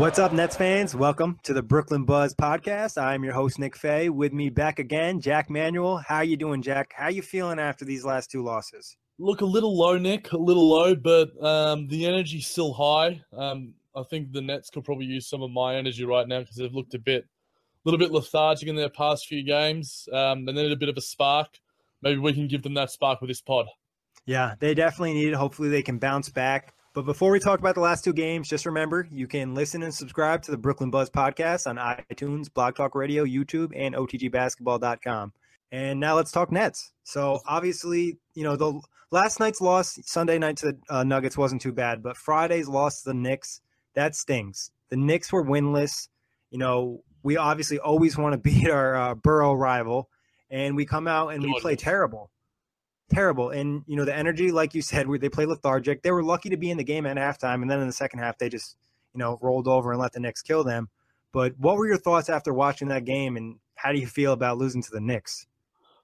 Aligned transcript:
What's 0.00 0.18
up, 0.18 0.32
Nets 0.32 0.56
fans? 0.56 0.96
Welcome 0.96 1.38
to 1.42 1.52
the 1.52 1.62
Brooklyn 1.62 2.06
Buzz 2.06 2.34
podcast. 2.34 2.96
I'm 2.96 3.22
your 3.22 3.34
host, 3.34 3.58
Nick 3.58 3.76
Fay. 3.76 4.08
With 4.08 4.32
me 4.32 4.48
back 4.48 4.78
again, 4.78 5.20
Jack 5.20 5.50
Manuel. 5.50 5.98
How 5.98 6.22
you 6.22 6.38
doing, 6.38 6.62
Jack? 6.62 6.94
How 6.96 7.08
you 7.08 7.20
feeling 7.20 7.58
after 7.58 7.84
these 7.84 8.02
last 8.02 8.30
two 8.30 8.42
losses? 8.42 8.96
Look 9.18 9.42
a 9.42 9.44
little 9.44 9.76
low, 9.76 9.98
Nick. 9.98 10.32
A 10.32 10.38
little 10.38 10.66
low, 10.66 10.94
but 10.94 11.28
um, 11.44 11.86
the 11.88 12.06
energy's 12.06 12.46
still 12.46 12.72
high. 12.72 13.20
Um, 13.36 13.74
I 13.94 14.02
think 14.04 14.32
the 14.32 14.40
Nets 14.40 14.70
could 14.70 14.84
probably 14.84 15.04
use 15.04 15.28
some 15.28 15.42
of 15.42 15.50
my 15.50 15.76
energy 15.76 16.06
right 16.06 16.26
now 16.26 16.40
because 16.40 16.56
they've 16.56 16.72
looked 16.72 16.94
a 16.94 16.98
bit, 16.98 17.24
a 17.24 17.28
little 17.84 17.98
bit 17.98 18.10
lethargic 18.10 18.70
in 18.70 18.76
their 18.76 18.88
past 18.88 19.26
few 19.26 19.44
games. 19.44 20.08
Um, 20.14 20.46
they 20.46 20.52
need 20.52 20.72
a 20.72 20.76
bit 20.76 20.88
of 20.88 20.96
a 20.96 21.02
spark. 21.02 21.60
Maybe 22.00 22.18
we 22.20 22.32
can 22.32 22.48
give 22.48 22.62
them 22.62 22.72
that 22.72 22.90
spark 22.90 23.20
with 23.20 23.28
this 23.28 23.42
pod. 23.42 23.66
Yeah, 24.24 24.54
they 24.60 24.72
definitely 24.72 25.12
need 25.12 25.28
it. 25.28 25.34
Hopefully, 25.34 25.68
they 25.68 25.82
can 25.82 25.98
bounce 25.98 26.30
back. 26.30 26.72
But 26.92 27.04
before 27.04 27.30
we 27.30 27.38
talk 27.38 27.60
about 27.60 27.76
the 27.76 27.80
last 27.80 28.02
two 28.02 28.12
games, 28.12 28.48
just 28.48 28.66
remember 28.66 29.06
you 29.12 29.28
can 29.28 29.54
listen 29.54 29.84
and 29.84 29.94
subscribe 29.94 30.42
to 30.42 30.50
the 30.50 30.56
Brooklyn 30.56 30.90
Buzz 30.90 31.08
podcast 31.08 31.68
on 31.68 31.76
iTunes, 31.76 32.52
Blog 32.52 32.74
Talk 32.74 32.96
Radio, 32.96 33.24
YouTube, 33.24 33.70
and 33.76 33.94
OTGBasketball.com. 33.94 35.32
And 35.70 36.00
now 36.00 36.16
let's 36.16 36.32
talk 36.32 36.50
Nets. 36.50 36.90
So 37.04 37.42
obviously, 37.46 38.18
you 38.34 38.42
know, 38.42 38.56
the 38.56 38.80
last 39.12 39.38
night's 39.38 39.60
loss, 39.60 40.00
Sunday 40.02 40.36
night 40.38 40.56
to 40.58 40.72
the 40.72 40.78
uh, 40.88 41.04
Nuggets 41.04 41.38
wasn't 41.38 41.62
too 41.62 41.72
bad, 41.72 42.02
but 42.02 42.16
Friday's 42.16 42.68
loss 42.68 43.02
to 43.02 43.10
the 43.10 43.14
Knicks, 43.14 43.60
that 43.94 44.16
stings. 44.16 44.72
The 44.88 44.96
Knicks 44.96 45.32
were 45.32 45.44
winless. 45.44 46.08
You 46.50 46.58
know, 46.58 47.04
we 47.22 47.36
obviously 47.36 47.78
always 47.78 48.18
want 48.18 48.32
to 48.32 48.38
beat 48.50 48.68
our 48.68 48.96
uh, 48.96 49.14
borough 49.14 49.54
rival, 49.54 50.08
and 50.50 50.74
we 50.74 50.86
come 50.86 51.06
out 51.06 51.28
and 51.28 51.40
we 51.40 51.56
play 51.60 51.76
terrible 51.76 52.32
terrible. 53.10 53.50
And 53.50 53.82
you 53.86 53.96
know, 53.96 54.04
the 54.04 54.16
energy, 54.16 54.50
like 54.50 54.74
you 54.74 54.82
said, 54.82 55.08
where 55.08 55.18
they 55.18 55.28
play 55.28 55.46
lethargic. 55.46 56.02
They 56.02 56.10
were 56.10 56.22
lucky 56.22 56.50
to 56.50 56.56
be 56.56 56.70
in 56.70 56.78
the 56.78 56.84
game 56.84 57.06
at 57.06 57.16
halftime, 57.16 57.62
and 57.62 57.70
then 57.70 57.80
in 57.80 57.86
the 57.86 57.92
second 57.92 58.20
half, 58.20 58.38
they 58.38 58.48
just 58.48 58.76
you 59.14 59.18
know 59.18 59.38
rolled 59.42 59.68
over 59.68 59.92
and 59.92 60.00
let 60.00 60.12
the 60.12 60.20
Knicks 60.20 60.42
kill 60.42 60.64
them. 60.64 60.88
But 61.32 61.58
what 61.58 61.76
were 61.76 61.86
your 61.86 61.98
thoughts 61.98 62.28
after 62.28 62.52
watching 62.52 62.88
that 62.88 63.04
game, 63.04 63.36
and 63.36 63.56
how 63.74 63.92
do 63.92 63.98
you 63.98 64.06
feel 64.06 64.32
about 64.32 64.58
losing 64.58 64.82
to 64.82 64.90
the 64.90 65.00
Knicks? 65.00 65.46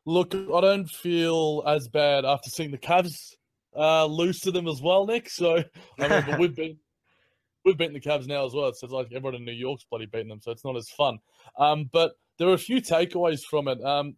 Look, 0.04 0.34
I 0.34 0.60
don't 0.60 0.88
feel 0.88 1.64
as 1.66 1.88
bad 1.88 2.24
after 2.24 2.48
seeing 2.48 2.70
the 2.70 2.78
Cavs 2.78 3.34
uh, 3.76 4.06
lose 4.06 4.38
to 4.40 4.52
them 4.52 4.68
as 4.68 4.80
well, 4.80 5.06
Nick. 5.06 5.28
So 5.28 5.64
I 5.98 6.08
mean, 6.08 6.24
but 6.26 6.38
we've 6.38 6.54
been 6.54 6.78
we've 7.64 7.76
beaten 7.76 7.94
the 7.94 8.00
Cavs 8.00 8.26
now 8.26 8.46
as 8.46 8.54
well. 8.54 8.72
So 8.72 8.86
it's 8.86 8.92
like 8.92 9.08
everyone 9.12 9.34
in 9.34 9.44
New 9.44 9.52
York's 9.52 9.84
bloody 9.84 10.06
beating 10.06 10.28
them, 10.28 10.40
so 10.40 10.50
it's 10.50 10.64
not 10.64 10.76
as 10.76 10.88
fun. 10.90 11.18
Um, 11.58 11.88
but 11.92 12.12
there 12.38 12.48
are 12.48 12.54
a 12.54 12.58
few 12.58 12.80
takeaways 12.80 13.40
from 13.48 13.68
it. 13.68 13.82
Um, 13.82 14.16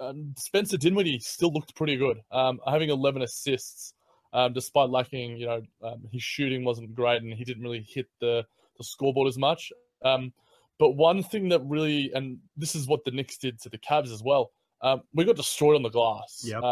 um, 0.00 0.34
Spencer 0.36 0.76
Dinwiddie 0.76 1.18
still 1.20 1.52
looked 1.52 1.74
pretty 1.74 1.96
good, 1.96 2.20
um, 2.30 2.60
having 2.66 2.90
11 2.90 3.22
assists, 3.22 3.94
um, 4.32 4.52
despite 4.52 4.90
lacking, 4.90 5.36
you 5.36 5.46
know, 5.46 5.62
um, 5.82 6.02
his 6.10 6.22
shooting 6.22 6.64
wasn't 6.64 6.94
great 6.94 7.22
and 7.22 7.32
he 7.32 7.44
didn't 7.44 7.62
really 7.62 7.86
hit 7.88 8.06
the, 8.20 8.44
the 8.78 8.84
scoreboard 8.84 9.28
as 9.28 9.38
much. 9.38 9.72
Um, 10.04 10.32
but 10.78 10.92
one 10.92 11.22
thing 11.22 11.50
that 11.50 11.62
really, 11.64 12.10
and 12.14 12.38
this 12.56 12.74
is 12.74 12.86
what 12.86 13.04
the 13.04 13.10
Knicks 13.10 13.36
did 13.36 13.60
to 13.60 13.68
the 13.68 13.78
Cavs 13.78 14.12
as 14.12 14.22
well, 14.22 14.52
um, 14.82 15.02
we 15.14 15.24
got 15.24 15.36
destroyed 15.36 15.76
on 15.76 15.82
the 15.82 15.90
glass. 15.90 16.42
Yep. 16.44 16.62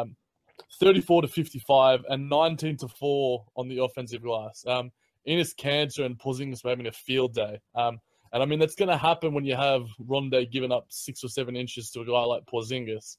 34 0.81 1.23
to 1.23 1.29
55 1.29 2.05
and 2.09 2.29
19 2.29 2.79
to 2.79 2.89
4 2.89 3.45
on 3.57 3.69
the 3.69 3.83
offensive 3.83 4.23
glass. 4.23 4.65
Um, 4.67 4.91
Enes 5.27 5.55
Kanter 5.55 6.05
and 6.05 6.19
Porzingis 6.19 6.65
were 6.65 6.71
having 6.71 6.87
a 6.87 6.93
field 6.93 7.35
day. 7.35 7.61
Um, 7.75 8.01
and 8.33 8.43
I 8.43 8.47
mean, 8.47 8.59
that's 8.59 8.75
going 8.75 8.91
to 8.91 8.97
happen 8.97 9.35
when 9.35 9.45
you 9.45 9.57
have 9.57 9.87
Rondae 10.01 10.51
giving 10.51 10.73
up 10.73 10.87
six 10.89 11.25
or 11.25 11.29
seven 11.29 11.57
inches 11.57 11.91
to 11.91 12.01
a 12.01 12.05
guy 12.05 12.23
like 12.25 12.45
Porzingis. 12.47 13.17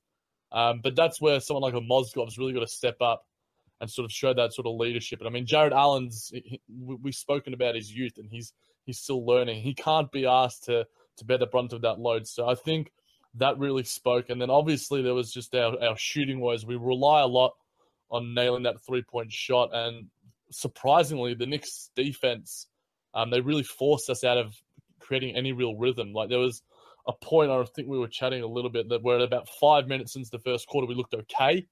Um, 0.51 0.81
but 0.83 0.95
that's 0.95 1.21
where 1.21 1.39
someone 1.39 1.63
like 1.63 1.73
a 1.73 1.85
Mozgov's 1.85 2.37
really 2.37 2.53
got 2.53 2.61
to 2.61 2.67
step 2.67 2.97
up 3.01 3.25
and 3.81 3.89
sort 3.89 4.05
of 4.05 4.11
show 4.11 4.33
that 4.33 4.53
sort 4.53 4.67
of 4.67 4.75
leadership. 4.75 5.19
And 5.19 5.27
I 5.27 5.31
mean, 5.31 5.45
Jarrett 5.45 5.73
Allen's, 5.73 6.31
he, 6.33 6.61
we've 6.67 7.15
spoken 7.15 7.53
about 7.53 7.75
his 7.75 7.93
youth 7.93 8.17
and 8.17 8.27
he's 8.29 8.53
he's 8.85 8.99
still 8.99 9.25
learning. 9.25 9.61
He 9.61 9.73
can't 9.73 10.11
be 10.11 10.25
asked 10.25 10.65
to 10.65 10.85
to 11.17 11.25
bear 11.25 11.37
the 11.37 11.45
brunt 11.47 11.73
of 11.73 11.81
that 11.81 11.99
load. 11.99 12.27
So 12.27 12.47
I 12.47 12.55
think 12.55 12.91
that 13.35 13.57
really 13.57 13.83
spoke. 13.83 14.29
And 14.29 14.41
then 14.41 14.49
obviously 14.49 15.01
there 15.01 15.13
was 15.13 15.31
just 15.31 15.53
our, 15.55 15.81
our 15.81 15.97
shooting 15.97 16.39
woes. 16.39 16.65
We 16.65 16.75
rely 16.75 17.21
a 17.21 17.27
lot 17.27 17.53
on 18.09 18.33
nailing 18.33 18.63
that 18.63 18.81
three 18.81 19.03
point 19.03 19.31
shot. 19.31 19.69
And 19.73 20.07
surprisingly, 20.51 21.33
the 21.35 21.45
Knicks 21.45 21.91
defense, 21.95 22.67
um, 23.13 23.29
they 23.29 23.41
really 23.41 23.63
forced 23.63 24.09
us 24.09 24.23
out 24.23 24.37
of 24.37 24.55
creating 24.99 25.35
any 25.35 25.51
real 25.51 25.75
rhythm. 25.75 26.13
Like 26.13 26.29
there 26.29 26.39
was 26.39 26.61
a 27.07 27.13
point 27.13 27.51
I 27.51 27.63
think 27.75 27.87
we 27.87 27.97
were 27.97 28.07
chatting 28.07 28.43
a 28.43 28.47
little 28.47 28.69
bit 28.69 28.89
that 28.89 29.01
we're 29.01 29.15
at 29.15 29.21
about 29.21 29.47
five 29.59 29.87
minutes 29.87 30.13
since 30.13 30.29
the 30.29 30.39
first 30.39 30.67
quarter, 30.67 30.87
we 30.87 30.95
looked 30.95 31.13
okay. 31.13 31.65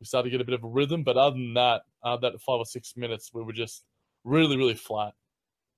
We 0.00 0.06
started 0.06 0.30
to 0.30 0.30
get 0.30 0.40
a 0.40 0.44
bit 0.44 0.54
of 0.54 0.64
a 0.64 0.68
rhythm, 0.68 1.02
but 1.02 1.16
other 1.16 1.36
than 1.36 1.54
that, 1.54 1.82
uh, 2.02 2.16
that 2.18 2.40
five 2.40 2.58
or 2.58 2.64
six 2.64 2.94
minutes, 2.96 3.30
we 3.32 3.42
were 3.42 3.52
just 3.52 3.84
really, 4.24 4.56
really 4.56 4.74
flat. 4.74 5.14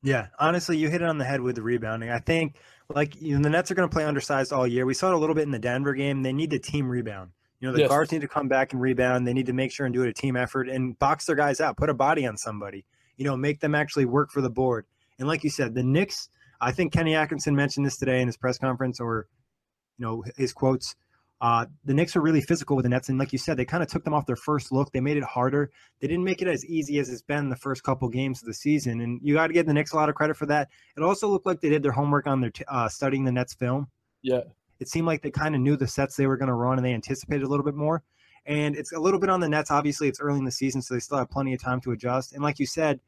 Yeah, 0.02 0.28
honestly, 0.38 0.76
you 0.76 0.88
hit 0.88 1.02
it 1.02 1.08
on 1.08 1.18
the 1.18 1.24
head 1.24 1.40
with 1.40 1.56
the 1.56 1.62
rebounding. 1.62 2.10
I 2.10 2.18
think 2.18 2.56
like 2.94 3.20
you 3.20 3.36
know, 3.36 3.42
the 3.42 3.50
Nets 3.50 3.70
are 3.70 3.74
going 3.74 3.88
to 3.88 3.92
play 3.92 4.04
undersized 4.04 4.52
all 4.52 4.66
year. 4.66 4.86
We 4.86 4.94
saw 4.94 5.08
it 5.08 5.14
a 5.14 5.18
little 5.18 5.34
bit 5.34 5.44
in 5.44 5.50
the 5.50 5.58
Denver 5.58 5.94
game. 5.94 6.22
They 6.22 6.32
need 6.32 6.50
the 6.50 6.58
team 6.58 6.88
rebound. 6.88 7.30
You 7.60 7.68
know, 7.68 7.72
the 7.72 7.80
Yes. 7.80 7.88
guards 7.88 8.12
need 8.12 8.20
to 8.20 8.28
come 8.28 8.48
back 8.48 8.72
and 8.72 8.82
rebound. 8.82 9.26
They 9.26 9.32
need 9.32 9.46
to 9.46 9.52
make 9.52 9.72
sure 9.72 9.86
and 9.86 9.94
do 9.94 10.02
it 10.02 10.08
a 10.08 10.12
team 10.12 10.36
effort 10.36 10.68
and 10.68 10.98
box 10.98 11.24
their 11.24 11.36
guys 11.36 11.60
out, 11.60 11.76
put 11.76 11.88
a 11.88 11.94
body 11.94 12.26
on 12.26 12.36
somebody. 12.36 12.84
You 13.16 13.24
know, 13.24 13.36
make 13.36 13.60
them 13.60 13.74
actually 13.74 14.04
work 14.04 14.30
for 14.30 14.42
the 14.42 14.50
board. 14.50 14.84
And 15.18 15.26
like 15.26 15.42
you 15.42 15.50
said, 15.50 15.74
the 15.74 15.82
Knicks. 15.82 16.28
I 16.60 16.72
think 16.72 16.92
Kenny 16.92 17.14
Atkinson 17.14 17.54
mentioned 17.54 17.86
this 17.86 17.96
today 17.96 18.20
in 18.20 18.28
his 18.28 18.36
press 18.36 18.58
conference, 18.58 19.00
or 19.00 19.26
you 19.98 20.04
know, 20.04 20.24
his 20.36 20.52
quotes. 20.52 20.94
Uh, 21.38 21.66
the 21.84 21.92
Knicks 21.92 22.16
are 22.16 22.22
really 22.22 22.40
physical 22.40 22.76
with 22.76 22.84
the 22.84 22.88
Nets, 22.88 23.10
and 23.10 23.18
like 23.18 23.30
you 23.30 23.38
said, 23.38 23.58
they 23.58 23.66
kind 23.66 23.82
of 23.82 23.90
took 23.90 24.04
them 24.04 24.14
off 24.14 24.24
their 24.24 24.36
first 24.36 24.72
look. 24.72 24.90
They 24.90 25.00
made 25.00 25.18
it 25.18 25.22
harder. 25.22 25.70
They 26.00 26.08
didn't 26.08 26.24
make 26.24 26.40
it 26.40 26.48
as 26.48 26.64
easy 26.64 26.98
as 26.98 27.10
it's 27.10 27.20
been 27.20 27.50
the 27.50 27.56
first 27.56 27.82
couple 27.82 28.08
games 28.08 28.40
of 28.40 28.46
the 28.46 28.54
season, 28.54 29.02
and 29.02 29.20
you 29.22 29.34
got 29.34 29.48
to 29.48 29.52
give 29.52 29.66
the 29.66 29.74
Knicks 29.74 29.92
a 29.92 29.96
lot 29.96 30.08
of 30.08 30.14
credit 30.14 30.36
for 30.36 30.46
that. 30.46 30.68
It 30.96 31.02
also 31.02 31.28
looked 31.28 31.44
like 31.44 31.60
they 31.60 31.68
did 31.68 31.82
their 31.82 31.92
homework 31.92 32.26
on 32.26 32.40
their 32.40 32.50
t- 32.50 32.64
uh, 32.68 32.88
studying 32.88 33.24
the 33.24 33.32
Nets 33.32 33.52
film. 33.52 33.88
Yeah. 34.22 34.40
It 34.80 34.88
seemed 34.88 35.06
like 35.06 35.22
they 35.22 35.30
kind 35.30 35.54
of 35.54 35.60
knew 35.60 35.76
the 35.76 35.86
sets 35.86 36.16
they 36.16 36.26
were 36.26 36.38
going 36.38 36.48
to 36.48 36.54
run, 36.54 36.78
and 36.78 36.86
they 36.86 36.94
anticipated 36.94 37.44
a 37.44 37.48
little 37.48 37.64
bit 37.64 37.74
more. 37.74 38.02
And 38.46 38.76
it's 38.76 38.92
a 38.92 38.98
little 38.98 39.20
bit 39.20 39.28
on 39.28 39.40
the 39.40 39.48
Nets. 39.48 39.70
Obviously, 39.70 40.08
it's 40.08 40.20
early 40.20 40.38
in 40.38 40.44
the 40.44 40.50
season, 40.50 40.80
so 40.80 40.94
they 40.94 41.00
still 41.00 41.18
have 41.18 41.30
plenty 41.30 41.52
of 41.52 41.60
time 41.60 41.80
to 41.82 41.92
adjust. 41.92 42.32
And 42.32 42.42
like 42.42 42.58
you 42.58 42.66
said, 42.66 43.00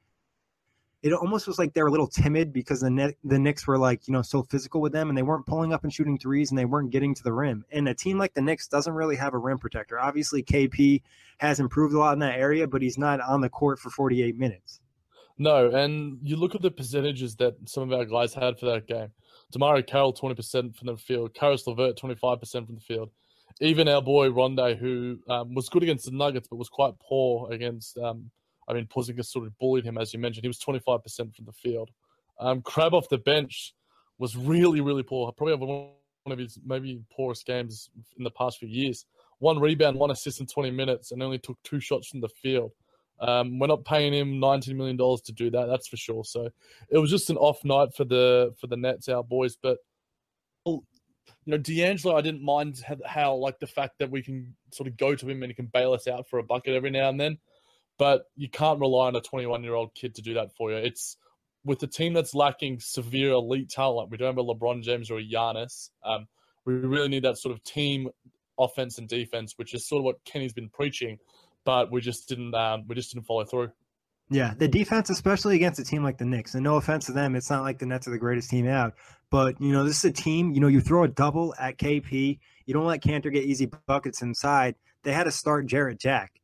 it 1.02 1.12
almost 1.12 1.46
was 1.46 1.58
like 1.58 1.72
they 1.72 1.82
were 1.82 1.88
a 1.88 1.92
little 1.92 2.08
timid 2.08 2.52
because 2.52 2.80
the 2.80 2.90
net, 2.90 3.14
the 3.22 3.38
Knicks 3.38 3.66
were 3.66 3.78
like 3.78 4.08
you 4.08 4.12
know 4.12 4.22
so 4.22 4.42
physical 4.42 4.80
with 4.80 4.92
them, 4.92 5.08
and 5.08 5.16
they 5.16 5.22
weren't 5.22 5.46
pulling 5.46 5.72
up 5.72 5.84
and 5.84 5.92
shooting 5.92 6.18
threes, 6.18 6.50
and 6.50 6.58
they 6.58 6.64
weren't 6.64 6.90
getting 6.90 7.14
to 7.14 7.22
the 7.22 7.32
rim. 7.32 7.64
And 7.70 7.88
a 7.88 7.94
team 7.94 8.18
like 8.18 8.34
the 8.34 8.42
Knicks 8.42 8.66
doesn't 8.66 8.92
really 8.92 9.16
have 9.16 9.34
a 9.34 9.38
rim 9.38 9.58
protector. 9.58 9.98
Obviously, 9.98 10.42
KP 10.42 11.02
has 11.38 11.60
improved 11.60 11.94
a 11.94 11.98
lot 11.98 12.14
in 12.14 12.18
that 12.20 12.38
area, 12.38 12.66
but 12.66 12.82
he's 12.82 12.98
not 12.98 13.20
on 13.20 13.40
the 13.40 13.48
court 13.48 13.78
for 13.78 13.90
48 13.90 14.36
minutes. 14.36 14.80
No, 15.38 15.70
and 15.70 16.18
you 16.22 16.34
look 16.34 16.56
at 16.56 16.62
the 16.62 16.70
percentages 16.70 17.36
that 17.36 17.56
some 17.66 17.84
of 17.84 17.92
our 17.96 18.04
guys 18.04 18.34
had 18.34 18.58
for 18.58 18.66
that 18.66 18.88
game. 18.88 19.12
DeMarre 19.54 19.86
Carroll, 19.86 20.12
20% 20.12 20.76
from 20.76 20.88
the 20.88 20.96
field. 20.96 21.32
Caris 21.32 21.66
LeVert, 21.66 21.96
25% 21.96 22.66
from 22.66 22.74
the 22.74 22.80
field. 22.80 23.10
Even 23.60 23.88
our 23.88 24.02
boy 24.02 24.28
Rondae, 24.28 24.76
who 24.76 25.20
um, 25.28 25.54
was 25.54 25.68
good 25.68 25.84
against 25.84 26.06
the 26.06 26.10
Nuggets, 26.10 26.48
but 26.48 26.56
was 26.56 26.68
quite 26.68 26.94
poor 27.00 27.50
against 27.52 27.96
um, 27.98 28.30
I 28.68 28.74
mean, 28.74 28.86
Porzingis 28.86 29.26
sort 29.26 29.46
of 29.46 29.58
bullied 29.58 29.84
him, 29.84 29.96
as 29.96 30.12
you 30.12 30.20
mentioned. 30.20 30.44
He 30.44 30.48
was 30.48 30.58
25% 30.58 31.34
from 31.34 31.44
the 31.44 31.52
field. 31.52 31.90
Um, 32.38 32.60
Crabbe 32.62 32.94
off 32.94 33.08
the 33.08 33.18
bench 33.18 33.74
was 34.18 34.36
really, 34.36 34.80
really 34.80 35.02
poor. 35.02 35.32
Probably 35.32 35.54
one 35.54 35.92
of 36.26 36.38
his 36.38 36.58
maybe 36.64 37.00
poorest 37.10 37.46
games 37.46 37.88
in 38.16 38.24
the 38.24 38.30
past 38.30 38.58
few 38.58 38.68
years. 38.68 39.06
One 39.38 39.58
rebound, 39.58 39.98
one 39.98 40.10
assist 40.10 40.40
in 40.40 40.46
20 40.46 40.70
minutes, 40.70 41.12
and 41.12 41.22
only 41.22 41.38
took 41.38 41.58
two 41.64 41.80
shots 41.80 42.08
from 42.08 42.20
the 42.20 42.28
field. 42.28 42.72
Um, 43.20 43.58
we're 43.58 43.66
not 43.66 43.84
paying 43.84 44.12
him 44.12 44.38
19 44.38 44.76
million 44.76 44.96
dollars 44.96 45.22
to 45.22 45.32
do 45.32 45.50
that. 45.50 45.66
That's 45.66 45.88
for 45.88 45.96
sure. 45.96 46.24
So 46.24 46.50
it 46.90 46.98
was 46.98 47.10
just 47.10 47.30
an 47.30 47.36
off 47.36 47.64
night 47.64 47.88
for 47.96 48.04
the 48.04 48.54
for 48.60 48.68
the 48.68 48.76
Nets, 48.76 49.08
our 49.08 49.24
boys. 49.24 49.56
But 49.60 49.78
you 50.66 50.82
know, 51.46 51.58
D'Angelo, 51.58 52.16
I 52.16 52.20
didn't 52.20 52.44
mind 52.44 52.80
how 53.04 53.34
like 53.34 53.58
the 53.58 53.66
fact 53.66 53.98
that 53.98 54.10
we 54.10 54.22
can 54.22 54.54
sort 54.70 54.86
of 54.86 54.96
go 54.96 55.16
to 55.16 55.28
him 55.28 55.42
and 55.42 55.50
he 55.50 55.54
can 55.54 55.66
bail 55.66 55.94
us 55.94 56.06
out 56.06 56.28
for 56.28 56.38
a 56.38 56.44
bucket 56.44 56.74
every 56.74 56.90
now 56.90 57.08
and 57.08 57.20
then 57.20 57.38
but 57.98 58.24
you 58.36 58.48
can't 58.48 58.80
rely 58.80 59.08
on 59.08 59.16
a 59.16 59.20
21 59.20 59.62
year 59.62 59.74
old 59.74 59.94
kid 59.94 60.14
to 60.14 60.22
do 60.22 60.34
that 60.34 60.54
for 60.56 60.70
you. 60.70 60.76
It's 60.76 61.16
with 61.64 61.82
a 61.82 61.86
team 61.86 62.14
that's 62.14 62.34
lacking 62.34 62.80
severe 62.80 63.32
elite 63.32 63.68
talent. 63.68 64.10
We 64.10 64.16
don't 64.16 64.28
have 64.28 64.38
a 64.38 64.44
LeBron 64.44 64.82
James 64.82 65.10
or 65.10 65.18
a 65.18 65.24
Giannis. 65.24 65.90
Um, 66.04 66.26
we 66.64 66.74
really 66.74 67.08
need 67.08 67.24
that 67.24 67.38
sort 67.38 67.54
of 67.54 67.62
team 67.64 68.08
offense 68.58 68.98
and 68.98 69.08
defense, 69.08 69.54
which 69.56 69.74
is 69.74 69.86
sort 69.86 70.00
of 70.00 70.04
what 70.04 70.24
Kenny's 70.24 70.52
been 70.52 70.68
preaching, 70.68 71.18
but 71.64 71.90
we 71.90 72.00
just 72.00 72.28
didn't 72.28 72.54
um, 72.54 72.84
we 72.86 72.94
just 72.94 73.12
didn't 73.12 73.26
follow 73.26 73.44
through. 73.44 73.70
Yeah, 74.30 74.52
the 74.56 74.68
defense, 74.68 75.08
especially 75.08 75.56
against 75.56 75.80
a 75.80 75.84
team 75.84 76.04
like 76.04 76.18
the 76.18 76.26
Knicks, 76.26 76.54
and 76.54 76.62
no 76.62 76.76
offense 76.76 77.06
to 77.06 77.12
them, 77.12 77.34
it's 77.34 77.48
not 77.48 77.62
like 77.62 77.78
the 77.78 77.86
Nets 77.86 78.06
are 78.06 78.10
the 78.10 78.18
greatest 78.18 78.50
team 78.50 78.68
out, 78.68 78.92
but 79.30 79.58
you 79.60 79.72
know 79.72 79.84
this 79.84 79.98
is 79.98 80.04
a 80.04 80.12
team. 80.12 80.52
You 80.52 80.60
know, 80.60 80.68
you 80.68 80.80
throw 80.80 81.04
a 81.04 81.08
double 81.08 81.54
at 81.58 81.78
KP, 81.78 82.38
you 82.66 82.74
don't 82.74 82.86
let 82.86 83.02
Kanter 83.02 83.32
get 83.32 83.44
easy 83.44 83.70
buckets 83.86 84.20
inside. 84.20 84.74
They 85.02 85.12
had 85.12 85.24
to 85.24 85.30
start 85.30 85.66
Jarrett 85.66 85.98
Jack. 85.98 86.37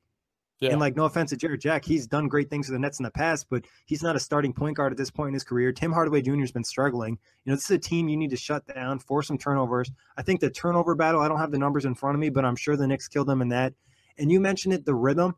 Yeah. 0.60 0.70
And 0.70 0.80
like, 0.80 0.96
no 0.96 1.04
offense 1.04 1.30
to 1.30 1.36
Jarrett 1.36 1.60
Jack, 1.60 1.84
he's 1.84 2.06
done 2.06 2.28
great 2.28 2.48
things 2.48 2.66
for 2.66 2.72
the 2.72 2.78
Nets 2.78 2.98
in 2.98 3.02
the 3.02 3.10
past, 3.10 3.46
but 3.50 3.64
he's 3.86 4.02
not 4.02 4.16
a 4.16 4.20
starting 4.20 4.52
point 4.52 4.76
guard 4.76 4.92
at 4.92 4.96
this 4.96 5.10
point 5.10 5.28
in 5.28 5.34
his 5.34 5.44
career. 5.44 5.72
Tim 5.72 5.92
Hardaway 5.92 6.22
Jr. 6.22 6.40
has 6.40 6.52
been 6.52 6.64
struggling. 6.64 7.18
You 7.44 7.50
know, 7.50 7.56
this 7.56 7.64
is 7.64 7.70
a 7.72 7.78
team 7.78 8.08
you 8.08 8.16
need 8.16 8.30
to 8.30 8.36
shut 8.36 8.66
down, 8.66 8.98
force 8.98 9.26
some 9.26 9.36
turnovers. 9.36 9.90
I 10.16 10.22
think 10.22 10.40
the 10.40 10.50
turnover 10.50 10.94
battle, 10.94 11.20
I 11.20 11.28
don't 11.28 11.40
have 11.40 11.50
the 11.50 11.58
numbers 11.58 11.84
in 11.84 11.94
front 11.94 12.14
of 12.14 12.20
me, 12.20 12.30
but 12.30 12.44
I'm 12.44 12.56
sure 12.56 12.76
the 12.76 12.86
Knicks 12.86 13.08
killed 13.08 13.26
them 13.26 13.42
in 13.42 13.48
that. 13.48 13.74
And 14.16 14.30
you 14.30 14.40
mentioned 14.40 14.74
it, 14.74 14.86
the 14.86 14.94
rhythm. 14.94 15.34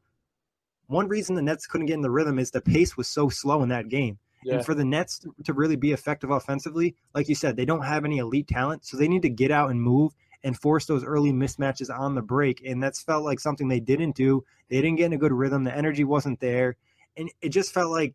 One 0.86 1.08
reason 1.08 1.34
the 1.34 1.42
Nets 1.42 1.66
couldn't 1.66 1.86
get 1.86 1.94
in 1.94 2.02
the 2.02 2.10
rhythm 2.10 2.38
is 2.38 2.50
the 2.50 2.60
pace 2.60 2.96
was 2.96 3.08
so 3.08 3.28
slow 3.28 3.62
in 3.62 3.70
that 3.70 3.88
game. 3.88 4.18
Yeah. 4.44 4.56
And 4.56 4.64
for 4.64 4.74
the 4.74 4.84
Nets 4.84 5.26
to 5.44 5.52
really 5.52 5.74
be 5.74 5.92
effective 5.92 6.30
offensively, 6.30 6.94
like 7.14 7.28
you 7.28 7.34
said, 7.34 7.56
they 7.56 7.64
don't 7.64 7.84
have 7.84 8.04
any 8.04 8.18
elite 8.18 8.46
talent, 8.46 8.84
so 8.84 8.96
they 8.96 9.08
need 9.08 9.22
to 9.22 9.28
get 9.28 9.50
out 9.50 9.70
and 9.70 9.82
move 9.82 10.12
and 10.46 10.56
force 10.56 10.86
those 10.86 11.02
early 11.02 11.32
mismatches 11.32 11.90
on 11.90 12.14
the 12.14 12.22
break. 12.22 12.62
And 12.64 12.80
that's 12.80 13.02
felt 13.02 13.24
like 13.24 13.40
something 13.40 13.66
they 13.66 13.80
didn't 13.80 14.14
do. 14.14 14.44
They 14.70 14.76
didn't 14.76 14.94
get 14.94 15.06
in 15.06 15.12
a 15.12 15.18
good 15.18 15.32
rhythm. 15.32 15.64
The 15.64 15.76
energy 15.76 16.04
wasn't 16.04 16.38
there. 16.38 16.76
And 17.16 17.28
it 17.42 17.48
just 17.48 17.74
felt 17.74 17.90
like 17.90 18.14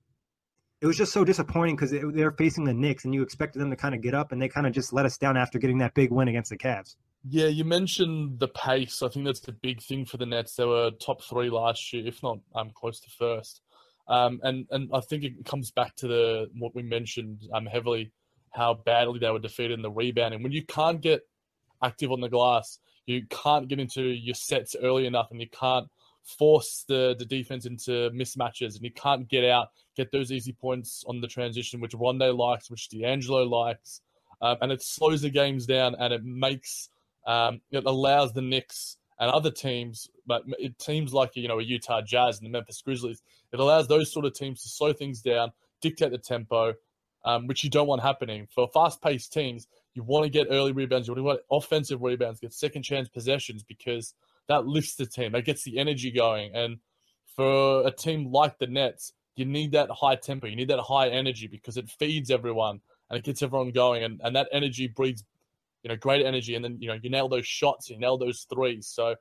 it 0.80 0.88
was 0.88 0.95
just 0.95 1.12
so 1.12 1.25
disappointing 1.25 1.75
because 1.75 1.92
they're 1.92 2.31
facing 2.31 2.63
the 2.63 2.74
Knicks 2.74 3.04
and 3.04 3.13
you 3.13 3.22
expected 3.22 3.60
them 3.60 3.69
to 3.69 3.75
kind 3.75 3.94
of 3.94 4.01
get 4.01 4.16
up 4.16 4.31
and 4.31 4.42
they 4.42 4.48
kind 4.48 4.66
of 4.66 4.72
just 4.72 4.94
let 4.94 5.06
us 5.06 5.18
down 5.18 5.36
after 5.36 5.60
getting 5.60 5.80
that 5.80 5.94
big 5.94 6.10
win 6.10 6.30
against 6.30 6.51
the 6.51 6.57
Cavs. 6.57 6.95
Yeah, 7.28 7.48
you 7.48 7.66
mentioned 7.66 8.39
the 8.39 8.48
pace. 8.48 9.01
I 9.04 9.10
think 9.10 9.25
that's 9.25 9.42
the 9.42 9.51
big 9.51 9.81
thing 9.81 10.06
for 10.06 10.16
the 10.16 10.25
Nets. 10.25 10.56
They 10.56 10.66
were 10.66 10.89
top 10.92 11.22
three 11.24 11.50
last 11.50 11.92
year, 11.92 12.07
if 12.07 12.24
not 12.24 12.39
um, 12.56 12.72
close 12.74 13.01
to 13.01 13.10
first. 13.10 13.62
Um, 14.07 14.39
and 14.42 14.66
and 14.72 14.89
I 14.94 15.01
think 15.01 15.25
it 15.25 15.45
comes 15.45 15.69
back 15.69 15.98
to 15.98 16.07
the 16.07 16.50
what 16.57 16.74
we 16.74 16.81
mentioned 16.81 17.48
um, 17.54 17.66
heavily, 17.66 18.12
how 18.51 18.74
badly 18.74 19.19
they 19.19 19.30
were 19.30 19.38
defeated 19.38 19.74
in 19.74 19.81
the 19.81 19.92
rebounding. 19.92 20.42
When 20.42 20.51
you 20.54 20.66
can't 20.66 21.01
get 21.01 21.22
active 21.83 22.12
on 22.12 22.22
the 22.22 22.30
glass. 22.30 22.80
You 23.06 23.25
can't 23.30 23.68
get 23.68 23.80
into 23.80 24.04
your 24.04 24.36
sets 24.36 24.75
early 24.81 25.06
enough, 25.06 25.31
and 25.31 25.42
you 25.42 25.50
can't 25.50 25.88
force 26.24 26.86
the, 26.88 27.16
the 27.18 27.25
defense 27.25 27.66
into 27.66 28.10
mismatches, 28.12 28.75
and 28.75 28.83
you 28.83 28.92
can't 28.92 29.28
get 29.28 29.44
out, 29.44 29.69
get 29.95 30.12
those 30.12 30.31
easy 30.31 30.54
points 30.54 31.04
on 31.07 31.19
the 31.22 31.28
transition, 31.28 31.81
which 31.81 31.94
Rondae 31.94 32.38
likes, 32.38 32.69
which 32.69 32.89
D'Angelo 32.89 33.44
likes, 33.44 34.01
um, 34.42 34.57
and 34.62 34.72
it 34.72 34.81
slows 34.81 35.22
the 35.22 35.30
games 35.30 35.66
down, 35.66 35.95
and 36.00 36.13
it 36.13 36.24
makes 36.24 36.89
um, 37.28 37.62
it 37.72 37.86
allows 37.86 38.33
the 38.33 38.42
Knicks 38.42 38.98
and 39.19 39.30
other 39.30 39.51
teams, 39.51 40.10
but 40.25 40.44
it 40.57 40.78
teams 40.80 41.13
like 41.13 41.36
you 41.36 41.48
know 41.48 41.60
a 41.60 41.63
Utah 41.63 42.01
Jazz 42.01 42.39
and 42.39 42.45
the 42.45 42.51
Memphis 42.51 42.81
Grizzlies, 42.81 43.22
it 43.51 43.60
allows 43.60 43.88
those 43.88 44.12
sort 44.12 44.25
of 44.25 44.33
teams 44.33 44.63
to 44.63 44.69
slow 44.69 44.94
things 44.94 45.22
down, 45.22 45.51
dictate 45.81 46.12
the 46.12 46.18
tempo, 46.18 46.74
um, 47.25 47.48
which 47.48 47.63
you 47.63 47.69
don't 47.69 47.88
want 47.88 48.01
happening 48.01 48.48
for 48.54 48.68
fast-paced 48.74 49.31
teams. 49.31 49.68
You 49.94 50.04
want 50.04 50.24
to 50.24 50.30
get 50.30 50.48
early 50.50 50.72
rebounds. 50.72 51.08
You 51.08 51.16
want 51.16 51.42
offensive 51.52 52.02
rebounds, 52.02 52.40
get 52.40 52.54
second 52.54 52.84
chance 52.84 53.10
possessions 53.10 53.64
because 53.64 54.14
that 54.48 54.66
lifts 54.66 54.96
the 54.96 55.06
team. 55.06 55.34
That 55.34 55.46
gets 55.46 55.64
the 55.64 55.78
energy 55.78 56.12
going. 56.12 56.56
And 56.56 56.78
for 57.36 57.86
a 57.86 57.92
team 57.92 58.32
like 58.32 58.58
the 58.58 58.68
Nets, 58.68 59.14
you 59.36 59.46
need 59.46 59.72
that 59.72 59.90
high 59.90 60.16
tempo. 60.16 60.48
You 60.48 60.56
need 60.56 60.70
that 60.70 60.80
high 60.80 61.10
energy 61.10 61.48
because 61.48 61.78
it 61.78 61.90
feeds 61.90 62.32
everyone 62.32 62.82
and 63.10 63.18
it 63.18 63.24
gets 63.24 63.42
everyone 63.42 63.72
going. 63.72 64.04
And, 64.04 64.22
and 64.24 64.36
that 64.36 64.48
energy 64.52 64.88
breeds, 64.88 65.24
you 65.84 65.90
know, 65.90 65.96
great 65.96 66.26
energy. 66.26 66.56
And 66.56 66.64
then, 66.64 66.78
you 66.80 66.88
know, 66.88 66.98
you 67.02 67.10
nail 67.10 67.28
those 67.28 67.48
shots, 67.48 67.90
you 67.90 67.98
nail 67.98 68.18
those 68.18 68.46
threes. 68.54 68.88
So 68.88 69.16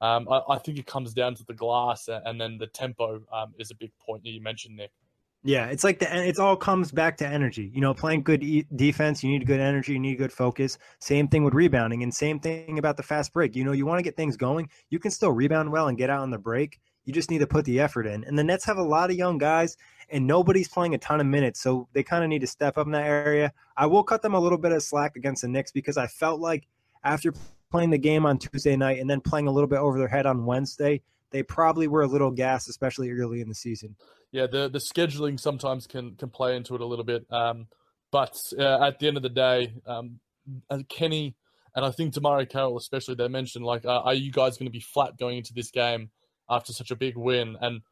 um, 0.00 0.28
I, 0.30 0.40
I, 0.50 0.58
think 0.58 0.78
it 0.78 0.86
comes 0.86 1.14
down 1.14 1.34
to 1.36 1.44
the 1.44 1.54
glass 1.54 2.08
and 2.08 2.40
then 2.40 2.58
the 2.58 2.66
tempo 2.66 3.22
um, 3.32 3.54
is 3.58 3.70
a 3.70 3.74
big 3.74 3.92
point 3.98 4.24
that 4.24 4.30
you 4.30 4.42
mentioned, 4.42 4.76
Nick. 4.76 4.90
Yeah, 5.42 5.66
it's 5.66 5.84
like 5.84 6.00
the 6.00 6.26
it's 6.26 6.40
all 6.40 6.56
comes 6.56 6.90
back 6.90 7.16
to 7.18 7.26
energy. 7.26 7.70
You 7.72 7.80
know, 7.80 7.94
playing 7.94 8.24
good 8.24 8.42
e- 8.42 8.66
defense, 8.74 9.22
you 9.22 9.30
need 9.30 9.46
good 9.46 9.60
energy, 9.60 9.92
you 9.92 10.00
need 10.00 10.18
good 10.18 10.32
focus. 10.32 10.76
Same 10.98 11.28
thing 11.28 11.44
with 11.44 11.54
rebounding, 11.54 12.02
and 12.02 12.12
same 12.12 12.40
thing 12.40 12.78
about 12.78 12.96
the 12.96 13.04
fast 13.04 13.32
break. 13.32 13.54
You 13.54 13.62
know, 13.62 13.70
you 13.70 13.86
want 13.86 14.00
to 14.00 14.02
get 14.02 14.16
things 14.16 14.36
going, 14.36 14.68
you 14.90 14.98
can 14.98 15.12
still 15.12 15.30
rebound 15.30 15.70
well 15.70 15.86
and 15.86 15.96
get 15.96 16.10
out 16.10 16.22
on 16.22 16.30
the 16.30 16.38
break. 16.38 16.80
You 17.04 17.12
just 17.12 17.30
need 17.30 17.38
to 17.38 17.46
put 17.46 17.64
the 17.64 17.78
effort 17.78 18.08
in. 18.08 18.24
And 18.24 18.36
the 18.36 18.42
Nets 18.42 18.64
have 18.64 18.78
a 18.78 18.82
lot 18.82 19.10
of 19.10 19.16
young 19.16 19.38
guys, 19.38 19.76
and 20.08 20.26
nobody's 20.26 20.66
playing 20.66 20.96
a 20.96 20.98
ton 20.98 21.20
of 21.20 21.26
minutes, 21.26 21.60
so 21.60 21.86
they 21.92 22.02
kind 22.02 22.24
of 22.24 22.30
need 22.30 22.40
to 22.40 22.48
step 22.48 22.76
up 22.76 22.86
in 22.86 22.92
that 22.92 23.06
area. 23.06 23.52
I 23.76 23.86
will 23.86 24.02
cut 24.02 24.22
them 24.22 24.34
a 24.34 24.40
little 24.40 24.58
bit 24.58 24.72
of 24.72 24.82
slack 24.82 25.14
against 25.14 25.42
the 25.42 25.48
Knicks 25.48 25.70
because 25.70 25.96
I 25.96 26.08
felt 26.08 26.40
like 26.40 26.66
after 27.04 27.32
playing 27.70 27.90
the 27.90 27.98
game 27.98 28.26
on 28.26 28.38
Tuesday 28.38 28.74
night 28.74 28.98
and 28.98 29.08
then 29.08 29.20
playing 29.20 29.46
a 29.46 29.52
little 29.52 29.68
bit 29.68 29.78
over 29.78 29.96
their 29.96 30.08
head 30.08 30.26
on 30.26 30.44
Wednesday, 30.44 31.02
they 31.30 31.44
probably 31.44 31.86
were 31.86 32.02
a 32.02 32.08
little 32.08 32.32
gassed, 32.32 32.68
especially 32.68 33.12
early 33.12 33.40
in 33.40 33.48
the 33.48 33.54
season 33.54 33.94
yeah, 34.32 34.46
the 34.46 34.68
the 34.68 34.78
scheduling 34.78 35.38
sometimes 35.38 35.86
can 35.86 36.14
can 36.16 36.30
play 36.30 36.56
into 36.56 36.74
it 36.74 36.80
a 36.80 36.86
little 36.86 37.04
bit. 37.04 37.26
Um, 37.30 37.66
but 38.12 38.36
uh, 38.58 38.86
at 38.86 38.98
the 38.98 39.08
end 39.08 39.16
of 39.16 39.22
the 39.22 39.28
day, 39.28 39.74
um, 39.86 40.20
Kenny 40.88 41.36
and 41.76 41.84
I 41.84 41.90
think 41.90 42.14
DeMarre 42.14 42.48
Carroll 42.48 42.78
especially, 42.78 43.14
they 43.14 43.28
mentioned 43.28 43.64
like, 43.64 43.84
uh, 43.84 44.00
are 44.00 44.14
you 44.14 44.32
guys 44.32 44.56
going 44.56 44.66
to 44.66 44.72
be 44.72 44.80
flat 44.80 45.18
going 45.18 45.36
into 45.36 45.52
this 45.52 45.70
game 45.70 46.10
after 46.48 46.72
such 46.72 46.90
a 46.90 46.96
big 46.96 47.16
win? 47.18 47.56
And 47.60 47.82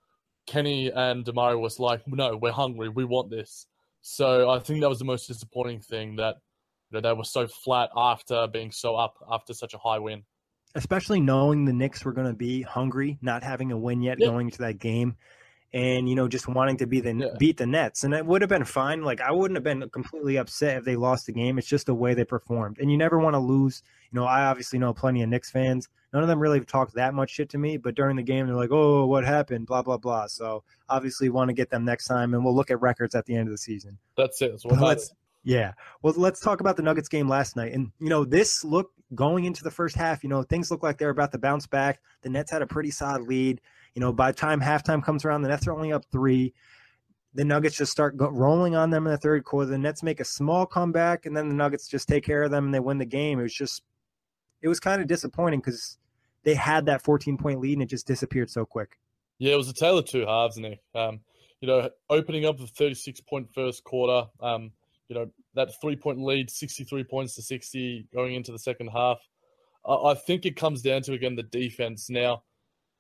Kenny 0.47 0.91
and 0.91 1.25
DeMarre 1.25 1.61
was 1.61 1.79
like, 1.79 2.01
no, 2.07 2.37
we're 2.37 2.51
hungry, 2.51 2.89
we 2.89 3.05
want 3.05 3.31
this. 3.31 3.67
So 4.01 4.49
I 4.51 4.59
think 4.59 4.81
that 4.81 4.89
was 4.89 4.99
the 4.99 5.05
most 5.05 5.27
disappointing 5.27 5.81
thing 5.81 6.17
that 6.17 6.37
you 6.91 7.01
know, 7.01 7.09
they 7.09 7.15
were 7.15 7.25
so 7.25 7.47
flat 7.47 7.91
after 7.95 8.47
being 8.47 8.71
so 8.71 8.97
up 8.97 9.17
after 9.31 9.53
such 9.53 9.75
a 9.75 9.79
high 9.79 9.99
win. 9.99 10.25
Especially 10.75 11.21
knowing 11.21 11.67
the 11.67 11.73
Knicks 11.73 12.05
were 12.05 12.13
going 12.13 12.27
to 12.27 12.35
be 12.35 12.63
hungry, 12.63 13.19
not 13.21 13.43
having 13.43 13.71
a 13.71 13.79
win 13.79 14.03
yet, 14.03 14.19
yep. 14.19 14.31
going 14.31 14.49
into 14.49 14.59
that 14.59 14.79
game 14.79 15.17
and 15.75 16.09
you 16.09 16.15
know 16.15 16.29
just 16.29 16.47
wanting 16.47 16.77
to 16.77 16.87
be 16.87 17.01
the 17.01 17.13
yeah. 17.13 17.27
beat 17.37 17.57
the 17.57 17.67
Nets, 17.67 18.05
and 18.05 18.15
it 18.15 18.25
would 18.25 18.41
have 18.41 18.49
been 18.49 18.65
fine. 18.65 19.03
Like 19.03 19.21
I 19.21 19.33
wouldn't 19.33 19.57
have 19.57 19.65
been 19.65 19.91
completely 19.91 20.39
upset 20.39 20.79
if 20.79 20.85
they 20.85 20.95
lost 20.95 21.27
the 21.27 21.33
game. 21.33 21.59
It's 21.59 21.67
just 21.67 21.87
the 21.87 21.95
way 21.95 22.15
they 22.15 22.25
performed, 22.25 22.79
and 22.79 22.91
you 22.91 22.97
never 22.97 23.19
want 23.19 23.35
to 23.35 23.41
lose. 23.41 23.83
You 24.11 24.21
know, 24.21 24.25
I 24.25 24.45
obviously 24.45 24.79
know 24.79 24.95
plenty 24.95 25.23
of 25.23 25.29
Knicks 25.29 25.51
fans. 25.51 25.89
None 26.13 26.23
of 26.23 26.29
them 26.29 26.39
really 26.39 26.61
talked 26.61 26.95
that 26.95 27.13
much 27.13 27.31
shit 27.31 27.51
to 27.51 27.59
me, 27.59 27.77
but 27.77 27.97
during 27.97 28.15
the 28.17 28.23
game 28.23 28.47
they're 28.47 28.55
like, 28.55 28.71
"Oh, 28.71 29.05
what 29.07 29.25
happened?" 29.25 29.67
Blah 29.67 29.83
blah 29.83 29.99
blah. 29.99 30.29
So 30.29 30.63
obviously 30.89 31.29
want 31.29 31.49
to 31.49 31.55
get 31.55 31.71
them 31.71 31.85
next 31.85 32.07
time, 32.07 32.33
and 32.35 32.45
we'll 32.45 32.55
look 32.55 32.71
at 32.71 32.81
records 32.81 33.17
at 33.17 33.27
the 33.27 33.35
end 33.35 33.49
of 33.49 33.53
the 33.53 33.59
season. 33.59 33.99
That's 34.17 34.41
it. 34.41 34.53
That's 34.53 34.65
let's, 34.65 35.11
it. 35.11 35.17
Yeah. 35.45 35.73
Well, 36.03 36.15
let's 36.17 36.41
talk 36.41 36.61
about 36.61 36.77
the 36.77 36.83
Nuggets 36.83 37.09
game 37.09 37.29
last 37.29 37.55
night. 37.55 37.73
And, 37.73 37.93
you 38.01 38.09
know, 38.09 38.25
this 38.25 38.65
look 38.65 38.91
going 39.15 39.45
into 39.45 39.63
the 39.63 39.71
first 39.71 39.95
half, 39.95 40.25
you 40.25 40.31
know, 40.31 40.43
things 40.43 40.71
look 40.71 40.83
like 40.83 40.97
they're 40.97 41.11
about 41.11 41.33
to 41.33 41.39
bounce 41.39 41.67
back. 41.67 42.01
The 42.23 42.31
Nets 42.31 42.51
had 42.51 42.63
a 42.63 42.67
pretty 42.67 42.91
solid 42.91 43.23
lead. 43.29 43.61
You 43.95 44.01
know, 44.01 44.13
by 44.13 44.33
the 44.33 44.37
time 44.37 44.61
halftime 44.61 45.03
comes 45.03 45.25
around, 45.25 45.43
the 45.43 45.49
Nets 45.49 45.67
are 45.67 45.73
only 45.73 45.93
up 45.93 46.05
three. 46.11 46.53
The 47.35 47.45
Nuggets 47.45 47.77
just 47.77 47.93
start 47.93 48.17
go- 48.17 48.29
rolling 48.29 48.77
on 48.77 48.91
them 48.91 49.07
in 49.07 49.13
the 49.13 49.19
third 49.19 49.45
quarter. 49.45 49.71
The 49.71 49.79
Nets 49.79 50.03
make 50.03 50.21
a 50.21 50.25
small 50.25 50.67
comeback, 50.67 51.27
and 51.27 51.37
then 51.37 51.49
the 51.49 51.55
Nuggets 51.55 51.89
just 51.89 52.09
take 52.09 52.25
care 52.25 52.43
of 52.43 52.51
them 52.51 52.67
and 52.67 52.75
they 52.75 52.81
win 52.81 52.99
the 52.99 53.05
game. 53.05 53.39
It 53.39 53.45
was 53.45 53.55
just, 53.55 53.83
it 54.63 54.69
was 54.69 54.81
kind 54.81 55.01
of 55.01 55.09
disappointing 55.09 55.61
because 55.61 55.99
they 56.45 56.55
had 56.55 56.87
that 56.87 57.03
14 57.03 57.37
point 57.37 57.61
lead 57.61 57.75
and 57.75 57.83
it 57.83 57.89
just 57.89 58.07
disappeared 58.07 58.51
so 58.51 58.65
quick. 58.65 58.99
Yeah, 59.39 59.55
it 59.55 59.57
was 59.57 59.69
a 59.69 59.75
tale 59.75 59.99
of 59.99 60.07
two 60.07 60.27
halves, 60.27 60.57
Nick. 60.57 60.81
Um, 60.95 61.21
you 61.61 61.69
know, 61.69 61.89
opening 62.11 62.45
up 62.45 62.59
the 62.59 62.67
36 62.67 63.21
point 63.23 63.49
first 63.55 63.85
quarter, 63.85 64.29
um, 64.41 64.71
you 65.09 65.17
know, 65.17 65.31
that 65.55 65.81
three 65.81 65.97
point 65.97 66.21
lead, 66.21 66.51
63 66.51 67.05
points 67.05 67.35
to 67.35 67.43
60 67.43 68.07
going 68.13 68.35
into 68.35 68.53
the 68.53 68.59
second 68.59 68.89
half. 68.89 69.19
I, 69.87 69.95
I 69.95 70.15
think 70.15 70.47
it 70.47 70.57
comes 70.57 70.83
down 70.83 71.03
to, 71.03 71.13
again, 71.13 71.37
the 71.37 71.43
defense. 71.43 72.11
Now, 72.11 72.43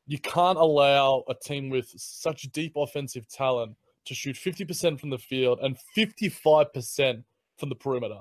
you 0.07 0.19
can't 0.19 0.59
allow 0.59 1.25
a 1.29 1.35
team 1.35 1.71
with 1.71 1.93
such 1.97 2.43
deep 2.53 2.75
offensive 2.77 3.29
talent 3.29 3.77
to 4.05 4.15
shoot 4.15 4.37
50% 4.37 5.01
from 5.01 5.11
the 5.11 5.19
field 5.19 5.61
and 5.63 5.77
55% 5.97 7.25
from 7.57 7.69
the 7.69 7.75
perimeter. 7.75 8.21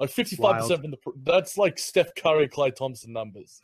Like 0.00 0.10
55% 0.10 0.38
Wild. 0.38 0.80
from 0.80 0.90
the 0.90 0.98
that's 1.24 1.58
like 1.58 1.78
Steph 1.78 2.14
Curry, 2.14 2.48
Klay 2.48 2.74
Thompson 2.74 3.12
numbers. 3.12 3.60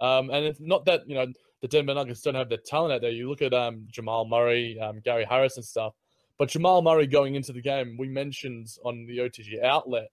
Um, 0.00 0.30
and 0.30 0.44
it's 0.44 0.60
not 0.60 0.84
that, 0.86 1.08
you 1.08 1.14
know, 1.14 1.26
the 1.62 1.68
Denver 1.68 1.94
Nuggets 1.94 2.20
don't 2.20 2.34
have 2.34 2.48
the 2.48 2.58
talent 2.58 2.92
out 2.92 3.00
there. 3.00 3.10
You 3.10 3.28
look 3.28 3.40
at 3.40 3.54
um, 3.54 3.86
Jamal 3.90 4.26
Murray, 4.26 4.78
um, 4.80 5.00
Gary 5.02 5.24
Harris, 5.24 5.56
and 5.56 5.64
stuff. 5.64 5.94
But 6.36 6.48
Jamal 6.48 6.82
Murray 6.82 7.06
going 7.06 7.36
into 7.36 7.52
the 7.52 7.62
game, 7.62 7.96
we 7.98 8.08
mentioned 8.08 8.68
on 8.84 9.06
the 9.06 9.18
OTG 9.18 9.62
outlet 9.62 10.08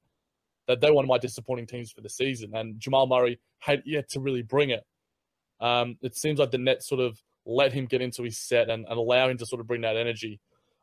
that 0.67 0.79
they 0.79 0.89
were 0.89 0.95
one 0.95 1.05
of 1.05 1.09
my 1.09 1.17
disappointing 1.17 1.65
teams 1.65 1.91
for 1.91 2.01
the 2.01 2.09
season, 2.09 2.51
and 2.53 2.79
Jamal 2.79 3.07
Murray 3.07 3.39
had 3.59 3.81
yet 3.85 4.07
to 4.09 4.19
really 4.19 4.43
bring 4.43 4.69
it. 4.69 4.85
Um, 5.61 5.97
it 6.01 6.17
seems 6.17 6.39
like 6.39 6.51
the 6.51 6.57
Nets 6.57 6.89
sort 6.89 7.01
of 7.01 7.21
let 7.45 7.71
him 7.71 7.85
get 7.85 8.01
into 8.01 8.23
his 8.23 8.37
set 8.37 8.69
and, 8.69 8.85
and 8.87 8.97
allow 8.97 9.29
him 9.29 9.37
to 9.37 9.45
sort 9.45 9.61
of 9.61 9.67
bring 9.67 9.81
that 9.81 9.97
energy. 9.97 10.39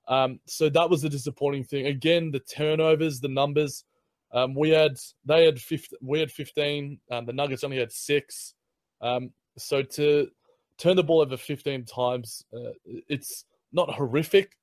Um, 0.06 0.40
so 0.46 0.68
that 0.70 0.88
was 0.88 1.02
the 1.02 1.08
disappointing 1.08 1.64
thing. 1.64 1.86
Again, 1.86 2.30
the 2.30 2.40
turnovers, 2.40 3.20
the 3.20 3.28
numbers. 3.28 3.84
Um, 4.32 4.54
we 4.54 4.70
had 4.70 4.96
they 5.24 5.44
had 5.44 5.58
15, 5.58 5.98
we 6.02 6.20
had 6.20 6.30
15. 6.30 6.98
Um, 7.10 7.26
the 7.26 7.32
Nuggets 7.32 7.64
only 7.64 7.78
had 7.78 7.92
six. 7.92 8.54
Um, 9.00 9.30
so 9.56 9.82
to 9.82 10.28
turn 10.78 10.96
the 10.96 11.04
ball 11.04 11.20
over 11.20 11.36
15 11.36 11.84
times, 11.84 12.44
uh, 12.54 12.72
it's 12.86 13.44
not 13.72 13.90
horrific, 13.94 14.56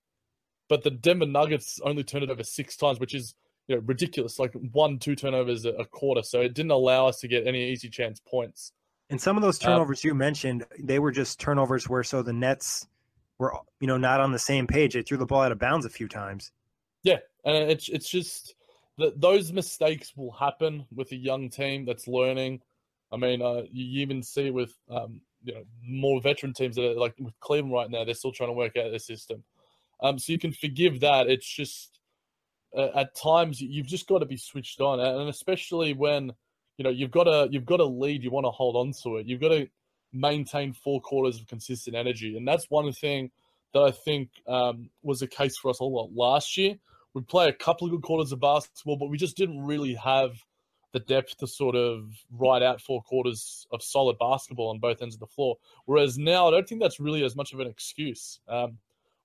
but 0.67 0.83
the 0.83 0.91
Denver 0.91 1.25
Nuggets 1.25 1.79
only 1.83 2.03
turned 2.03 2.23
it 2.23 2.29
over 2.29 2.43
six 2.43 2.75
times, 2.75 2.99
which 2.99 3.13
is 3.13 3.35
you 3.67 3.75
know 3.75 3.81
ridiculous. 3.85 4.39
Like 4.39 4.53
one, 4.71 4.99
two 4.99 5.15
turnovers 5.15 5.65
a 5.65 5.85
quarter. 5.85 6.23
So 6.23 6.41
it 6.41 6.53
didn't 6.53 6.71
allow 6.71 7.07
us 7.07 7.19
to 7.19 7.27
get 7.27 7.47
any 7.47 7.69
easy 7.69 7.89
chance 7.89 8.19
points. 8.19 8.71
And 9.09 9.21
some 9.21 9.37
of 9.37 9.43
those 9.43 9.63
um, 9.63 9.71
turnovers 9.71 10.03
um, 10.03 10.09
you 10.09 10.15
mentioned, 10.15 10.65
they 10.79 10.99
were 10.99 11.11
just 11.11 11.39
turnovers 11.39 11.87
where 11.87 12.03
so 12.03 12.21
the 12.21 12.33
Nets 12.33 12.87
were 13.37 13.53
you 13.79 13.87
know 13.87 13.97
not 13.97 14.19
on 14.19 14.31
the 14.31 14.39
same 14.39 14.67
page. 14.67 14.93
They 14.93 15.01
threw 15.01 15.17
the 15.17 15.25
ball 15.25 15.41
out 15.41 15.51
of 15.51 15.59
bounds 15.59 15.85
a 15.85 15.89
few 15.89 16.07
times. 16.07 16.51
Yeah, 17.03 17.19
and 17.43 17.69
it's 17.69 17.89
it's 17.89 18.09
just 18.09 18.55
that 18.97 19.19
those 19.19 19.51
mistakes 19.51 20.13
will 20.15 20.31
happen 20.31 20.85
with 20.93 21.11
a 21.11 21.15
young 21.15 21.49
team 21.49 21.85
that's 21.85 22.07
learning. 22.07 22.61
I 23.11 23.17
mean, 23.17 23.41
uh, 23.41 23.63
you 23.71 24.01
even 24.01 24.23
see 24.23 24.49
with 24.49 24.73
um, 24.89 25.21
you 25.43 25.53
know 25.53 25.63
more 25.83 26.21
veteran 26.21 26.53
teams 26.53 26.75
that 26.75 26.91
are 26.91 26.99
like 26.99 27.13
with 27.19 27.39
Cleveland 27.39 27.73
right 27.73 27.89
now, 27.89 28.03
they're 28.03 28.15
still 28.15 28.31
trying 28.31 28.49
to 28.49 28.53
work 28.53 28.75
out 28.77 28.89
their 28.89 28.99
system. 28.99 29.43
Um, 30.01 30.19
so 30.19 30.31
you 30.31 30.39
can 30.39 30.51
forgive 30.51 30.99
that. 31.01 31.27
It's 31.27 31.47
just 31.47 31.99
uh, 32.75 32.89
at 32.95 33.15
times 33.15 33.61
you've 33.61 33.87
just 33.87 34.07
got 34.07 34.19
to 34.19 34.25
be 34.25 34.37
switched 34.37 34.81
on, 34.81 34.99
and 34.99 35.29
especially 35.29 35.93
when 35.93 36.31
you 36.77 36.83
know 36.83 36.89
you've 36.89 37.11
got 37.11 37.23
to 37.25 37.47
you've 37.51 37.65
got 37.65 37.79
a 37.79 37.85
lead, 37.85 38.23
you 38.23 38.31
want 38.31 38.45
to 38.45 38.51
hold 38.51 38.75
on 38.75 38.93
to 39.03 39.17
it. 39.17 39.27
You've 39.27 39.41
got 39.41 39.49
to 39.49 39.67
maintain 40.13 40.73
four 40.73 41.01
quarters 41.01 41.39
of 41.39 41.47
consistent 41.47 41.95
energy, 41.95 42.37
and 42.37 42.47
that's 42.47 42.69
one 42.69 42.91
thing 42.91 43.31
that 43.73 43.81
I 43.81 43.91
think 43.91 44.29
um, 44.47 44.89
was 45.03 45.19
the 45.19 45.27
case 45.27 45.57
for 45.57 45.69
us 45.69 45.79
a 45.79 45.83
lot 45.83 46.09
last 46.13 46.57
year. 46.57 46.75
We 47.13 47.21
play 47.21 47.47
a 47.47 47.53
couple 47.53 47.87
of 47.87 47.91
good 47.91 48.03
quarters 48.03 48.31
of 48.31 48.39
basketball, 48.39 48.97
but 48.97 49.09
we 49.09 49.17
just 49.17 49.37
didn't 49.37 49.63
really 49.65 49.93
have 49.95 50.33
the 50.95 50.99
depth 51.01 51.37
to 51.37 51.47
sort 51.47 51.75
of 51.75 52.09
ride 52.31 52.63
out 52.63 52.79
four 52.79 53.01
quarters 53.03 53.67
of 53.71 53.83
solid 53.83 54.17
basketball 54.17 54.69
on 54.69 54.79
both 54.79 55.01
ends 55.01 55.15
of 55.15 55.19
the 55.19 55.27
floor. 55.27 55.57
Whereas 55.85 56.17
now, 56.17 56.47
I 56.47 56.51
don't 56.51 56.67
think 56.67 56.81
that's 56.81 57.01
really 57.01 57.23
as 57.25 57.35
much 57.35 57.51
of 57.51 57.59
an 57.59 57.67
excuse. 57.67 58.39
Um, 58.47 58.77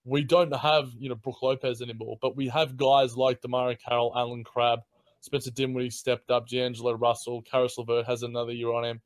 we 0.04 0.25
don't 0.25 0.54
have, 0.54 0.90
you 0.99 1.09
know, 1.09 1.14
Brook 1.14 1.42
Lopez 1.42 1.80
anymore, 1.80 2.19
but 2.21 2.35
we 2.35 2.49
have 2.49 2.76
guys 2.76 3.16
like 3.16 3.40
DeMarre 3.40 3.78
Carroll, 3.78 4.12
Allen 4.16 4.42
Crabbe, 4.42 4.80
Spencer 5.21 5.50
Dinwiddie 5.50 5.91
stepped 5.91 6.31
up, 6.31 6.49
D'Angelo 6.49 6.93
Russell, 6.93 7.43
Caris 7.43 7.77
LeVert 7.79 8.07
has 8.07 8.23
another 8.23 8.53
year 8.53 8.73
on 8.73 8.85
him. 8.85 9.00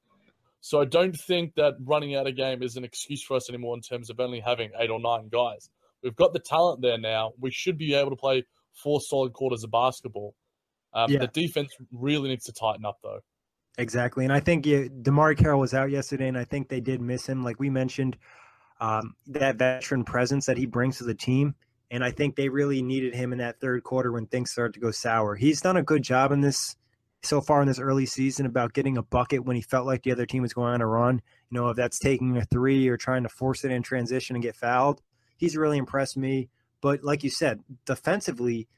So 0.60 0.80
I 0.80 0.86
don't 0.86 1.14
think 1.14 1.54
that 1.56 1.74
running 1.84 2.14
out 2.14 2.26
a 2.26 2.32
game 2.32 2.62
is 2.62 2.76
an 2.76 2.84
excuse 2.84 3.22
for 3.22 3.36
us 3.36 3.50
anymore 3.50 3.74
in 3.74 3.82
terms 3.82 4.08
of 4.08 4.18
only 4.18 4.40
having 4.40 4.70
eight 4.78 4.90
or 4.90 5.00
nine 5.00 5.28
guys. 5.28 5.68
We've 6.02 6.16
got 6.16 6.32
the 6.32 6.40
talent 6.40 6.80
there 6.80 6.98
now. 6.98 7.32
We 7.38 7.50
should 7.50 7.76
be 7.76 7.94
able 7.94 8.10
to 8.10 8.16
play 8.16 8.44
four 8.82 9.00
solid 9.00 9.32
quarters 9.32 9.64
of 9.64 9.70
basketball. 9.70 10.34
Um, 10.94 11.10
yeah. 11.10 11.18
The 11.18 11.26
defense 11.26 11.70
really 11.92 12.28
needs 12.28 12.44
to 12.44 12.52
tighten 12.52 12.84
up, 12.84 12.98
though. 13.02 13.20
Exactly, 13.76 14.24
and 14.24 14.32
I 14.32 14.38
think 14.38 14.66
yeah, 14.66 14.84
DeMarre 14.84 15.36
Carroll 15.36 15.58
was 15.58 15.74
out 15.74 15.90
yesterday, 15.90 16.28
and 16.28 16.38
I 16.38 16.44
think 16.44 16.68
they 16.68 16.80
did 16.80 17.00
miss 17.00 17.26
him. 17.26 17.42
Like 17.42 17.58
we 17.58 17.70
mentioned, 17.70 18.16
um, 18.80 19.14
that 19.26 19.56
veteran 19.56 20.04
presence 20.04 20.46
that 20.46 20.56
he 20.56 20.66
brings 20.66 20.98
to 20.98 21.04
the 21.04 21.14
team, 21.14 21.56
and 21.90 22.04
I 22.04 22.10
think 22.10 22.36
they 22.36 22.48
really 22.48 22.82
needed 22.82 23.14
him 23.14 23.32
in 23.32 23.38
that 23.38 23.60
third 23.60 23.82
quarter 23.82 24.12
when 24.12 24.26
things 24.26 24.50
started 24.50 24.74
to 24.74 24.80
go 24.80 24.90
sour. 24.90 25.36
He's 25.36 25.60
done 25.60 25.76
a 25.76 25.82
good 25.82 26.02
job 26.02 26.32
in 26.32 26.40
this 26.40 26.76
so 27.22 27.40
far 27.40 27.62
in 27.62 27.68
this 27.68 27.78
early 27.78 28.06
season 28.06 28.46
about 28.46 28.72
getting 28.72 28.96
a 28.96 29.02
bucket 29.02 29.44
when 29.44 29.56
he 29.56 29.62
felt 29.62 29.86
like 29.86 30.02
the 30.02 30.12
other 30.12 30.26
team 30.26 30.42
was 30.42 30.52
going 30.52 30.74
on 30.74 30.80
a 30.80 30.86
run. 30.86 31.22
You 31.50 31.60
know, 31.60 31.68
if 31.68 31.76
that's 31.76 31.98
taking 31.98 32.36
a 32.36 32.44
three 32.44 32.88
or 32.88 32.96
trying 32.96 33.22
to 33.22 33.28
force 33.28 33.64
it 33.64 33.70
in 33.70 33.82
transition 33.82 34.36
and 34.36 34.42
get 34.42 34.56
fouled, 34.56 35.02
he's 35.36 35.56
really 35.56 35.78
impressed 35.78 36.16
me. 36.16 36.48
But 36.80 37.02
like 37.02 37.24
you 37.24 37.30
said, 37.30 37.60
defensively, 37.86 38.68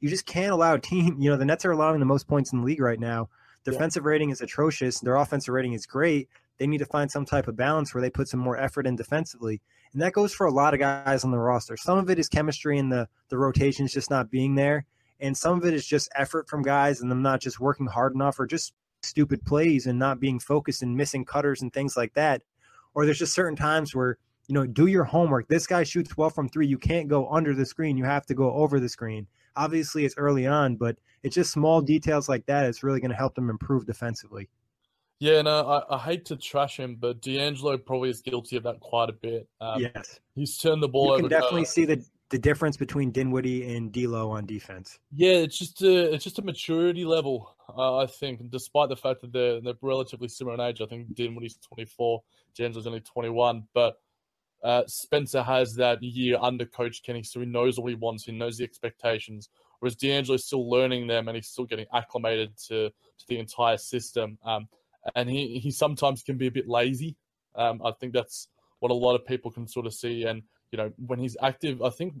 you 0.00 0.08
just 0.08 0.26
can't 0.26 0.52
allow 0.52 0.74
a 0.74 0.78
team. 0.78 1.16
You 1.20 1.30
know, 1.30 1.36
the 1.36 1.44
Nets 1.44 1.64
are 1.64 1.72
allowing 1.72 2.00
the 2.00 2.06
most 2.06 2.28
points 2.28 2.52
in 2.52 2.60
the 2.60 2.66
league 2.66 2.80
right 2.80 3.00
now. 3.00 3.28
Defensive 3.64 4.02
yeah. 4.04 4.10
rating 4.10 4.30
is 4.30 4.42
atrocious. 4.42 5.00
Their 5.00 5.16
offensive 5.16 5.54
rating 5.54 5.72
is 5.72 5.86
great. 5.86 6.28
They 6.58 6.66
need 6.66 6.78
to 6.78 6.86
find 6.86 7.10
some 7.10 7.24
type 7.24 7.48
of 7.48 7.56
balance 7.56 7.92
where 7.92 8.02
they 8.02 8.10
put 8.10 8.28
some 8.28 8.40
more 8.40 8.56
effort 8.56 8.86
in 8.86 8.96
defensively. 8.96 9.60
And 9.92 10.02
that 10.02 10.12
goes 10.12 10.32
for 10.32 10.46
a 10.46 10.52
lot 10.52 10.74
of 10.74 10.80
guys 10.80 11.24
on 11.24 11.30
the 11.30 11.38
roster. 11.38 11.76
Some 11.76 11.98
of 11.98 12.10
it 12.10 12.18
is 12.18 12.28
chemistry 12.28 12.78
and 12.78 12.90
the, 12.90 13.08
the 13.28 13.38
rotations 13.38 13.92
just 13.92 14.10
not 14.10 14.30
being 14.30 14.54
there. 14.54 14.86
And 15.20 15.36
some 15.36 15.56
of 15.58 15.64
it 15.64 15.74
is 15.74 15.86
just 15.86 16.08
effort 16.14 16.48
from 16.48 16.62
guys 16.62 17.00
and 17.00 17.10
them 17.10 17.22
not 17.22 17.40
just 17.40 17.60
working 17.60 17.86
hard 17.86 18.14
enough 18.14 18.38
or 18.38 18.46
just 18.46 18.72
stupid 19.02 19.44
plays 19.44 19.86
and 19.86 19.98
not 19.98 20.20
being 20.20 20.40
focused 20.40 20.82
and 20.82 20.96
missing 20.96 21.24
cutters 21.24 21.62
and 21.62 21.72
things 21.72 21.96
like 21.96 22.14
that. 22.14 22.42
Or 22.94 23.04
there's 23.04 23.18
just 23.18 23.34
certain 23.34 23.56
times 23.56 23.94
where, 23.94 24.18
you 24.48 24.54
know, 24.54 24.66
do 24.66 24.86
your 24.86 25.04
homework. 25.04 25.48
This 25.48 25.66
guy 25.66 25.84
shoots 25.84 26.16
well 26.16 26.30
from 26.30 26.48
three. 26.48 26.66
You 26.66 26.78
can't 26.78 27.08
go 27.08 27.28
under 27.28 27.54
the 27.54 27.66
screen. 27.66 27.96
You 27.96 28.04
have 28.04 28.26
to 28.26 28.34
go 28.34 28.52
over 28.52 28.80
the 28.80 28.88
screen. 28.88 29.26
Obviously, 29.56 30.04
it's 30.04 30.16
early 30.16 30.46
on, 30.46 30.76
but 30.76 30.96
it's 31.22 31.34
just 31.34 31.52
small 31.52 31.80
details 31.80 32.28
like 32.28 32.44
that. 32.46 32.66
It's 32.66 32.82
really 32.82 33.00
going 33.00 33.10
to 33.12 33.16
help 33.16 33.34
them 33.34 33.50
improve 33.50 33.86
defensively. 33.86 34.48
Yeah, 35.20 35.42
no, 35.42 35.60
I, 35.66 35.94
I, 35.94 35.98
hate 35.98 36.24
to 36.26 36.36
trash 36.36 36.76
him, 36.76 36.96
but 36.96 37.22
D'Angelo 37.22 37.78
probably 37.78 38.10
is 38.10 38.20
guilty 38.20 38.56
of 38.56 38.64
that 38.64 38.80
quite 38.80 39.08
a 39.08 39.12
bit. 39.12 39.48
Um, 39.60 39.80
yes, 39.80 40.20
he's 40.34 40.58
turned 40.58 40.82
the 40.82 40.88
ball. 40.88 41.16
You 41.16 41.22
can 41.22 41.30
definitely 41.30 41.64
see 41.64 41.84
the 41.84 42.04
the 42.30 42.38
difference 42.38 42.76
between 42.76 43.12
Dinwiddie 43.12 43.76
and 43.76 43.92
D'Lo 43.92 44.30
on 44.30 44.44
defense. 44.44 44.98
Yeah, 45.14 45.34
it's 45.34 45.56
just 45.56 45.82
a 45.82 46.12
it's 46.12 46.24
just 46.24 46.40
a 46.40 46.42
maturity 46.42 47.04
level. 47.04 47.54
Uh, 47.68 47.98
I 47.98 48.06
think, 48.06 48.50
despite 48.50 48.88
the 48.88 48.96
fact 48.96 49.20
that 49.20 49.32
they're 49.32 49.60
they're 49.60 49.74
relatively 49.82 50.28
similar 50.28 50.54
in 50.54 50.60
age. 50.60 50.80
I 50.80 50.86
think 50.86 51.14
Dinwiddie's 51.14 51.58
twenty 51.58 51.84
four, 51.84 52.22
D'Angelo's 52.56 52.86
only 52.86 53.00
twenty 53.00 53.28
one, 53.30 53.68
but 53.72 53.98
uh, 54.64 54.82
Spencer 54.86 55.42
has 55.42 55.74
that 55.76 56.02
year 56.02 56.38
under 56.40 56.64
Coach 56.64 57.02
Kenny, 57.02 57.22
so 57.22 57.38
he 57.38 57.46
knows 57.46 57.78
what 57.78 57.88
he 57.88 57.94
wants. 57.94 58.24
He 58.24 58.32
knows 58.32 58.56
the 58.56 58.64
expectations. 58.64 59.50
Whereas 59.78 59.94
D'Angelo's 59.94 60.46
still 60.46 60.68
learning 60.68 61.06
them, 61.06 61.28
and 61.28 61.36
he's 61.36 61.48
still 61.48 61.66
getting 61.66 61.84
acclimated 61.92 62.56
to, 62.68 62.88
to 62.88 63.26
the 63.28 63.38
entire 63.38 63.76
system. 63.76 64.38
Um, 64.42 64.66
and 65.14 65.28
he, 65.28 65.58
he 65.58 65.70
sometimes 65.70 66.22
can 66.22 66.36
be 66.36 66.46
a 66.46 66.52
bit 66.52 66.68
lazy. 66.68 67.16
Um, 67.54 67.80
I 67.84 67.92
think 67.92 68.12
that's 68.12 68.48
what 68.80 68.90
a 68.90 68.94
lot 68.94 69.14
of 69.14 69.26
people 69.26 69.50
can 69.50 69.66
sort 69.66 69.86
of 69.86 69.94
see. 69.94 70.24
And 70.24 70.42
you 70.72 70.78
know, 70.78 70.92
when 70.96 71.18
he's 71.18 71.36
active, 71.40 71.82
I 71.82 71.90
think 71.90 72.14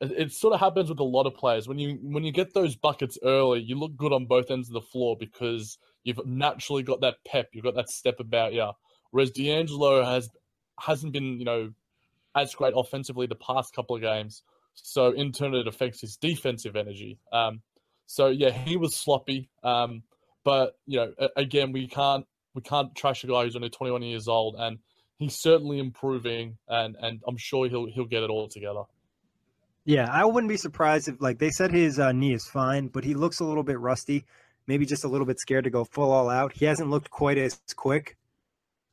it, 0.00 0.12
it, 0.12 0.32
sort 0.32 0.54
of 0.54 0.60
happens 0.60 0.88
with 0.88 1.00
a 1.00 1.04
lot 1.04 1.26
of 1.26 1.34
players. 1.34 1.68
When 1.68 1.78
you 1.78 1.98
when 2.02 2.24
you 2.24 2.32
get 2.32 2.54
those 2.54 2.76
buckets 2.76 3.18
early, 3.22 3.60
you 3.60 3.78
look 3.78 3.96
good 3.96 4.12
on 4.12 4.26
both 4.26 4.50
ends 4.50 4.68
of 4.68 4.74
the 4.74 4.80
floor 4.80 5.16
because 5.18 5.78
you've 6.04 6.24
naturally 6.26 6.82
got 6.82 7.00
that 7.02 7.16
pep, 7.26 7.48
you've 7.52 7.64
got 7.64 7.74
that 7.76 7.90
step 7.90 8.20
about 8.20 8.52
you. 8.52 8.70
Whereas 9.10 9.30
D'Angelo 9.30 10.04
has 10.04 10.28
hasn't 10.80 11.12
been, 11.12 11.38
you 11.38 11.44
know, 11.44 11.72
as 12.34 12.54
great 12.54 12.74
offensively 12.76 13.26
the 13.26 13.34
past 13.34 13.74
couple 13.74 13.96
of 13.96 14.02
games. 14.02 14.42
So 14.74 15.10
in 15.10 15.32
turn, 15.32 15.54
it 15.54 15.66
affects 15.66 16.00
his 16.00 16.16
defensive 16.16 16.76
energy. 16.76 17.18
Um, 17.32 17.62
so 18.06 18.28
yeah, 18.28 18.50
he 18.50 18.76
was 18.76 18.94
sloppy. 18.94 19.50
Um, 19.62 20.02
but 20.48 20.78
you 20.86 20.98
know, 20.98 21.28
again, 21.36 21.72
we 21.72 21.86
can't 21.86 22.24
we 22.54 22.62
can't 22.62 22.94
trash 22.94 23.22
a 23.22 23.26
guy 23.26 23.44
who's 23.44 23.54
only 23.54 23.68
21 23.68 24.00
years 24.00 24.28
old, 24.28 24.54
and 24.58 24.78
he's 25.18 25.38
certainly 25.38 25.78
improving, 25.78 26.56
and 26.66 26.96
and 27.02 27.20
I'm 27.28 27.36
sure 27.36 27.68
he'll 27.68 27.84
he'll 27.84 28.06
get 28.06 28.22
it 28.22 28.30
all 28.30 28.48
together. 28.48 28.84
Yeah, 29.84 30.08
I 30.10 30.24
wouldn't 30.24 30.48
be 30.48 30.56
surprised 30.56 31.06
if 31.06 31.20
like 31.20 31.38
they 31.38 31.50
said 31.50 31.70
his 31.70 31.98
uh, 31.98 32.12
knee 32.12 32.32
is 32.32 32.46
fine, 32.46 32.88
but 32.88 33.04
he 33.04 33.12
looks 33.12 33.40
a 33.40 33.44
little 33.44 33.62
bit 33.62 33.78
rusty, 33.78 34.24
maybe 34.66 34.86
just 34.86 35.04
a 35.04 35.08
little 35.08 35.26
bit 35.26 35.38
scared 35.38 35.64
to 35.64 35.70
go 35.70 35.84
full 35.84 36.10
all 36.10 36.30
out. 36.30 36.54
He 36.54 36.64
hasn't 36.64 36.88
looked 36.88 37.10
quite 37.10 37.36
as 37.36 37.60
quick, 37.76 38.16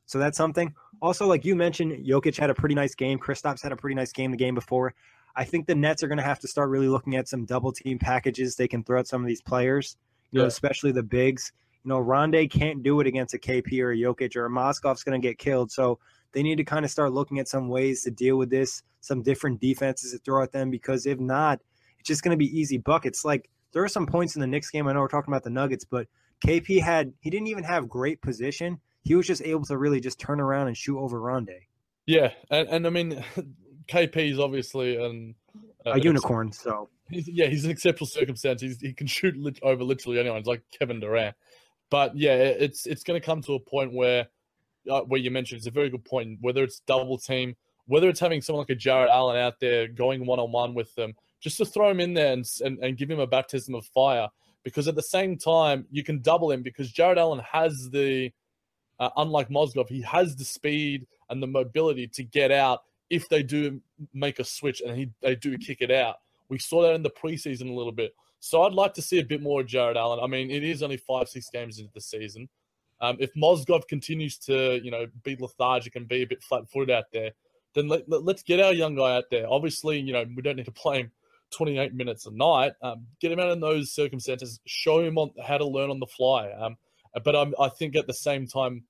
so 0.04 0.18
that's 0.18 0.36
something. 0.36 0.74
Also, 1.00 1.26
like 1.26 1.46
you 1.46 1.56
mentioned, 1.56 2.04
Jokic 2.06 2.36
had 2.36 2.50
a 2.50 2.54
pretty 2.54 2.74
nice 2.74 2.94
game. 2.94 3.18
Kristaps 3.18 3.62
had 3.62 3.72
a 3.72 3.76
pretty 3.76 3.94
nice 3.94 4.12
game 4.12 4.30
the 4.30 4.36
game 4.36 4.54
before. 4.54 4.92
I 5.34 5.44
think 5.44 5.66
the 5.66 5.74
Nets 5.74 6.02
are 6.02 6.08
going 6.08 6.18
to 6.18 6.24
have 6.24 6.40
to 6.40 6.48
start 6.48 6.68
really 6.68 6.88
looking 6.88 7.16
at 7.16 7.28
some 7.28 7.46
double 7.46 7.72
team 7.72 7.98
packages 7.98 8.56
they 8.56 8.68
can 8.68 8.84
throw 8.84 9.00
at 9.00 9.08
some 9.08 9.22
of 9.22 9.26
these 9.26 9.40
players, 9.40 9.96
you 10.30 10.38
yeah. 10.38 10.42
know, 10.42 10.48
especially 10.48 10.92
the 10.92 11.02
bigs. 11.02 11.52
You 11.84 11.90
know, 11.90 11.98
Rondae 11.98 12.50
can't 12.50 12.82
do 12.82 13.00
it 13.00 13.06
against 13.06 13.34
a 13.34 13.38
KP 13.38 13.80
or 13.80 13.92
a 13.92 13.96
Jokic 13.96 14.36
or 14.36 14.46
a 14.46 14.50
Mozgov's 14.50 15.04
going 15.04 15.20
to 15.20 15.26
get 15.26 15.38
killed. 15.38 15.70
So 15.70 15.98
they 16.32 16.42
need 16.42 16.56
to 16.56 16.64
kind 16.64 16.84
of 16.84 16.90
start 16.90 17.12
looking 17.12 17.38
at 17.38 17.48
some 17.48 17.68
ways 17.68 18.02
to 18.02 18.10
deal 18.10 18.36
with 18.36 18.50
this, 18.50 18.82
some 19.00 19.22
different 19.22 19.60
defenses 19.60 20.12
to 20.12 20.18
throw 20.18 20.42
at 20.42 20.52
them, 20.52 20.70
because 20.70 21.06
if 21.06 21.20
not, 21.20 21.60
it's 21.98 22.08
just 22.08 22.22
going 22.22 22.32
to 22.32 22.36
be 22.36 22.58
easy 22.58 22.78
buckets. 22.78 23.24
Like 23.24 23.48
there 23.72 23.84
are 23.84 23.88
some 23.88 24.06
points 24.06 24.34
in 24.34 24.40
the 24.40 24.46
Knicks 24.46 24.70
game. 24.70 24.88
I 24.88 24.92
know 24.92 25.00
we're 25.00 25.08
talking 25.08 25.32
about 25.32 25.44
the 25.44 25.50
Nuggets, 25.50 25.84
but 25.84 26.08
KP 26.44 26.80
had 26.82 27.12
he 27.20 27.30
didn't 27.30 27.48
even 27.48 27.64
have 27.64 27.88
great 27.88 28.20
position. 28.20 28.80
He 29.02 29.14
was 29.14 29.26
just 29.26 29.42
able 29.42 29.64
to 29.64 29.78
really 29.78 30.00
just 30.00 30.18
turn 30.18 30.40
around 30.40 30.66
and 30.66 30.76
shoot 30.76 30.98
over 30.98 31.20
Rondae. 31.20 31.66
Yeah, 32.06 32.32
and, 32.50 32.68
and 32.68 32.86
I 32.86 32.90
mean, 32.90 33.24
KP 33.88 34.32
is 34.32 34.38
obviously 34.38 34.96
an, 34.96 35.34
a, 35.86 35.92
a 35.92 35.98
unicorn. 35.98 36.52
So 36.52 36.90
he's, 37.08 37.28
yeah, 37.28 37.46
he's 37.46 37.64
an 37.64 37.70
exceptional 37.70 38.06
circumstance. 38.06 38.60
He's, 38.60 38.80
he 38.80 38.92
can 38.92 39.06
shoot 39.06 39.36
lit- 39.36 39.62
over 39.62 39.82
literally 39.82 40.18
anyone. 40.18 40.38
It's 40.38 40.48
like 40.48 40.62
Kevin 40.78 41.00
Durant. 41.00 41.34
But 41.88 42.16
yeah, 42.16 42.34
it's 42.34 42.86
it's 42.86 43.04
going 43.04 43.18
to 43.18 43.24
come 43.24 43.40
to 43.42 43.54
a 43.54 43.60
point 43.60 43.94
where 43.94 44.26
uh, 44.90 45.02
where 45.02 45.20
you 45.20 45.30
mentioned 45.30 45.58
it's 45.58 45.66
a 45.66 45.70
very 45.70 45.88
good 45.88 46.04
point. 46.04 46.38
Whether 46.40 46.64
it's 46.64 46.80
double 46.80 47.16
team, 47.16 47.56
whether 47.86 48.08
it's 48.08 48.20
having 48.20 48.42
someone 48.42 48.62
like 48.62 48.70
a 48.70 48.74
Jarrett 48.74 49.10
Allen 49.10 49.36
out 49.36 49.60
there 49.60 49.88
going 49.88 50.26
one 50.26 50.40
on 50.40 50.52
one 50.52 50.74
with 50.74 50.94
them, 50.96 51.14
just 51.40 51.56
to 51.58 51.64
throw 51.64 51.88
him 51.88 52.00
in 52.00 52.12
there 52.12 52.32
and, 52.32 52.44
and, 52.64 52.78
and 52.80 52.96
give 52.96 53.10
him 53.10 53.20
a 53.20 53.26
baptism 53.26 53.74
of 53.74 53.86
fire. 53.86 54.28
Because 54.64 54.88
at 54.88 54.96
the 54.96 55.02
same 55.02 55.38
time, 55.38 55.86
you 55.92 56.02
can 56.02 56.20
double 56.20 56.50
him 56.50 56.64
because 56.64 56.90
Jarrett 56.90 57.18
Allen 57.18 57.40
has 57.52 57.88
the, 57.92 58.32
uh, 58.98 59.10
unlike 59.16 59.48
Mozgov, 59.48 59.88
he 59.88 60.02
has 60.02 60.34
the 60.34 60.44
speed 60.44 61.06
and 61.30 61.40
the 61.40 61.46
mobility 61.46 62.08
to 62.08 62.24
get 62.24 62.50
out 62.50 62.80
if 63.10 63.28
they 63.28 63.42
do 63.42 63.80
make 64.12 64.38
a 64.38 64.44
switch 64.44 64.80
and 64.80 64.96
he, 64.96 65.10
they 65.20 65.36
do 65.36 65.56
kick 65.58 65.78
it 65.80 65.90
out. 65.90 66.16
We 66.48 66.58
saw 66.58 66.82
that 66.82 66.94
in 66.94 67.02
the 67.02 67.10
preseason 67.10 67.70
a 67.70 67.74
little 67.74 67.92
bit. 67.92 68.14
So 68.40 68.62
I'd 68.62 68.72
like 68.72 68.94
to 68.94 69.02
see 69.02 69.18
a 69.18 69.24
bit 69.24 69.42
more 69.42 69.62
of 69.62 69.66
Jarrett 69.66 69.96
Allen. 69.96 70.20
I 70.22 70.26
mean, 70.26 70.50
it 70.50 70.62
is 70.62 70.82
only 70.82 70.96
five, 70.98 71.28
six 71.28 71.48
games 71.50 71.78
into 71.78 71.90
the 71.94 72.00
season. 72.00 72.48
Um, 73.00 73.16
if 73.20 73.32
Mozgov 73.34 73.88
continues 73.88 74.38
to, 74.38 74.80
you 74.82 74.90
know, 74.90 75.06
be 75.22 75.36
lethargic 75.38 75.96
and 75.96 76.08
be 76.08 76.22
a 76.22 76.26
bit 76.26 76.42
flat-footed 76.42 76.90
out 76.90 77.04
there, 77.12 77.32
then 77.74 77.88
let, 77.88 78.08
let, 78.08 78.36
us 78.36 78.42
get 78.42 78.60
our 78.60 78.72
young 78.72 78.94
guy 78.94 79.16
out 79.16 79.24
there. 79.30 79.46
Obviously, 79.48 80.00
you 80.00 80.12
know, 80.12 80.24
we 80.34 80.42
don't 80.42 80.56
need 80.56 80.64
to 80.64 80.72
play 80.72 81.00
him 81.00 81.12
28 81.50 81.94
minutes 81.94 82.26
a 82.26 82.30
night. 82.30 82.72
Um, 82.82 83.06
get 83.20 83.32
him 83.32 83.40
out 83.40 83.50
in 83.50 83.60
those 83.60 83.92
circumstances. 83.92 84.60
Show 84.66 85.00
him 85.00 85.18
on 85.18 85.30
how 85.44 85.58
to 85.58 85.66
learn 85.66 85.90
on 85.90 86.00
the 86.00 86.06
fly. 86.06 86.50
Um, 86.52 86.76
but 87.22 87.36
I'm, 87.36 87.54
I 87.60 87.68
think 87.68 87.96
at 87.96 88.06
the 88.06 88.14
same 88.14 88.46
time, 88.46 88.84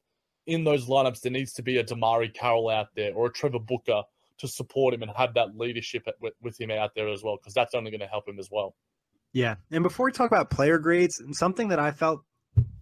in 0.46 0.64
those 0.64 0.86
lineups, 0.86 1.20
there 1.20 1.32
needs 1.32 1.52
to 1.54 1.62
be 1.62 1.78
a 1.78 1.84
DeMarre 1.84 2.32
Carroll 2.32 2.70
out 2.70 2.88
there 2.94 3.12
or 3.14 3.26
a 3.26 3.32
Trevor 3.32 3.58
Booker 3.58 4.02
to 4.38 4.48
support 4.48 4.94
him 4.94 5.02
and 5.02 5.10
have 5.16 5.34
that 5.34 5.56
leadership 5.56 6.04
at, 6.06 6.14
with, 6.20 6.34
with 6.42 6.60
him 6.60 6.70
out 6.70 6.94
there 6.94 7.08
as 7.08 7.22
well, 7.22 7.36
because 7.36 7.54
that's 7.54 7.74
only 7.74 7.90
going 7.90 8.00
to 8.00 8.06
help 8.06 8.28
him 8.28 8.38
as 8.38 8.48
well. 8.50 8.74
Yeah. 9.32 9.56
And 9.70 9.82
before 9.82 10.06
we 10.06 10.12
talk 10.12 10.30
about 10.30 10.50
player 10.50 10.78
grades, 10.78 11.20
something 11.32 11.68
that 11.68 11.78
I 11.78 11.90
felt, 11.90 12.22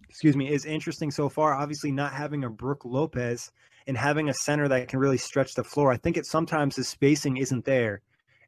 excuse 0.09 0.35
me, 0.35 0.51
is 0.51 0.65
interesting 0.65 1.11
so 1.11 1.27
far, 1.27 1.53
obviously 1.53 1.91
not 1.91 2.13
having 2.13 2.43
a 2.43 2.49
Brook 2.49 2.83
Lopez 2.85 3.51
and 3.87 3.97
having 3.97 4.29
a 4.29 4.33
center 4.33 4.67
that 4.67 4.87
can 4.87 4.99
really 4.99 5.17
stretch 5.17 5.53
the 5.53 5.63
floor. 5.63 5.91
I 5.91 5.97
think 5.97 6.17
it 6.17 6.25
sometimes 6.25 6.75
the 6.75 6.83
spacing 6.83 7.37
isn't 7.37 7.65
there. 7.65 8.01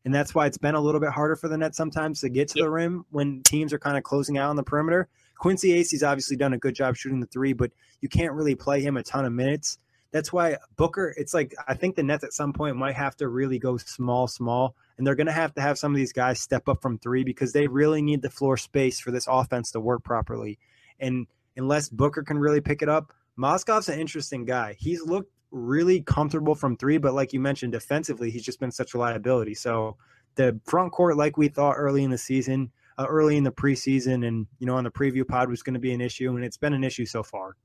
And 0.06 0.14
that's 0.14 0.34
why 0.34 0.46
it's 0.46 0.58
been 0.58 0.76
a 0.76 0.80
little 0.80 1.02
bit 1.02 1.10
harder 1.10 1.36
for 1.36 1.50
the 1.50 1.58
Nets 1.58 1.76
sometimes 1.76 2.22
to 2.22 2.30
get 2.30 2.48
to 2.50 2.60
yep. 2.60 2.66
the 2.66 2.70
rim 2.70 3.06
when 3.10 3.42
teams 3.44 3.74
are 3.74 3.80
kind 3.80 3.98
of 3.98 4.04
closing 4.04 4.38
out 4.38 4.50
on 4.50 4.56
the 4.56 4.64
perimeter. 4.64 5.10
Quincy 5.38 5.74
Acy's 5.74 6.04
obviously 6.04 6.38
done 6.38 6.54
a 6.54 6.58
good 6.58 6.76
job 6.76 6.96
shooting 6.96 7.20
the 7.20 7.28
three, 7.28 7.54
but 7.54 7.72
you 8.02 8.10
can't 8.10 8.34
really 8.34 8.56
play 8.56 8.82
him 8.82 8.98
a 8.98 9.04
ton 9.04 9.26
of 9.26 9.34
minutes. 9.34 9.80
That's 10.12 10.32
why 10.32 10.58
Booker, 10.78 11.14
it's 11.18 11.34
like 11.34 11.54
I 11.68 11.74
think 11.74 11.96
the 11.96 12.04
Nets 12.04 12.24
at 12.24 12.34
some 12.34 12.54
point 12.54 12.76
might 12.76 12.96
have 12.96 13.16
to 13.18 13.28
really 13.28 13.60
go 13.60 13.78
small, 13.78 14.28
small, 14.28 14.76
and 14.98 15.06
they're 15.06 15.16
going 15.16 15.28
to 15.28 15.34
have 15.34 15.54
to 15.56 15.62
have 15.62 15.78
some 15.78 15.92
of 15.92 15.98
these 15.98 16.14
guys 16.14 16.40
step 16.40 16.68
up 16.70 16.82
from 16.82 16.98
three 16.98 17.24
because 17.24 17.54
they 17.54 17.68
really 17.68 18.02
need 18.02 18.22
the 18.22 18.30
floor 18.30 18.58
space 18.58 19.00
for 19.00 19.12
this 19.12 19.28
offense 19.30 19.72
to 19.72 19.80
work 19.80 20.04
properly. 20.04 20.58
And 21.00 21.28
unless 21.56 21.90
Booker 21.90 22.24
can 22.24 22.40
really 22.40 22.62
pick 22.62 22.82
it 22.82 22.90
up, 22.90 23.14
Mozgov's 23.38 23.90
an 23.90 24.00
interesting 24.00 24.46
guy. 24.46 24.76
He's 24.80 25.02
looked 25.04 25.32
really 25.52 26.02
comfortable 26.02 26.56
from 26.56 26.78
three, 26.78 26.98
but 26.98 27.14
like 27.14 27.34
you 27.34 27.40
mentioned, 27.40 27.74
defensively, 27.74 28.32
he's 28.32 28.44
just 28.44 28.60
been 28.60 28.72
such 28.72 28.94
a 28.94 28.98
liability. 28.98 29.54
So 29.54 29.98
the 30.36 30.60
front 30.66 30.92
court, 30.92 31.18
like 31.18 31.38
we 31.38 31.48
thought 31.48 31.76
early 31.78 32.04
in 32.04 32.12
the 32.12 32.18
season, 32.18 32.72
uh, 32.98 33.06
early 33.08 33.38
in 33.38 33.44
the 33.44 33.52
preseason, 33.52 34.28
and 34.28 34.48
you 34.60 34.68
know 34.68 34.76
on 34.76 34.84
the 34.84 34.92
preview 34.92 35.28
pod 35.28 35.50
was 35.50 35.64
going 35.64 35.74
to 35.76 35.80
be 35.80 35.94
an 35.94 36.02
issue, 36.02 36.36
and 36.36 36.44
it's 36.44 36.58
been 36.58 36.74
an 36.74 36.84
issue 36.84 37.06
so 37.06 37.24
far. 37.24 37.56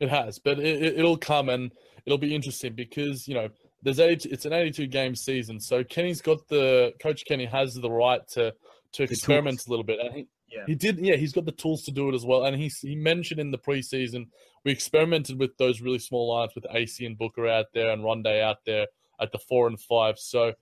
It 0.00 0.08
has, 0.08 0.38
but 0.38 0.58
it, 0.58 0.96
will 0.96 1.18
come 1.18 1.50
and 1.50 1.70
it'll 2.06 2.16
be 2.16 2.34
interesting 2.34 2.72
because 2.74 3.28
you 3.28 3.34
know 3.34 3.48
there's 3.82 4.00
80, 4.00 4.30
it's 4.30 4.46
an 4.46 4.54
82 4.54 4.86
game 4.86 5.14
season, 5.14 5.60
so 5.60 5.84
Kenny's 5.84 6.22
got 6.22 6.48
the 6.48 6.94
coach 7.02 7.24
Kenny 7.26 7.44
has 7.44 7.74
the 7.74 7.90
right 7.90 8.26
to 8.28 8.54
to 8.92 9.02
experiment 9.02 9.66
a 9.66 9.70
little 9.70 9.84
bit, 9.84 10.00
and 10.00 10.14
he 10.14 10.26
yeah. 10.48 10.64
he 10.66 10.74
did 10.74 10.98
yeah 10.98 11.16
he's 11.16 11.32
got 11.32 11.44
the 11.44 11.52
tools 11.52 11.82
to 11.82 11.90
do 11.90 12.08
it 12.08 12.14
as 12.14 12.24
well, 12.24 12.44
and 12.46 12.56
he 12.56 12.70
he 12.80 12.94
mentioned 12.94 13.40
in 13.40 13.50
the 13.50 13.58
preseason 13.58 14.28
we 14.64 14.72
experimented 14.72 15.38
with 15.38 15.56
those 15.58 15.80
really 15.80 15.98
small 15.98 16.34
lines 16.34 16.52
with 16.54 16.64
Acy 16.64 17.06
and 17.06 17.18
Booker 17.18 17.46
out 17.46 17.66
there 17.74 17.90
and 17.90 18.02
Rondae 18.02 18.42
out 18.42 18.58
there 18.64 18.86
at 19.20 19.32
the 19.32 19.38
four 19.38 19.66
and 19.66 19.80
five, 19.80 20.18
so. 20.18 20.54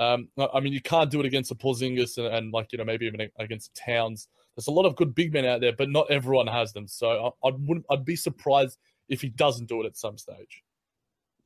Um, 0.00 0.28
I 0.52 0.60
mean, 0.60 0.72
you 0.72 0.80
can't 0.80 1.10
do 1.10 1.20
it 1.20 1.26
against 1.26 1.50
a 1.50 1.54
Porzingis 1.54 2.16
and, 2.18 2.26
and 2.34 2.52
like 2.52 2.72
you 2.72 2.78
know 2.78 2.84
maybe 2.84 3.06
even 3.06 3.28
against 3.38 3.74
Towns 3.74 4.28
there's 4.56 4.66
a 4.66 4.72
lot 4.72 4.84
of 4.84 4.96
good 4.96 5.14
big 5.14 5.32
men 5.32 5.46
out 5.46 5.60
there, 5.60 5.72
but 5.72 5.88
not 5.88 6.10
everyone 6.10 6.46
has 6.46 6.72
them. 6.72 6.86
So 6.86 7.34
I, 7.42 7.48
I 7.48 7.52
wouldn't. 7.58 7.86
I'd 7.90 8.04
be 8.04 8.16
surprised 8.16 8.78
if 9.08 9.20
he 9.20 9.28
doesn't 9.28 9.68
do 9.68 9.82
it 9.82 9.86
at 9.86 9.96
some 9.96 10.18
stage. 10.18 10.62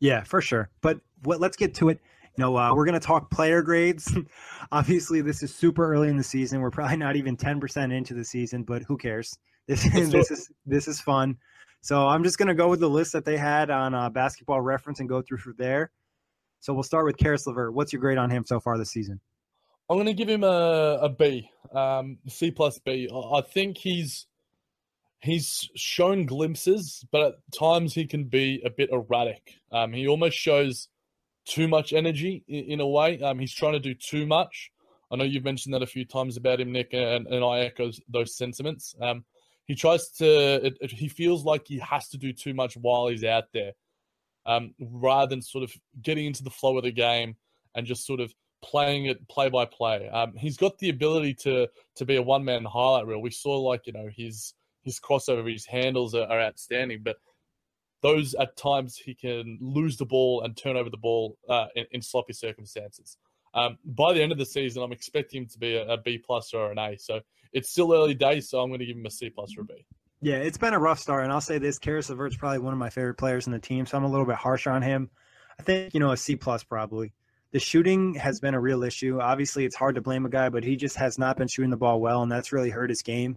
Yeah, 0.00 0.24
for 0.24 0.40
sure. 0.40 0.70
But 0.80 0.98
what, 1.22 1.40
let's 1.40 1.56
get 1.56 1.74
to 1.74 1.90
it. 1.90 2.00
You 2.36 2.42
know, 2.42 2.56
uh, 2.56 2.74
we're 2.74 2.84
going 2.84 2.98
to 2.98 3.06
talk 3.06 3.30
player 3.30 3.62
grades. 3.62 4.12
Obviously, 4.72 5.20
this 5.20 5.42
is 5.42 5.54
super 5.54 5.92
early 5.92 6.08
in 6.08 6.16
the 6.16 6.24
season. 6.24 6.60
We're 6.60 6.70
probably 6.70 6.96
not 6.96 7.14
even 7.14 7.36
10% 7.36 7.92
into 7.92 8.14
the 8.14 8.24
season, 8.24 8.64
but 8.64 8.82
who 8.82 8.96
cares? 8.96 9.38
This, 9.68 9.84
this 9.94 10.30
is 10.30 10.50
this 10.66 10.88
is 10.88 11.00
fun. 11.00 11.36
So 11.80 12.08
I'm 12.08 12.24
just 12.24 12.38
going 12.38 12.48
to 12.48 12.54
go 12.54 12.68
with 12.68 12.80
the 12.80 12.90
list 12.90 13.12
that 13.12 13.24
they 13.24 13.36
had 13.36 13.70
on 13.70 13.94
uh, 13.94 14.10
Basketball 14.10 14.60
Reference 14.60 15.00
and 15.00 15.08
go 15.08 15.22
through 15.22 15.38
from 15.38 15.54
there. 15.58 15.92
So 16.64 16.72
we'll 16.72 16.82
start 16.82 17.04
with 17.04 17.18
Caris 17.18 17.46
LeVert. 17.46 17.74
What's 17.74 17.92
your 17.92 18.00
grade 18.00 18.16
on 18.16 18.30
him 18.30 18.42
so 18.46 18.58
far 18.58 18.78
this 18.78 18.90
season? 18.90 19.20
I'm 19.90 19.98
going 19.98 20.06
to 20.06 20.14
give 20.14 20.30
him 20.30 20.44
a, 20.44 20.98
a 21.02 21.10
B, 21.10 21.50
um, 21.74 22.16
C 22.26 22.50
plus 22.50 22.78
B. 22.78 23.06
I 23.12 23.42
think 23.42 23.76
he's 23.76 24.24
he's 25.20 25.68
shown 25.76 26.24
glimpses, 26.24 27.04
but 27.12 27.20
at 27.20 27.34
times 27.54 27.92
he 27.92 28.06
can 28.06 28.24
be 28.24 28.62
a 28.64 28.70
bit 28.70 28.88
erratic. 28.92 29.56
Um, 29.72 29.92
he 29.92 30.08
almost 30.08 30.38
shows 30.38 30.88
too 31.44 31.68
much 31.68 31.92
energy 31.92 32.44
in, 32.48 32.64
in 32.64 32.80
a 32.80 32.88
way. 32.88 33.20
Um, 33.20 33.38
he's 33.38 33.52
trying 33.52 33.74
to 33.74 33.78
do 33.78 33.92
too 33.92 34.24
much. 34.26 34.70
I 35.10 35.16
know 35.16 35.24
you've 35.24 35.44
mentioned 35.44 35.74
that 35.74 35.82
a 35.82 35.86
few 35.86 36.06
times 36.06 36.38
about 36.38 36.62
him, 36.62 36.72
Nick, 36.72 36.94
and, 36.94 37.26
and 37.26 37.44
I 37.44 37.58
echo 37.58 37.90
those 38.08 38.38
sentiments. 38.38 38.94
Um, 39.02 39.26
he 39.66 39.74
tries 39.74 40.08
to, 40.12 40.64
it, 40.66 40.78
it, 40.80 40.90
he 40.90 41.08
feels 41.08 41.44
like 41.44 41.66
he 41.66 41.78
has 41.80 42.08
to 42.08 42.16
do 42.16 42.32
too 42.32 42.54
much 42.54 42.74
while 42.78 43.08
he's 43.08 43.22
out 43.22 43.44
there, 43.52 43.72
um, 44.46 44.74
rather 44.78 45.30
than 45.30 45.42
sort 45.42 45.64
of 45.64 45.72
getting 46.02 46.26
into 46.26 46.42
the 46.42 46.50
flow 46.50 46.76
of 46.76 46.84
the 46.84 46.92
game 46.92 47.36
and 47.74 47.86
just 47.86 48.06
sort 48.06 48.20
of 48.20 48.32
playing 48.62 49.06
it 49.06 49.28
play 49.28 49.50
by 49.50 49.66
play. 49.66 50.08
Um, 50.08 50.34
he's 50.36 50.56
got 50.56 50.78
the 50.78 50.88
ability 50.88 51.34
to 51.42 51.68
to 51.96 52.04
be 52.04 52.16
a 52.16 52.22
one 52.22 52.44
man 52.44 52.64
highlight 52.64 53.06
reel. 53.06 53.20
We 53.20 53.30
saw 53.30 53.58
like 53.60 53.86
you 53.86 53.92
know 53.92 54.08
his 54.14 54.54
his 54.82 55.00
crossover, 55.00 55.50
his 55.50 55.66
handles 55.66 56.14
are, 56.14 56.26
are, 56.26 56.40
outstanding, 56.40 57.00
but 57.02 57.16
those 58.02 58.34
at 58.34 58.54
times 58.56 58.96
he 58.96 59.14
can 59.14 59.58
lose 59.60 59.96
the 59.96 60.04
ball 60.04 60.42
and 60.42 60.54
turn 60.54 60.76
over 60.76 60.90
the 60.90 60.98
ball 60.98 61.38
uh, 61.48 61.68
in, 61.74 61.86
in, 61.92 62.02
sloppy 62.02 62.34
circumstances. 62.34 63.16
Um, 63.54 63.78
by 63.82 64.12
the 64.12 64.22
end 64.22 64.30
of 64.30 64.36
the 64.36 64.44
season, 64.44 64.82
I'm 64.82 64.92
expecting 64.92 65.42
him 65.42 65.48
to 65.48 65.58
be 65.58 65.76
a, 65.76 65.86
a 65.86 65.96
B 65.96 66.18
plus 66.18 66.52
or 66.52 66.70
an 66.70 66.78
A. 66.78 66.98
So 66.98 67.20
it's 67.54 67.70
still 67.70 67.94
early 67.94 68.12
days, 68.12 68.50
so 68.50 68.60
I'm 68.60 68.68
going 68.68 68.80
to 68.80 68.86
give 68.86 68.96
him 68.96 69.06
a 69.06 69.10
C 69.10 69.30
plus 69.30 69.56
or 69.56 69.62
a 69.62 69.64
B. 69.64 69.86
Yeah, 70.24 70.36
it's 70.36 70.56
been 70.56 70.72
a 70.72 70.78
rough 70.78 71.00
start, 71.00 71.24
and 71.24 71.30
I'll 71.30 71.42
say 71.42 71.58
this: 71.58 71.78
Caris 71.78 72.08
LeVert's 72.08 72.38
probably 72.38 72.60
one 72.60 72.72
of 72.72 72.78
my 72.78 72.88
favorite 72.88 73.18
players 73.18 73.46
in 73.46 73.52
the 73.52 73.58
team, 73.58 73.84
so 73.84 73.98
I'm 73.98 74.04
a 74.04 74.08
little 74.08 74.24
bit 74.24 74.36
harsher 74.36 74.70
on 74.70 74.80
him. 74.80 75.10
I 75.60 75.62
think 75.62 75.92
you 75.92 76.00
know 76.00 76.12
a 76.12 76.16
C 76.16 76.34
plus 76.34 76.64
probably 76.64 77.12
the 77.52 77.60
shooting 77.60 78.14
has 78.14 78.40
been 78.40 78.54
a 78.54 78.60
real 78.60 78.84
issue. 78.84 79.20
Obviously, 79.20 79.66
it's 79.66 79.76
hard 79.76 79.96
to 79.96 80.00
blame 80.00 80.24
a 80.24 80.30
guy, 80.30 80.48
but 80.48 80.64
he 80.64 80.76
just 80.76 80.96
has 80.96 81.18
not 81.18 81.36
been 81.36 81.46
shooting 81.46 81.70
the 81.70 81.76
ball 81.76 82.00
well, 82.00 82.22
and 82.22 82.32
that's 82.32 82.54
really 82.54 82.70
hurt 82.70 82.88
his 82.88 83.02
game. 83.02 83.36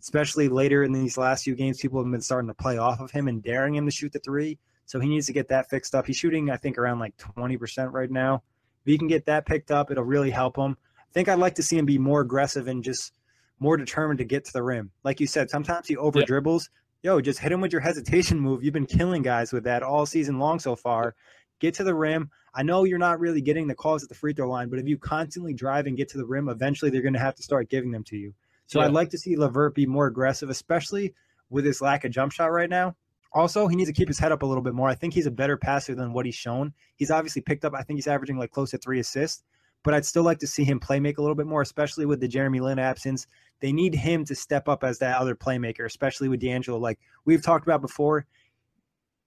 Especially 0.00 0.48
later 0.48 0.82
in 0.82 0.90
these 0.90 1.16
last 1.16 1.44
few 1.44 1.54
games, 1.54 1.80
people 1.80 2.02
have 2.02 2.10
been 2.10 2.20
starting 2.20 2.48
to 2.48 2.54
play 2.54 2.78
off 2.78 2.98
of 2.98 3.12
him 3.12 3.28
and 3.28 3.40
daring 3.40 3.76
him 3.76 3.84
to 3.84 3.92
shoot 3.92 4.12
the 4.12 4.18
three. 4.18 4.58
So 4.86 4.98
he 4.98 5.08
needs 5.08 5.28
to 5.28 5.32
get 5.32 5.50
that 5.50 5.70
fixed 5.70 5.94
up. 5.94 6.04
He's 6.04 6.16
shooting, 6.16 6.50
I 6.50 6.56
think, 6.56 6.78
around 6.78 6.98
like 6.98 7.16
20% 7.16 7.92
right 7.92 8.10
now. 8.10 8.42
If 8.84 8.90
he 8.90 8.98
can 8.98 9.06
get 9.06 9.26
that 9.26 9.46
picked 9.46 9.70
up, 9.70 9.92
it'll 9.92 10.02
really 10.02 10.30
help 10.30 10.56
him. 10.56 10.76
I 10.98 11.12
think 11.12 11.28
I'd 11.28 11.38
like 11.38 11.54
to 11.54 11.62
see 11.62 11.78
him 11.78 11.86
be 11.86 11.96
more 11.96 12.22
aggressive 12.22 12.66
and 12.66 12.82
just 12.82 13.12
more 13.58 13.76
determined 13.76 14.18
to 14.18 14.24
get 14.24 14.44
to 14.44 14.52
the 14.52 14.62
rim. 14.62 14.90
Like 15.04 15.20
you 15.20 15.26
said, 15.26 15.50
sometimes 15.50 15.88
he 15.88 15.96
over 15.96 16.22
dribbles. 16.22 16.68
Yo, 17.02 17.20
just 17.20 17.38
hit 17.38 17.52
him 17.52 17.60
with 17.60 17.72
your 17.72 17.80
hesitation 17.80 18.40
move. 18.40 18.62
You've 18.62 18.74
been 18.74 18.86
killing 18.86 19.22
guys 19.22 19.52
with 19.52 19.64
that 19.64 19.82
all 19.82 20.06
season 20.06 20.38
long 20.38 20.58
so 20.58 20.74
far. 20.74 21.14
Get 21.60 21.74
to 21.74 21.84
the 21.84 21.94
rim. 21.94 22.30
I 22.54 22.62
know 22.62 22.84
you're 22.84 22.98
not 22.98 23.20
really 23.20 23.40
getting 23.40 23.66
the 23.66 23.74
calls 23.74 24.02
at 24.02 24.08
the 24.08 24.14
free 24.14 24.32
throw 24.32 24.48
line, 24.48 24.68
but 24.68 24.78
if 24.78 24.86
you 24.86 24.96
constantly 24.98 25.54
drive 25.54 25.86
and 25.86 25.96
get 25.96 26.08
to 26.10 26.18
the 26.18 26.26
rim, 26.26 26.48
eventually 26.48 26.90
they're 26.90 27.02
going 27.02 27.14
to 27.14 27.20
have 27.20 27.34
to 27.36 27.42
start 27.42 27.68
giving 27.68 27.90
them 27.90 28.04
to 28.04 28.16
you. 28.16 28.32
So 28.66 28.80
yeah. 28.80 28.86
I'd 28.86 28.92
like 28.92 29.10
to 29.10 29.18
see 29.18 29.36
LeVert 29.36 29.74
be 29.74 29.86
more 29.86 30.06
aggressive, 30.06 30.50
especially 30.50 31.14
with 31.50 31.64
his 31.64 31.80
lack 31.80 32.04
of 32.04 32.12
jump 32.12 32.32
shot 32.32 32.46
right 32.46 32.70
now. 32.70 32.96
Also, 33.32 33.66
he 33.66 33.74
needs 33.74 33.90
to 33.90 33.94
keep 33.94 34.08
his 34.08 34.18
head 34.18 34.30
up 34.30 34.42
a 34.42 34.46
little 34.46 34.62
bit 34.62 34.74
more. 34.74 34.88
I 34.88 34.94
think 34.94 35.12
he's 35.12 35.26
a 35.26 35.30
better 35.30 35.56
passer 35.56 35.94
than 35.94 36.12
what 36.12 36.24
he's 36.24 36.36
shown. 36.36 36.72
He's 36.96 37.10
obviously 37.10 37.42
picked 37.42 37.64
up, 37.64 37.74
I 37.74 37.82
think 37.82 37.96
he's 37.96 38.06
averaging 38.06 38.38
like 38.38 38.52
close 38.52 38.70
to 38.70 38.78
three 38.78 39.00
assists, 39.00 39.42
but 39.84 39.94
I'd 39.94 40.04
still 40.04 40.24
like 40.24 40.38
to 40.40 40.46
see 40.46 40.64
him 40.64 40.80
play 40.80 40.98
make 40.98 41.18
a 41.18 41.20
little 41.20 41.36
bit 41.36 41.46
more, 41.46 41.62
especially 41.62 42.06
with 42.06 42.18
the 42.18 42.26
Jeremy 42.26 42.58
Lin 42.58 42.78
absence. 42.78 43.26
They 43.60 43.70
need 43.70 43.94
him 43.94 44.24
to 44.24 44.34
step 44.34 44.68
up 44.68 44.82
as 44.82 44.98
that 44.98 45.18
other 45.18 45.36
playmaker, 45.36 45.84
especially 45.84 46.28
with 46.28 46.40
D'Angelo. 46.40 46.78
Like 46.78 46.98
we've 47.24 47.42
talked 47.42 47.66
about 47.66 47.82
before, 47.82 48.26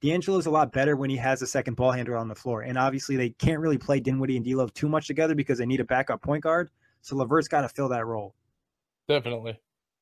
D'Angelo's 0.02 0.48
a 0.48 0.52
lot 0.52 0.74
better 0.74 0.96
when 0.96 1.10
he 1.10 1.16
has 1.18 1.42
a 1.42 1.48
second 1.48 1.76
ball 1.76 1.92
handler 1.92 2.18
on 2.18 2.28
the 2.28 2.36
floor. 2.36 2.62
And 2.62 2.78
obviously, 2.78 3.16
they 3.16 3.30
can't 3.30 3.60
really 3.60 3.78
play 3.78 4.00
Dinwiddie 4.00 4.38
and 4.38 4.46
D'Lo 4.46 4.68
too 4.68 4.90
much 4.90 5.08
together 5.08 5.34
because 5.34 5.58
they 5.58 5.66
need 5.66 5.80
a 5.80 5.86
backup 5.86 6.22
point 6.22 6.44
guard. 6.44 6.70
So 7.02 7.16
LeVert's 7.16 7.48
got 7.48 7.62
to 7.62 7.70
fill 7.70 7.90
that 7.90 8.06
role. 8.06 8.36
Definitely. 9.08 9.60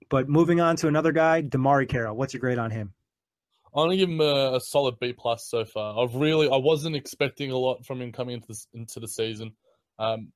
But 0.10 0.28
moving 0.28 0.60
on 0.60 0.76
to 0.78 0.88
another 0.88 1.12
guy, 1.12 1.41
DeMarre 1.41 1.88
Carroll. 1.88 2.15
What's 2.15 2.34
your 2.34 2.41
grade 2.41 2.58
on 2.58 2.72
him? 2.72 2.94
I'm 3.74 3.88
gonna 3.88 3.98
give 3.98 4.10
him 4.10 4.22
a, 4.22 4.56
a, 4.56 4.62
solid 4.62 5.00
B 5.02 5.12
plus 5.12 5.50
so 5.50 5.65
far. 5.65 6.02
I've 6.02 6.15
really 6.15 6.48
I 6.48 6.56
wasn't 6.56 6.96
expecting 6.96 7.52
a 7.52 7.58
lot 7.58 7.86
from 7.86 8.02
him 8.02 8.13
coming 8.13 8.36
into 8.36 8.48
this 8.48 8.68
into 8.74 9.02
the 9.02 9.08
season. 9.08 9.52
Um, 10.00 10.32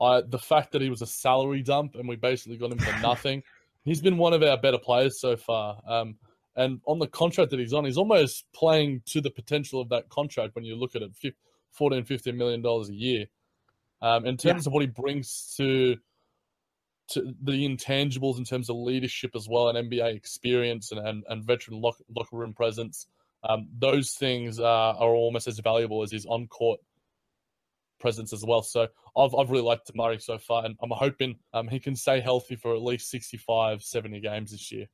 I 0.00 0.22
the 0.22 0.38
fact 0.38 0.72
that 0.72 0.82
he 0.82 0.90
was 0.90 1.02
a 1.02 1.06
salary 1.06 1.62
dump 1.62 1.94
and 1.94 2.08
we 2.08 2.16
basically 2.16 2.56
got 2.56 2.72
him 2.72 2.78
for 2.78 2.98
nothing. 3.02 3.42
he's 3.84 4.00
been 4.00 4.18
one 4.18 4.32
of 4.32 4.42
our 4.42 4.56
better 4.56 4.78
players 4.78 5.20
so 5.20 5.36
far. 5.36 5.80
Um, 5.86 6.16
and 6.56 6.80
on 6.86 6.98
the 6.98 7.08
contract 7.08 7.50
that 7.50 7.58
he's 7.58 7.72
on, 7.72 7.84
he's 7.84 7.98
almost 7.98 8.44
playing 8.54 9.02
to 9.06 9.20
the 9.20 9.30
potential 9.30 9.80
of 9.80 9.88
that 9.88 10.08
contract 10.08 10.54
when 10.54 10.64
you 10.64 10.76
look 10.76 10.94
at 10.94 11.02
it 11.02 11.34
14, 11.72 12.04
15 12.04 12.36
million 12.36 12.62
dollars 12.62 12.88
a 12.88 12.94
year. 12.94 13.26
Um, 14.02 14.26
in 14.26 14.36
terms 14.36 14.64
yeah. 14.64 14.70
of 14.70 14.72
what 14.72 14.82
he 14.82 14.86
brings 14.86 15.54
to 15.56 15.96
to 17.10 17.34
the 17.42 17.68
intangibles 17.68 18.38
in 18.38 18.44
terms 18.44 18.70
of 18.70 18.76
leadership 18.76 19.32
as 19.34 19.46
well 19.48 19.68
and 19.68 19.90
NBA 19.90 20.14
experience 20.14 20.90
and, 20.90 21.06
and, 21.06 21.22
and 21.28 21.44
veteran 21.44 21.78
lock, 21.80 21.96
locker 22.16 22.36
room 22.36 22.54
presence, 22.54 23.06
um, 23.46 23.68
those 23.78 24.12
things 24.12 24.58
are, 24.58 24.94
are 24.94 25.14
almost 25.14 25.46
as 25.46 25.58
valuable 25.58 26.02
as 26.02 26.10
his 26.10 26.24
on 26.24 26.46
court 26.46 26.80
presence 28.04 28.34
as 28.34 28.44
well. 28.44 28.60
So 28.60 28.86
I've, 29.16 29.34
I've 29.34 29.50
really 29.50 29.62
liked 29.62 29.90
Murray 29.94 30.20
so 30.20 30.36
far, 30.36 30.66
and 30.66 30.76
I'm 30.82 30.90
hoping 30.92 31.36
um, 31.54 31.68
he 31.68 31.80
can 31.80 31.96
stay 31.96 32.20
healthy 32.20 32.54
for 32.54 32.74
at 32.74 32.82
least 32.82 33.08
65, 33.10 33.82
70 33.82 34.20
games 34.20 34.50
this 34.50 34.70
year. 34.70 34.88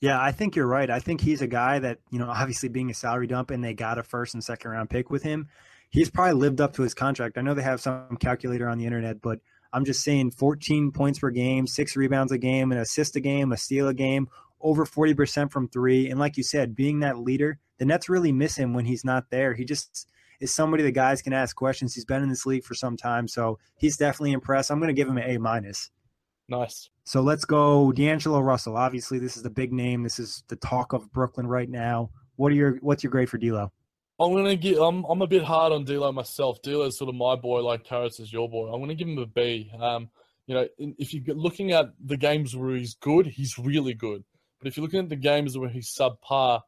Yeah, 0.00 0.22
I 0.22 0.30
think 0.30 0.54
you're 0.54 0.68
right. 0.68 0.88
I 0.88 1.00
think 1.00 1.20
he's 1.20 1.42
a 1.42 1.48
guy 1.48 1.80
that, 1.80 1.98
you 2.10 2.20
know, 2.20 2.28
obviously 2.28 2.68
being 2.68 2.90
a 2.90 2.94
salary 2.94 3.26
dump 3.26 3.50
and 3.50 3.64
they 3.64 3.74
got 3.74 3.98
a 3.98 4.04
first 4.04 4.34
and 4.34 4.44
second 4.44 4.70
round 4.70 4.88
pick 4.88 5.10
with 5.10 5.24
him, 5.24 5.48
he's 5.90 6.10
probably 6.10 6.34
lived 6.34 6.60
up 6.60 6.74
to 6.74 6.82
his 6.82 6.94
contract. 6.94 7.38
I 7.38 7.40
know 7.40 7.54
they 7.54 7.62
have 7.62 7.80
some 7.80 8.16
calculator 8.20 8.68
on 8.68 8.78
the 8.78 8.86
internet, 8.86 9.20
but 9.20 9.40
I'm 9.72 9.84
just 9.84 10.04
saying 10.04 10.30
14 10.30 10.92
points 10.92 11.18
per 11.18 11.30
game, 11.30 11.66
six 11.66 11.96
rebounds 11.96 12.30
a 12.30 12.38
game, 12.38 12.70
an 12.70 12.78
assist 12.78 13.16
a 13.16 13.20
game, 13.20 13.50
a 13.50 13.56
steal 13.56 13.88
a 13.88 13.94
game, 13.94 14.28
over 14.60 14.86
40% 14.86 15.50
from 15.50 15.68
three. 15.68 16.08
And 16.08 16.20
like 16.20 16.36
you 16.36 16.44
said, 16.44 16.76
being 16.76 17.00
that 17.00 17.18
leader, 17.18 17.58
the 17.78 17.84
Nets 17.84 18.08
really 18.08 18.30
miss 18.30 18.56
him 18.56 18.74
when 18.74 18.84
he's 18.84 19.04
not 19.04 19.30
there. 19.30 19.54
He 19.54 19.64
just 19.64 20.08
is 20.40 20.54
somebody 20.54 20.82
the 20.82 20.92
guys 20.92 21.22
can 21.22 21.32
ask 21.32 21.54
questions. 21.56 21.94
He's 21.94 22.04
been 22.04 22.22
in 22.22 22.28
this 22.28 22.46
league 22.46 22.64
for 22.64 22.74
some 22.74 22.96
time, 22.96 23.28
so 23.28 23.58
he's 23.76 23.96
definitely 23.96 24.32
impressed. 24.32 24.70
I'm 24.70 24.78
going 24.78 24.88
to 24.88 24.94
give 24.94 25.08
him 25.08 25.18
an 25.18 25.30
A 25.30 25.38
minus. 25.38 25.90
Nice. 26.48 26.90
So 27.04 27.20
let's 27.20 27.44
go 27.44 27.92
D'Angelo 27.92 28.40
Russell. 28.40 28.76
Obviously, 28.76 29.18
this 29.18 29.36
is 29.36 29.42
the 29.42 29.50
big 29.50 29.72
name. 29.72 30.02
This 30.02 30.18
is 30.18 30.44
the 30.48 30.56
talk 30.56 30.92
of 30.92 31.10
Brooklyn 31.12 31.46
right 31.46 31.68
now. 31.68 32.10
What 32.36 32.52
are 32.52 32.54
your 32.54 32.76
what's 32.80 33.02
your 33.02 33.10
grade 33.10 33.30
for 33.30 33.38
D'Lo? 33.38 33.72
I'm 34.20 34.32
gonna 34.32 34.56
give. 34.56 34.78
I'm 34.78 35.04
I'm 35.04 35.22
a 35.22 35.26
bit 35.26 35.42
hard 35.42 35.72
on 35.72 35.84
D'Lo 35.84 36.12
myself. 36.12 36.58
is 36.64 36.98
sort 36.98 37.08
of 37.08 37.14
my 37.14 37.36
boy, 37.36 37.62
like 37.62 37.84
Caris 37.84 38.20
is 38.20 38.32
your 38.32 38.48
boy. 38.48 38.72
I'm 38.72 38.80
gonna 38.80 38.94
give 38.94 39.08
him 39.08 39.18
a 39.18 39.26
B. 39.26 39.70
Um, 39.80 40.08
you 40.46 40.54
know, 40.54 40.68
if 40.78 41.14
you're 41.14 41.34
looking 41.34 41.72
at 41.72 41.86
the 42.04 42.16
games 42.16 42.54
where 42.54 42.76
he's 42.76 42.94
good, 42.94 43.26
he's 43.26 43.58
really 43.58 43.94
good. 43.94 44.22
But 44.58 44.68
if 44.68 44.76
you're 44.76 44.84
looking 44.84 45.00
at 45.00 45.08
the 45.08 45.16
games 45.16 45.56
where 45.56 45.68
he's 45.68 45.94
subpar, 45.94 46.60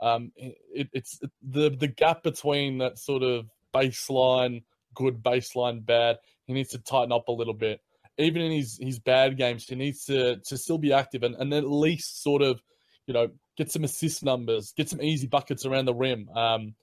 um, 0.00 0.32
it, 0.36 0.88
it's 0.92 1.20
the 1.42 1.70
the 1.70 1.88
gap 1.88 2.22
between 2.22 2.78
that 2.78 2.98
sort 2.98 3.22
of 3.22 3.46
baseline 3.74 4.62
good, 4.94 5.22
baseline 5.22 5.84
bad. 5.84 6.18
He 6.46 6.52
needs 6.52 6.70
to 6.70 6.78
tighten 6.78 7.12
up 7.12 7.28
a 7.28 7.32
little 7.32 7.54
bit 7.54 7.80
even 8.20 8.42
in 8.42 8.52
his 8.52 8.78
his 8.80 8.98
bad 8.98 9.36
games, 9.36 9.66
he 9.66 9.74
needs 9.74 10.04
to 10.04 10.36
to 10.36 10.56
still 10.56 10.78
be 10.78 10.92
active 10.92 11.22
and, 11.22 11.34
and 11.36 11.52
at 11.52 11.68
least 11.68 12.22
sort 12.22 12.42
of, 12.42 12.60
you 13.06 13.14
know, 13.14 13.28
get 13.56 13.70
some 13.70 13.84
assist 13.84 14.22
numbers, 14.22 14.72
get 14.76 14.88
some 14.88 15.02
easy 15.02 15.26
buckets 15.26 15.64
around 15.66 15.86
the 15.86 15.94
rim, 15.94 16.28
um, 16.34 16.74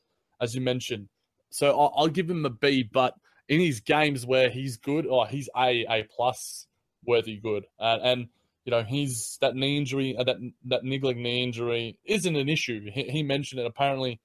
as 0.41 0.55
you 0.55 0.61
mentioned. 0.61 1.07
So 1.49 1.79
I'll, 1.79 1.93
I'll 1.95 2.07
give 2.07 2.29
him 2.29 2.45
a 2.45 2.49
B, 2.49 2.83
but 2.83 3.13
in 3.47 3.59
his 3.59 3.79
games 3.79 4.25
where 4.25 4.49
he's 4.49 4.77
good, 4.77 5.05
oh, 5.09 5.25
he's 5.25 5.49
A 5.55 5.85
A 5.89 6.03
plus 6.15 6.67
worthy 7.05 7.37
good, 7.37 7.65
uh, 7.79 7.99
and 8.01 8.27
you 8.67 8.71
know 8.71 8.83
he's 8.83 9.37
that 9.39 9.55
knee 9.55 9.77
injury, 9.77 10.15
uh, 10.17 10.25
that 10.25 10.35
that 10.65 10.83
niggling 10.83 11.23
knee 11.23 11.41
injury 11.41 11.97
isn't 12.03 12.35
an 12.35 12.49
issue. 12.49 12.91
He, 12.93 13.03
he 13.03 13.23
mentioned 13.23 13.61
it 13.61 13.65
apparently. 13.65 14.19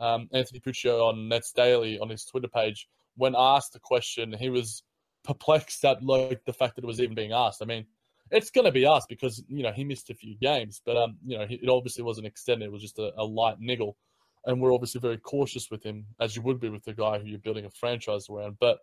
Um, 0.00 0.28
Anthony 0.32 0.58
Puccio 0.58 1.08
on 1.08 1.28
Nets 1.28 1.52
Daily 1.52 2.00
on 2.00 2.08
his 2.08 2.24
Twitter 2.24 2.48
page, 2.48 2.88
when 3.16 3.36
asked 3.38 3.72
the 3.72 3.78
question, 3.78 4.34
he 4.36 4.50
was 4.50 4.82
perplexed 5.22 5.84
at 5.84 6.02
like 6.02 6.44
the 6.44 6.52
fact 6.52 6.74
that 6.74 6.82
it 6.82 6.88
was 6.88 7.00
even 7.00 7.14
being 7.14 7.30
asked. 7.30 7.62
I 7.62 7.66
mean, 7.66 7.86
it's 8.32 8.50
going 8.50 8.64
to 8.64 8.72
be 8.72 8.84
asked 8.84 9.08
because 9.08 9.44
you 9.46 9.62
know 9.62 9.70
he 9.70 9.84
missed 9.84 10.10
a 10.10 10.14
few 10.14 10.36
games, 10.38 10.82
but 10.84 10.96
um, 10.96 11.16
you 11.24 11.38
know 11.38 11.46
it 11.48 11.68
obviously 11.68 12.02
wasn't 12.02 12.26
extended; 12.26 12.66
it 12.66 12.72
was 12.72 12.82
just 12.82 12.98
a, 12.98 13.12
a, 13.16 13.24
light 13.24 13.60
niggle, 13.60 13.96
and 14.44 14.60
we're 14.60 14.74
obviously 14.74 15.00
very 15.00 15.18
cautious 15.18 15.70
with 15.70 15.84
him, 15.84 16.04
as 16.20 16.34
you 16.34 16.42
would 16.42 16.58
be 16.58 16.68
with 16.68 16.84
the 16.84 16.94
guy 16.94 17.20
who 17.20 17.28
you're 17.28 17.38
building 17.38 17.64
a 17.64 17.70
franchise 17.70 18.26
around. 18.28 18.56
But 18.58 18.78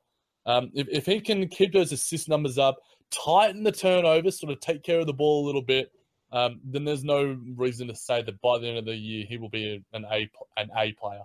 um, 0.45 0.71
if 0.73 0.87
if 0.89 1.05
he 1.05 1.19
can 1.19 1.49
keep 1.49 1.73
those 1.73 1.91
assist 1.91 2.29
numbers 2.29 2.57
up, 2.57 2.77
tighten 3.11 3.63
the 3.63 3.71
turnovers, 3.71 4.39
sort 4.39 4.51
of 4.51 4.59
take 4.59 4.83
care 4.83 4.99
of 4.99 5.07
the 5.07 5.13
ball 5.13 5.43
a 5.43 5.45
little 5.45 5.61
bit, 5.61 5.91
um, 6.31 6.59
then 6.63 6.85
there's 6.85 7.03
no 7.03 7.37
reason 7.55 7.87
to 7.87 7.95
say 7.95 8.21
that 8.21 8.41
by 8.41 8.57
the 8.57 8.67
end 8.67 8.77
of 8.77 8.85
the 8.85 8.95
year 8.95 9.25
he 9.27 9.37
will 9.37 9.49
be 9.49 9.83
an 9.93 10.05
A 10.11 10.29
an 10.57 10.69
A 10.77 10.93
player. 10.93 11.23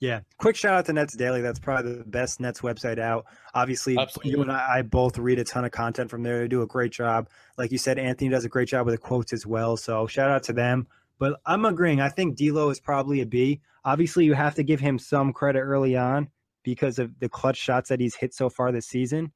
Yeah. 0.00 0.20
Quick 0.38 0.56
shout 0.56 0.74
out 0.74 0.86
to 0.86 0.92
Nets 0.92 1.16
Daily. 1.16 1.42
That's 1.42 1.60
probably 1.60 1.94
the 1.94 2.04
best 2.04 2.40
Nets 2.40 2.60
website 2.60 2.98
out. 2.98 3.24
Obviously, 3.54 3.96
Absolutely. 3.96 4.32
you 4.32 4.42
and 4.42 4.50
I, 4.50 4.78
I, 4.78 4.82
both 4.82 5.16
read 5.16 5.38
a 5.38 5.44
ton 5.44 5.64
of 5.64 5.70
content 5.70 6.10
from 6.10 6.24
there. 6.24 6.40
They 6.40 6.48
do 6.48 6.62
a 6.62 6.66
great 6.66 6.90
job. 6.90 7.28
Like 7.56 7.70
you 7.70 7.78
said, 7.78 8.00
Anthony 8.00 8.28
does 8.28 8.44
a 8.44 8.48
great 8.48 8.66
job 8.66 8.84
with 8.84 8.96
the 8.96 8.98
quotes 8.98 9.32
as 9.32 9.46
well. 9.46 9.76
So 9.76 10.08
shout 10.08 10.28
out 10.28 10.42
to 10.44 10.52
them. 10.52 10.88
But 11.20 11.40
I'm 11.46 11.64
agreeing. 11.64 12.00
I 12.00 12.08
think 12.08 12.36
D'Lo 12.36 12.68
is 12.70 12.80
probably 12.80 13.20
a 13.20 13.26
B. 13.26 13.60
Obviously, 13.84 14.24
you 14.24 14.32
have 14.32 14.56
to 14.56 14.64
give 14.64 14.80
him 14.80 14.98
some 14.98 15.32
credit 15.32 15.60
early 15.60 15.96
on 15.96 16.28
because 16.64 16.98
of 16.98 17.16
the 17.20 17.28
clutch 17.28 17.58
shots 17.58 17.88
that 17.88 18.00
he's 18.00 18.16
hit 18.16 18.34
so 18.34 18.50
far 18.50 18.72
this 18.72 18.86
season, 18.88 19.30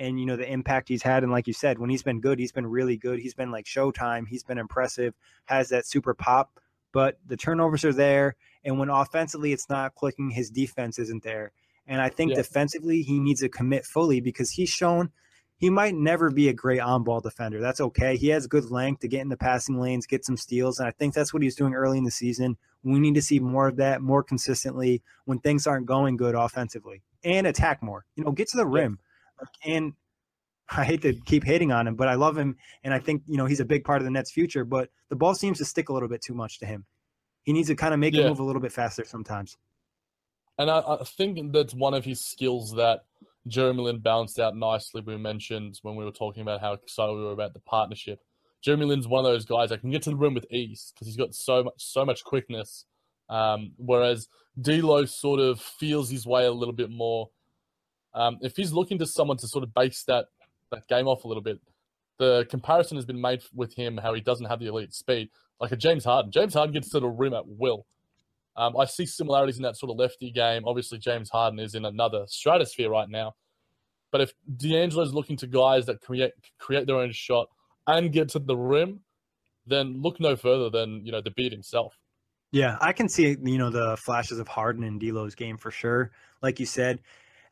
and 0.00 0.18
you 0.18 0.26
know 0.26 0.36
the 0.36 0.50
impact 0.50 0.88
he's 0.88 1.02
had. 1.02 1.22
And 1.22 1.30
like 1.30 1.46
you 1.46 1.52
said, 1.52 1.78
when 1.78 1.90
he's 1.90 2.02
been 2.02 2.20
good, 2.20 2.40
he's 2.40 2.50
been 2.50 2.66
really 2.66 2.96
good. 2.96 3.20
He's 3.20 3.34
been 3.34 3.52
like 3.52 3.66
Showtime. 3.66 4.26
He's 4.26 4.42
been 4.42 4.58
impressive. 4.58 5.14
Has 5.44 5.68
that 5.68 5.86
super 5.86 6.14
pop. 6.14 6.58
But 6.92 7.18
the 7.24 7.36
turnovers 7.36 7.84
are 7.84 7.92
there 7.92 8.34
and 8.64 8.78
when 8.78 8.90
offensively 8.90 9.52
it's 9.52 9.68
not 9.68 9.94
clicking, 9.94 10.30
his 10.30 10.50
defense 10.50 10.98
isn't 10.98 11.22
there. 11.22 11.52
And 11.86 12.00
I 12.00 12.08
think 12.08 12.30
yeah. 12.30 12.36
defensively 12.36 13.02
he 13.02 13.18
needs 13.18 13.40
to 13.40 13.48
commit 13.48 13.84
fully 13.84 14.20
because 14.20 14.50
he's 14.50 14.68
shown 14.68 15.10
he 15.56 15.68
might 15.68 15.94
never 15.94 16.30
be 16.30 16.48
a 16.48 16.54
great 16.54 16.80
on 16.80 17.04
ball 17.04 17.20
defender. 17.20 17.60
That's 17.60 17.82
okay. 17.82 18.16
He 18.16 18.28
has 18.28 18.46
good 18.46 18.70
length 18.70 19.00
to 19.00 19.08
get 19.08 19.20
in 19.20 19.28
the 19.28 19.36
passing 19.36 19.78
lanes, 19.78 20.06
get 20.06 20.24
some 20.24 20.38
steals. 20.38 20.78
And 20.78 20.88
I 20.88 20.90
think 20.90 21.12
that's 21.12 21.34
what 21.34 21.42
he's 21.42 21.54
doing 21.54 21.74
early 21.74 21.98
in 21.98 22.04
the 22.04 22.10
season. 22.10 22.56
We 22.82 22.98
need 22.98 23.14
to 23.16 23.22
see 23.22 23.40
more 23.40 23.68
of 23.68 23.76
that 23.76 24.00
more 24.00 24.22
consistently 24.22 25.02
when 25.26 25.38
things 25.38 25.66
aren't 25.66 25.84
going 25.84 26.16
good 26.16 26.34
offensively 26.34 27.02
and 27.22 27.46
attack 27.46 27.82
more. 27.82 28.06
You 28.16 28.24
know, 28.24 28.32
get 28.32 28.48
to 28.48 28.56
the 28.56 28.66
rim. 28.66 29.00
And 29.64 29.92
I 30.70 30.84
hate 30.84 31.02
to 31.02 31.14
keep 31.26 31.44
hating 31.44 31.72
on 31.72 31.86
him, 31.86 31.96
but 31.96 32.08
I 32.08 32.14
love 32.14 32.36
him. 32.36 32.56
And 32.84 32.94
I 32.94 32.98
think, 32.98 33.22
you 33.26 33.36
know, 33.36 33.46
he's 33.46 33.60
a 33.60 33.64
big 33.64 33.84
part 33.84 34.00
of 34.00 34.04
the 34.04 34.10
Nets 34.10 34.30
future, 34.30 34.64
but 34.64 34.88
the 35.08 35.16
ball 35.16 35.34
seems 35.34 35.58
to 35.58 35.64
stick 35.64 35.88
a 35.88 35.92
little 35.92 36.08
bit 36.08 36.22
too 36.22 36.34
much 36.34 36.58
to 36.60 36.66
him. 36.66 36.84
He 37.42 37.52
needs 37.52 37.68
to 37.68 37.74
kind 37.74 37.92
of 37.92 38.00
make 38.00 38.14
yeah. 38.14 38.22
it 38.22 38.28
move 38.28 38.38
a 38.38 38.44
little 38.44 38.62
bit 38.62 38.72
faster 38.72 39.04
sometimes. 39.04 39.56
And 40.58 40.70
I, 40.70 40.80
I, 40.80 41.04
think 41.04 41.52
that's 41.52 41.74
one 41.74 41.94
of 41.94 42.04
his 42.04 42.20
skills 42.20 42.72
that 42.72 43.00
Jeremy 43.48 43.82
Lin 43.82 43.98
balanced 43.98 44.38
out 44.38 44.54
nicely. 44.54 45.00
We 45.00 45.16
mentioned 45.16 45.78
when 45.82 45.96
we 45.96 46.04
were 46.04 46.10
talking 46.10 46.42
about 46.42 46.60
how 46.60 46.74
excited 46.74 47.14
we 47.14 47.22
were 47.22 47.32
about 47.32 47.54
the 47.54 47.60
partnership. 47.60 48.20
Jeremy 48.62 48.84
Lin's 48.84 49.08
one 49.08 49.24
of 49.24 49.32
those 49.32 49.46
guys 49.46 49.70
that 49.70 49.80
can 49.80 49.90
get 49.90 50.02
to 50.02 50.10
the 50.10 50.16
rim 50.16 50.34
with 50.34 50.46
ease 50.52 50.92
because 50.92 51.06
he's 51.06 51.16
got 51.16 51.34
so 51.34 51.64
much 51.64 51.74
so 51.78 52.04
much 52.04 52.24
quickness. 52.24 52.84
Um, 53.30 53.72
whereas 53.76 54.28
D'Lo 54.60 55.06
sort 55.06 55.40
of 55.40 55.60
feels 55.60 56.10
his 56.10 56.26
way 56.26 56.44
a 56.44 56.52
little 56.52 56.74
bit 56.74 56.90
more. 56.90 57.30
Um, 58.14 58.38
if 58.40 58.56
he's 58.56 58.72
looking 58.72 58.98
to 58.98 59.06
someone 59.06 59.36
to 59.38 59.48
sort 59.48 59.64
of 59.64 59.72
base 59.74 60.04
that 60.04 60.26
that 60.70 60.86
game 60.88 61.06
off 61.06 61.24
a 61.24 61.28
little 61.28 61.42
bit, 61.42 61.60
the 62.18 62.46
comparison 62.50 62.96
has 62.96 63.04
been 63.04 63.20
made 63.20 63.42
with 63.54 63.74
him 63.74 63.96
how 63.96 64.14
he 64.14 64.20
doesn't 64.20 64.46
have 64.46 64.60
the 64.60 64.66
elite 64.66 64.92
speed 64.92 65.30
like 65.60 65.72
a 65.72 65.76
James 65.76 66.04
Harden. 66.04 66.32
James 66.32 66.54
Harden 66.54 66.72
gets 66.72 66.90
to 66.90 67.00
the 67.00 67.08
rim 67.08 67.34
at 67.34 67.46
will. 67.46 67.86
Um, 68.56 68.76
I 68.76 68.86
see 68.86 69.06
similarities 69.06 69.56
in 69.56 69.62
that 69.62 69.76
sort 69.76 69.90
of 69.90 69.98
lefty 69.98 70.30
game. 70.30 70.64
Obviously, 70.66 70.98
James 70.98 71.30
Harden 71.30 71.58
is 71.58 71.74
in 71.74 71.84
another 71.84 72.24
stratosphere 72.26 72.90
right 72.90 73.08
now. 73.08 73.34
But 74.10 74.22
if 74.22 74.32
D'Angelo 74.56 75.02
is 75.02 75.14
looking 75.14 75.36
to 75.36 75.46
guys 75.46 75.86
that 75.86 76.00
create 76.00 76.32
create 76.58 76.86
their 76.86 76.96
own 76.96 77.12
shot 77.12 77.48
and 77.86 78.12
get 78.12 78.28
to 78.30 78.38
the 78.40 78.56
rim, 78.56 79.00
then 79.66 80.02
look 80.02 80.18
no 80.18 80.34
further 80.34 80.68
than 80.68 81.04
you 81.04 81.12
know 81.12 81.20
the 81.20 81.30
Beard 81.30 81.52
himself. 81.52 81.96
Yeah, 82.50 82.76
I 82.80 82.92
can 82.92 83.08
see 83.08 83.36
you 83.40 83.58
know 83.58 83.70
the 83.70 83.96
flashes 83.96 84.40
of 84.40 84.48
Harden 84.48 84.82
and 84.82 84.98
D'Lo's 84.98 85.36
game 85.36 85.56
for 85.56 85.70
sure. 85.70 86.10
Like 86.42 86.58
you 86.58 86.66
said, 86.66 87.00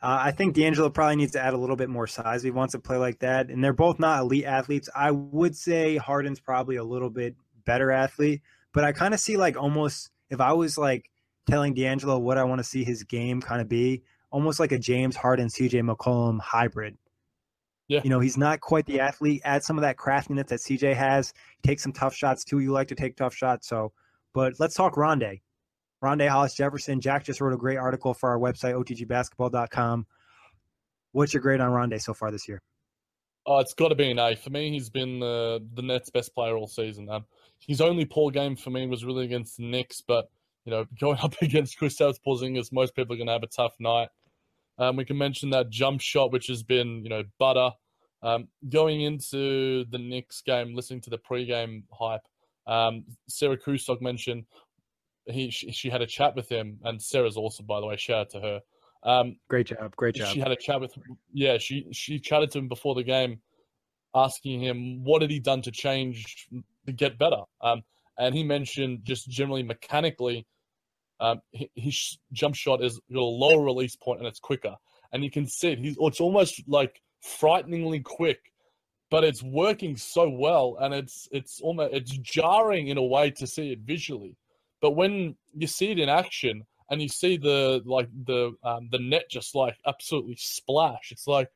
uh, 0.01 0.19
I 0.21 0.31
think 0.31 0.55
D'Angelo 0.55 0.91
probably 0.91 1.17
needs 1.17 1.33
to 1.33 1.41
add 1.41 1.55
a 1.55 1.59
little 1.59 1.77
bit 1.77 1.89
more 1.89 2.07
size. 2.07 2.43
He 2.43 2.51
wants 2.51 2.73
to 2.73 2.79
play 2.79 2.97
like 2.97 3.19
that, 3.19 3.51
and 3.51 3.63
they're 3.63 3.73
both 3.73 3.99
not 3.99 4.21
elite 4.21 4.45
athletes. 4.45 4.89
I 4.95 5.11
would 5.11 5.57
say 5.57 5.97
Harden's 5.97 6.41
probably 6.41 6.77
a 6.77 6.85
little 6.85 7.11
bit 7.11 7.35
better 7.65 7.91
athlete. 7.91 8.43
But 8.73 8.85
I 8.85 8.93
kind 8.93 9.13
of 9.15 9.21
see 9.21 9.37
like 9.37 9.57
almost 9.57 10.11
if 10.31 10.41
I 10.41 10.53
was 10.53 10.79
like 10.79 11.11
telling 11.49 11.75
D'Angelo 11.75 12.19
what 12.19 12.39
I 12.39 12.45
want 12.45 12.61
to 12.61 12.65
see 12.65 12.85
his 12.85 13.03
game 13.03 13.41
kind 13.41 13.61
of 13.61 13.69
be, 13.69 14.03
almost 14.31 14.61
like 14.61 14.73
a 14.73 14.79
James 14.79 15.17
Harden, 15.17 15.49
CJ 15.49 15.83
McCollum 15.83 16.41
hybrid. 16.41 16.97
Yeah. 17.89 18.03
You 18.05 18.11
know, 18.11 18.21
he's 18.21 18.37
not 18.37 18.61
quite 18.61 18.85
the 18.87 19.01
athlete. 19.01 19.41
Add 19.45 19.65
some 19.65 19.79
of 19.79 19.83
that 19.83 19.97
craftiness 19.97 20.49
that 20.49 20.61
CJ 20.61 20.95
has. 20.95 21.33
Take 21.63 21.81
some 21.81 21.93
tough 21.93 22.15
shots 22.15 22.45
too. 22.45 22.59
You 22.59 22.71
like 22.71 22.89
to 22.89 22.95
take 22.95 23.17
tough 23.17 23.35
shots. 23.35 23.67
So, 23.67 23.93
but 24.35 24.61
let's 24.61 24.75
talk 24.75 24.95
Rondae. 24.95 25.41
Rondae 26.03 26.29
Hollis 26.29 26.55
Jefferson. 26.55 27.01
Jack 27.01 27.25
just 27.25 27.41
wrote 27.41 27.53
a 27.53 27.57
great 27.57 27.79
article 27.79 28.15
for 28.15 28.31
our 28.31 28.39
website, 28.39 28.75
otgbasketball.com. 28.75 30.07
What's 31.13 31.35
your 31.35 31.43
grade 31.43 31.61
on 31.61 31.71
Rondae 31.71 32.01
so 32.01 32.15
far 32.15 32.31
this 32.31 32.47
year? 32.47 32.63
Oh, 33.47 33.59
it's 33.59 33.75
got 33.75 33.89
to 33.89 33.95
be 33.95 34.11
an 34.11 34.19
A. 34.19 34.37
For 34.37 34.51
me, 34.51 34.71
he's 34.71 34.91
been 34.91 35.21
the 35.21 35.67
the 35.75 35.83
Nets' 35.83 36.11
best 36.11 36.35
player 36.35 36.57
all 36.57 36.67
season. 36.67 37.09
Um, 37.09 37.25
his 37.67 37.81
only 37.81 38.05
poor 38.05 38.31
game 38.31 38.57
for 38.57 38.71
me 38.71 38.87
was 38.87 39.05
really 39.05 39.25
against 39.25 39.57
the 39.57 39.65
Knicks, 39.65 40.03
but 40.03 40.31
you 40.65 40.71
know, 40.71 40.87
going 41.01 41.19
up 41.23 41.35
against 41.41 41.79
Kristaps 41.79 42.19
Porzingis, 42.25 42.73
most 42.73 42.95
people 42.95 43.15
are 43.15 43.17
going 43.17 43.27
to 43.27 43.33
have 43.33 43.43
a 43.43 43.49
tough 43.49 43.75
night. 43.81 44.11
Um, 44.79 44.97
we 44.97 45.05
can 45.05 45.19
mention 45.19 45.51
that 45.51 45.71
jump 45.71 46.01
shot, 46.01 46.31
which 46.31 46.47
has 46.49 46.63
been, 46.63 47.03
you 47.03 47.09
know, 47.09 47.25
butter. 47.39 47.71
Um, 48.23 48.49
going 48.69 49.01
into 49.01 49.85
the 49.87 49.99
Knicks 49.99 50.43
game, 50.43 50.75
listening 50.75 51.01
to 51.03 51.11
the 51.11 51.19
pregame 51.19 51.85
hype, 51.93 52.27
um, 52.67 53.05
Sarah 53.29 53.57
Kustok 53.57 54.03
mentioned 54.03 54.45
he 55.29 55.51
she, 55.51 55.73
she, 55.73 55.91
had 55.91 56.03
a 56.03 56.07
chat 56.07 56.35
with 56.35 56.49
him, 56.49 56.79
and 56.85 57.01
Sarah's 57.01 57.37
awesome, 57.37 57.67
by 57.67 57.81
the 57.81 57.87
way. 57.87 57.97
Shout 57.97 58.21
out 58.21 58.31
to 58.31 58.41
her. 58.41 58.61
Um, 59.03 59.37
great 59.49 59.67
job, 59.67 59.95
great 59.97 60.15
job. 60.15 60.29
She 60.29 60.41
had 60.41 60.51
a 60.51 60.57
chat 60.57 60.81
with, 60.81 60.93
yeah, 61.33 61.59
she 61.59 61.87
she 61.93 62.19
chatted 62.19 62.51
to 62.53 62.59
him 62.59 62.69
before 62.69 62.95
the 62.95 63.05
game, 63.05 63.41
asking 64.15 64.63
him 64.63 65.05
what 65.05 65.23
had 65.23 65.31
he 65.31 65.41
done 65.41 65.63
to 65.63 65.71
change 65.71 66.49
to 66.87 66.93
get 66.93 67.19
better. 67.19 67.43
Um, 67.61 67.83
and 68.19 68.35
he 68.35 68.43
mentioned 68.43 69.01
just 69.05 69.29
generally 69.29 69.63
mechanically 69.63 70.47
um, 71.21 71.41
his 71.75 72.19
jump 72.33 72.55
shot 72.55 72.83
is 72.83 73.01
got 73.13 73.21
a 73.21 73.23
lower 73.23 73.65
release 73.65 73.97
point 73.97 74.21
and 74.21 74.29
it's 74.29 74.41
quicker, 74.41 74.77
and 75.13 75.25
you 75.25 75.31
can 75.31 75.47
see 75.47 75.73
it. 75.73 75.79
He's 75.79 75.97
it's 76.01 76.21
almost 76.21 76.63
like 76.69 77.01
frighteningly 77.23 78.01
quick, 78.01 78.53
but 79.11 79.25
it's 79.25 79.43
working 79.43 79.97
so 79.97 80.29
well, 80.29 80.77
and 80.81 80.95
it's 80.95 81.29
it's 81.33 81.61
almost 81.61 81.93
it's 81.93 82.17
jarring 82.19 82.89
in 82.89 82.99
a 82.99 83.03
way 83.03 83.31
to 83.33 83.47
see 83.47 83.73
it 83.73 83.81
visually, 83.81 84.37
but 84.81 84.93
when 84.93 85.37
you 85.55 85.67
see 85.67 85.91
it 85.91 85.99
in 85.99 86.09
action 86.09 86.65
and 86.91 87.03
you 87.03 87.09
see 87.09 87.37
the 87.37 87.83
like 87.85 88.09
the 88.25 88.53
um, 88.63 88.89
the 88.91 88.99
net 88.99 89.25
just 89.31 89.55
like 89.55 89.77
absolutely 89.87 90.37
splash, 90.37 91.11
it's 91.11 91.27
like, 91.27 91.51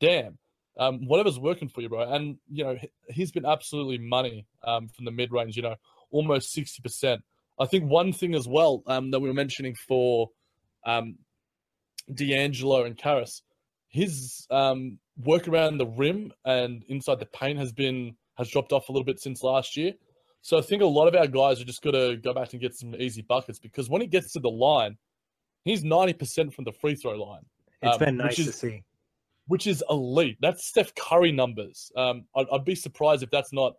damn. 0.00 0.38
Um, 0.78 1.06
whatever's 1.06 1.38
working 1.38 1.68
for 1.68 1.82
you, 1.82 1.90
bro. 1.90 2.10
And 2.10 2.38
you 2.50 2.64
know 2.64 2.78
he's 3.08 3.32
been 3.32 3.44
absolutely 3.44 3.98
money 3.98 4.46
um, 4.64 4.88
from 4.88 5.04
the 5.04 5.10
mid 5.10 5.30
range. 5.30 5.56
You 5.56 5.62
know, 5.62 5.76
almost 6.10 6.52
sixty 6.52 6.80
percent. 6.80 7.22
I 7.58 7.66
think 7.66 7.90
one 7.90 8.12
thing 8.12 8.34
as 8.34 8.48
well 8.48 8.82
um, 8.86 9.10
that 9.10 9.20
we 9.20 9.28
were 9.28 9.34
mentioning 9.34 9.74
for 9.74 10.30
um, 10.86 11.16
D'Angelo 12.12 12.84
and 12.84 12.96
Caris, 12.96 13.42
his 13.88 14.46
um, 14.50 14.98
work 15.18 15.48
around 15.48 15.76
the 15.76 15.86
rim 15.86 16.32
and 16.44 16.82
inside 16.88 17.18
the 17.20 17.26
paint 17.26 17.58
has 17.58 17.72
been 17.72 18.16
has 18.36 18.48
dropped 18.48 18.72
off 18.72 18.88
a 18.88 18.92
little 18.92 19.04
bit 19.04 19.20
since 19.20 19.42
last 19.42 19.76
year. 19.76 19.92
So 20.42 20.58
I 20.58 20.62
think 20.62 20.82
a 20.82 20.86
lot 20.86 21.06
of 21.06 21.14
our 21.14 21.26
guys 21.26 21.60
are 21.60 21.64
just 21.64 21.82
got 21.82 21.92
to 21.92 22.16
go 22.16 22.32
back 22.32 22.52
and 22.52 22.62
get 22.62 22.74
some 22.74 22.94
easy 22.94 23.22
buckets 23.22 23.58
because 23.58 23.90
when 23.90 24.00
he 24.00 24.06
gets 24.06 24.32
to 24.32 24.40
the 24.40 24.50
line, 24.50 24.96
he's 25.64 25.84
ninety 25.84 26.14
percent 26.14 26.54
from 26.54 26.64
the 26.64 26.72
free 26.72 26.94
throw 26.94 27.22
line. 27.22 27.42
It's 27.82 27.94
um, 27.94 27.98
been 27.98 28.16
nice 28.16 28.38
is, 28.38 28.46
to 28.46 28.52
see, 28.52 28.82
which 29.46 29.66
is 29.66 29.84
elite. 29.90 30.38
That's 30.40 30.66
Steph 30.66 30.94
Curry 30.94 31.32
numbers. 31.32 31.92
Um, 31.96 32.24
I'd, 32.34 32.46
I'd 32.52 32.64
be 32.64 32.74
surprised 32.74 33.22
if 33.22 33.30
that's 33.30 33.52
not 33.52 33.74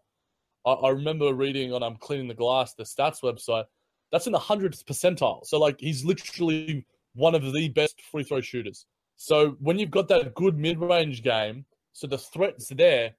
I, 0.66 0.72
I 0.72 0.90
remember 0.90 1.34
reading 1.34 1.74
on 1.74 1.84
I'm 1.84 1.94
um, 1.94 1.98
cleaning 1.98 2.28
the 2.28 2.34
glass, 2.34 2.74
the 2.74 2.84
stats 2.84 3.22
website. 3.22 3.66
That's 4.12 4.28
in 4.28 4.34
the 4.34 4.40
hundredth 4.40 4.86
percentile. 4.86 5.46
So 5.46 5.60
like 5.60 5.80
he's 5.80 6.04
literally 6.04 6.86
one 7.14 7.36
of 7.36 7.52
the 7.54 7.70
best 7.70 8.02
free 8.12 8.24
throw 8.24 8.42
shooters. 8.42 8.86
So 9.18 9.58
when 9.60 9.80
you've 9.80 9.92
got 9.92 10.08
that 10.10 10.34
good 10.36 10.58
mid 10.58 10.80
range 10.80 11.24
game, 11.24 11.66
so 11.94 12.08
the 12.08 12.18
threat's 12.18 12.70
there, 12.70 13.16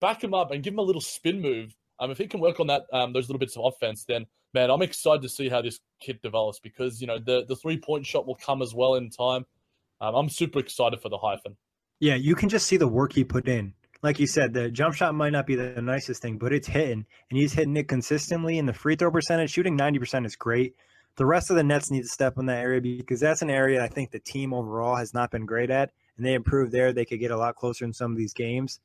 back 0.00 0.22
him 0.22 0.34
up 0.34 0.50
and 0.50 0.62
give 0.62 0.74
him 0.74 0.78
a 0.78 0.82
little 0.82 1.00
spin 1.00 1.40
move. 1.40 1.74
Um, 2.02 2.10
if 2.10 2.18
he 2.18 2.26
can 2.26 2.40
work 2.40 2.60
on 2.60 2.66
that, 2.66 2.82
um, 2.92 3.12
those 3.12 3.28
little 3.28 3.38
bits 3.38 3.56
of 3.56 3.64
offense, 3.64 4.04
then 4.04 4.26
man, 4.52 4.70
I'm 4.70 4.82
excited 4.82 5.22
to 5.22 5.28
see 5.28 5.48
how 5.48 5.62
this 5.62 5.80
kid 6.00 6.20
develops 6.22 6.58
because 6.58 7.00
you 7.00 7.06
know 7.06 7.18
the 7.18 7.44
the 7.48 7.56
three 7.56 7.78
point 7.78 8.04
shot 8.04 8.26
will 8.26 8.34
come 8.34 8.60
as 8.60 8.74
well 8.74 8.96
in 8.96 9.08
time. 9.08 9.46
Um, 10.00 10.14
I'm 10.14 10.28
super 10.28 10.58
excited 10.58 11.00
for 11.00 11.08
the 11.08 11.18
hyphen. 11.18 11.56
Yeah, 12.00 12.16
you 12.16 12.34
can 12.34 12.48
just 12.48 12.66
see 12.66 12.76
the 12.76 12.88
work 12.88 13.12
he 13.12 13.22
put 13.22 13.46
in 13.46 13.74
like 14.02 14.18
you 14.18 14.26
said, 14.26 14.52
the 14.52 14.70
jump 14.70 14.94
shot 14.94 15.14
might 15.14 15.30
not 15.30 15.46
be 15.46 15.54
the 15.54 15.80
nicest 15.80 16.22
thing, 16.22 16.36
but 16.36 16.52
it's 16.52 16.66
hitting, 16.66 17.06
and 17.30 17.38
he's 17.38 17.52
hitting 17.52 17.76
it 17.76 17.88
consistently. 17.88 18.58
And 18.58 18.68
the 18.68 18.72
free 18.72 18.96
throw 18.96 19.10
percentage, 19.10 19.50
shooting 19.50 19.76
ninety 19.76 19.98
percent 19.98 20.26
is 20.26 20.36
great. 20.36 20.74
The 21.16 21.26
rest 21.26 21.50
of 21.50 21.56
the 21.56 21.62
Nets 21.62 21.90
need 21.90 22.02
to 22.02 22.08
step 22.08 22.38
in 22.38 22.46
that 22.46 22.58
area 22.58 22.80
because 22.80 23.20
that's 23.20 23.42
an 23.42 23.50
area 23.50 23.84
I 23.84 23.88
think 23.88 24.10
the 24.10 24.18
team 24.18 24.52
overall 24.52 24.96
has 24.96 25.14
not 25.14 25.30
been 25.30 25.46
great 25.46 25.70
at, 25.70 25.90
and 26.16 26.26
they 26.26 26.34
improved 26.34 26.72
there. 26.72 26.92
They 26.92 27.04
could 27.04 27.20
get 27.20 27.30
a 27.30 27.36
lot 27.36 27.54
closer 27.54 27.84
in 27.84 27.92
some 27.92 28.10
of 28.10 28.18
these 28.18 28.32
games. 28.32 28.80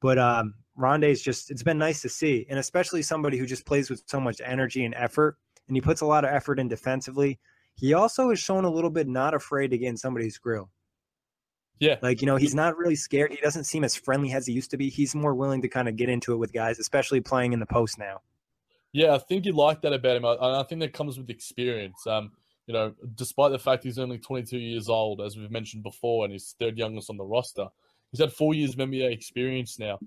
But 0.00 0.18
um, 0.18 0.54
Rondae's 0.80 1.22
just 1.22 1.50
it's 1.50 1.62
been 1.62 1.78
nice 1.78 2.02
to 2.02 2.08
see, 2.08 2.46
and 2.48 2.58
especially 2.58 3.02
somebody 3.02 3.38
who 3.38 3.46
just 3.46 3.66
plays 3.66 3.90
with 3.90 4.02
so 4.06 4.20
much 4.20 4.40
energy 4.44 4.84
and 4.84 4.94
effort, 4.94 5.36
and 5.68 5.76
he 5.76 5.80
puts 5.80 6.00
a 6.00 6.06
lot 6.06 6.24
of 6.24 6.30
effort 6.30 6.58
in 6.58 6.68
defensively. 6.68 7.38
He 7.74 7.94
also 7.94 8.30
has 8.30 8.38
shown 8.38 8.64
a 8.64 8.70
little 8.70 8.90
bit 8.90 9.08
not 9.08 9.34
afraid 9.34 9.70
to 9.70 9.78
get 9.78 9.88
in 9.88 9.96
somebody's 9.96 10.38
grill. 10.38 10.70
Yeah. 11.78 11.96
Like, 12.02 12.20
you 12.20 12.26
know, 12.26 12.36
he's 12.36 12.54
not 12.54 12.76
really 12.76 12.94
scared. 12.94 13.32
He 13.32 13.38
doesn't 13.38 13.64
seem 13.64 13.84
as 13.84 13.96
friendly 13.96 14.32
as 14.32 14.46
he 14.46 14.52
used 14.52 14.70
to 14.72 14.76
be. 14.76 14.90
He's 14.90 15.14
more 15.14 15.34
willing 15.34 15.62
to 15.62 15.68
kind 15.68 15.88
of 15.88 15.96
get 15.96 16.10
into 16.10 16.34
it 16.34 16.36
with 16.36 16.52
guys, 16.52 16.78
especially 16.78 17.22
playing 17.22 17.54
in 17.54 17.60
the 17.60 17.66
post 17.66 17.98
now. 17.98 18.20
Yeah, 18.92 19.14
I 19.14 19.18
think 19.18 19.46
you 19.46 19.52
like 19.52 19.80
that 19.82 19.94
about 19.94 20.16
him. 20.16 20.24
And 20.24 20.38
I 20.40 20.62
think 20.64 20.82
that 20.82 20.92
comes 20.92 21.16
with 21.16 21.30
experience. 21.30 22.06
Um, 22.06 22.32
you 22.66 22.74
know, 22.74 22.94
despite 23.14 23.50
the 23.50 23.58
fact 23.58 23.84
he's 23.84 23.98
only 23.98 24.18
22 24.18 24.58
years 24.58 24.90
old, 24.90 25.22
as 25.22 25.36
we've 25.36 25.50
mentioned 25.50 25.82
before, 25.82 26.24
and 26.24 26.32
he's 26.32 26.54
third 26.58 26.76
youngest 26.76 27.08
on 27.08 27.16
the 27.16 27.24
roster, 27.24 27.68
he's 28.10 28.20
had 28.20 28.32
four 28.32 28.52
years 28.52 28.74
of 28.74 28.78
NBA 28.78 29.10
experience 29.10 29.78
now. 29.78 29.98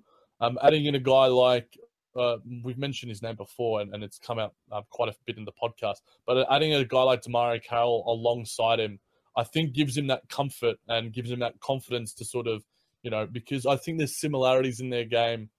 Um, 0.41 0.57
adding 0.61 0.85
in 0.85 0.95
a 0.95 0.99
guy 0.99 1.27
like 1.27 1.77
uh, 2.15 2.37
we've 2.63 2.77
mentioned 2.77 3.09
his 3.09 3.21
name 3.21 3.35
before, 3.35 3.81
and, 3.81 3.93
and 3.93 4.03
it's 4.03 4.19
come 4.19 4.39
out 4.39 4.53
uh, 4.71 4.81
quite 4.89 5.09
a 5.09 5.15
bit 5.25 5.37
in 5.37 5.45
the 5.45 5.51
podcast. 5.51 5.97
But 6.25 6.47
adding 6.51 6.73
a 6.73 6.85
guy 6.85 7.01
like 7.01 7.21
DeMarre 7.21 7.63
Carroll 7.63 8.03
alongside 8.07 8.79
him, 8.79 8.99
I 9.35 9.43
think 9.43 9.73
gives 9.73 9.97
him 9.97 10.07
that 10.07 10.29
comfort 10.29 10.77
and 10.87 11.11
gives 11.11 11.31
him 11.31 11.39
that 11.39 11.59
confidence 11.59 12.13
to 12.15 12.25
sort 12.25 12.47
of, 12.47 12.63
you 13.01 13.09
know, 13.09 13.25
because 13.25 13.65
I 13.65 13.77
think 13.77 13.97
there's 13.97 14.19
similarities 14.19 14.79
in 14.79 14.89
their 14.89 15.05
game 15.05 15.49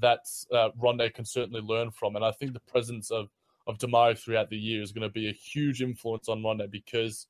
that 0.00 0.20
uh, 0.52 0.70
Rondae 0.80 1.14
can 1.14 1.24
certainly 1.24 1.60
learn 1.60 1.90
from, 1.90 2.16
and 2.16 2.24
I 2.24 2.32
think 2.32 2.52
the 2.52 2.60
presence 2.60 3.10
of 3.10 3.28
of 3.68 3.78
DeMario 3.78 4.18
throughout 4.18 4.50
the 4.50 4.56
year 4.56 4.82
is 4.82 4.90
going 4.90 5.06
to 5.06 5.12
be 5.12 5.28
a 5.28 5.32
huge 5.32 5.82
influence 5.82 6.28
on 6.28 6.42
Rondae 6.42 6.68
because 6.68 7.28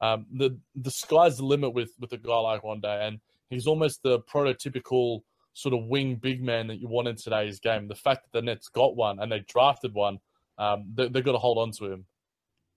um, 0.00 0.24
the 0.32 0.58
the 0.74 0.90
sky's 0.90 1.36
the 1.36 1.44
limit 1.44 1.74
with 1.74 1.92
with 2.00 2.12
a 2.12 2.16
guy 2.16 2.38
like 2.38 2.62
Rondae, 2.62 3.06
and 3.06 3.20
he's 3.50 3.66
almost 3.66 4.02
the 4.02 4.20
prototypical 4.20 5.22
sort 5.54 5.74
of 5.74 5.86
wing 5.86 6.16
big 6.16 6.42
man 6.42 6.66
that 6.66 6.80
you 6.80 6.88
want 6.88 7.08
in 7.08 7.16
today's 7.16 7.60
game. 7.60 7.88
The 7.88 7.94
fact 7.94 8.24
that 8.24 8.38
the 8.38 8.42
Nets 8.42 8.68
got 8.68 8.94
one 8.94 9.18
and 9.18 9.32
they 9.32 9.38
drafted 9.38 9.94
one, 9.94 10.18
um, 10.58 10.92
they, 10.94 11.08
they've 11.08 11.24
got 11.24 11.32
to 11.32 11.38
hold 11.38 11.58
on 11.58 11.70
to 11.72 11.92
him. 11.92 12.04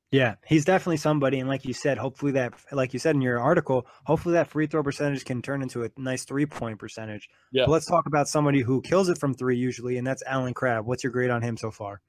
Yeah, 0.09 0.35
he's 0.45 0.63
definitely 0.63 0.97
somebody, 0.97 1.39
and 1.39 1.49
like 1.49 1.65
you 1.65 1.73
said, 1.73 1.97
hopefully 1.97 2.31
that, 2.33 2.53
like 2.71 2.93
you 2.93 2.99
said 2.99 3.15
in 3.15 3.21
your 3.21 3.41
article, 3.41 3.85
hopefully 4.05 4.33
that 4.33 4.47
free 4.47 4.65
throw 4.65 4.81
percentage 4.81 5.25
can 5.25 5.41
turn 5.41 5.61
into 5.61 5.83
a 5.83 5.89
nice 5.97 6.23
three 6.23 6.45
point 6.45 6.79
percentage. 6.79 7.27
Yeah. 7.51 7.65
But 7.65 7.73
let's 7.73 7.87
talk 7.87 8.05
about 8.05 8.29
somebody 8.29 8.61
who 8.61 8.81
kills 8.81 9.09
it 9.09 9.17
from 9.17 9.33
three 9.33 9.57
usually, 9.57 9.97
and 9.97 10.07
that's 10.07 10.23
Allen 10.25 10.53
Crabbe. 10.53 10.85
What's 10.85 11.03
your 11.03 11.11
grade 11.11 11.29
on 11.29 11.41
him 11.41 11.57
so 11.57 11.71
far? 11.71 11.99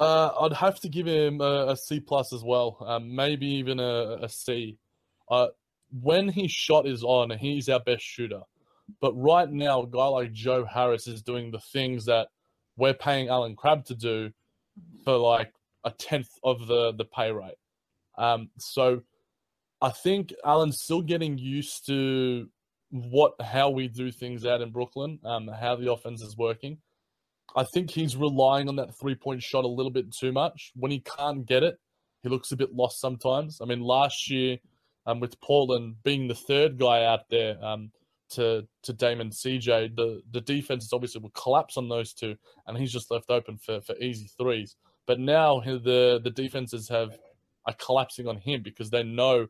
Uh, 0.00 0.30
I'd 0.40 0.54
have 0.54 0.80
to 0.80 0.88
give 0.88 1.06
him 1.06 1.40
a, 1.40 1.68
a 1.68 1.76
C 1.76 2.00
plus 2.00 2.32
as 2.32 2.42
well, 2.42 2.76
um, 2.84 3.14
maybe 3.14 3.46
even 3.46 3.78
a, 3.78 4.18
a 4.22 4.28
C. 4.28 4.78
Uh, 5.30 5.48
when 5.92 6.28
his 6.28 6.50
shot 6.50 6.88
is 6.88 7.04
on, 7.04 7.30
he's 7.38 7.68
our 7.68 7.78
best 7.78 8.02
shooter. 8.02 8.40
But 9.00 9.14
right 9.14 9.50
now, 9.50 9.82
a 9.82 9.86
guy 9.86 10.06
like 10.06 10.32
Joe 10.32 10.64
Harris 10.64 11.06
is 11.06 11.22
doing 11.22 11.50
the 11.50 11.60
things 11.60 12.04
that 12.06 12.28
we're 12.76 12.94
paying 12.94 13.28
Allen 13.28 13.56
Crabbe 13.56 13.84
to 13.86 13.94
do 13.94 14.30
for 15.04 15.16
like 15.16 15.52
a 15.84 15.90
tenth 15.90 16.30
of 16.42 16.66
the 16.66 16.92
the 16.92 17.04
pay 17.04 17.30
rate. 17.32 17.56
Um, 18.18 18.50
so 18.58 19.02
I 19.80 19.90
think 19.90 20.32
Allen's 20.44 20.82
still 20.82 21.02
getting 21.02 21.38
used 21.38 21.86
to 21.86 22.48
what 22.90 23.34
how 23.40 23.70
we 23.70 23.88
do 23.88 24.10
things 24.10 24.46
out 24.46 24.60
in 24.60 24.70
Brooklyn, 24.70 25.18
um, 25.24 25.48
how 25.48 25.76
the 25.76 25.92
offense 25.92 26.22
is 26.22 26.36
working. 26.36 26.78
I 27.56 27.64
think 27.64 27.90
he's 27.90 28.16
relying 28.16 28.68
on 28.68 28.76
that 28.76 28.98
three 28.98 29.14
point 29.14 29.42
shot 29.42 29.64
a 29.64 29.68
little 29.68 29.90
bit 29.90 30.12
too 30.12 30.32
much. 30.32 30.72
When 30.74 30.90
he 30.90 31.00
can't 31.00 31.46
get 31.46 31.62
it, 31.62 31.78
he 32.22 32.28
looks 32.28 32.52
a 32.52 32.56
bit 32.56 32.74
lost 32.74 33.00
sometimes. 33.00 33.60
I 33.60 33.66
mean, 33.66 33.80
last 33.80 34.30
year 34.30 34.58
um, 35.06 35.20
with 35.20 35.40
Portland 35.40 35.96
being 36.02 36.28
the 36.28 36.34
third 36.34 36.78
guy 36.78 37.04
out 37.04 37.28
there 37.30 37.62
um, 37.62 37.90
to 38.34 38.66
to 38.82 38.92
Dame 38.92 39.20
and 39.20 39.32
CJ, 39.32 39.96
the 39.96 40.22
the 40.30 40.40
defenses 40.40 40.90
obviously 40.92 41.20
will 41.20 41.30
collapse 41.30 41.76
on 41.76 41.88
those 41.88 42.12
two, 42.12 42.36
and 42.66 42.76
he's 42.76 42.92
just 42.92 43.10
left 43.10 43.30
open 43.30 43.58
for 43.58 43.80
for 43.80 43.96
easy 43.96 44.30
threes. 44.38 44.76
But 45.06 45.20
now 45.20 45.60
the 45.60 46.20
the 46.22 46.30
defenses 46.30 46.88
have 46.88 47.18
are 47.66 47.74
collapsing 47.74 48.28
on 48.28 48.36
him 48.38 48.62
because 48.62 48.90
they 48.90 49.02
know 49.02 49.46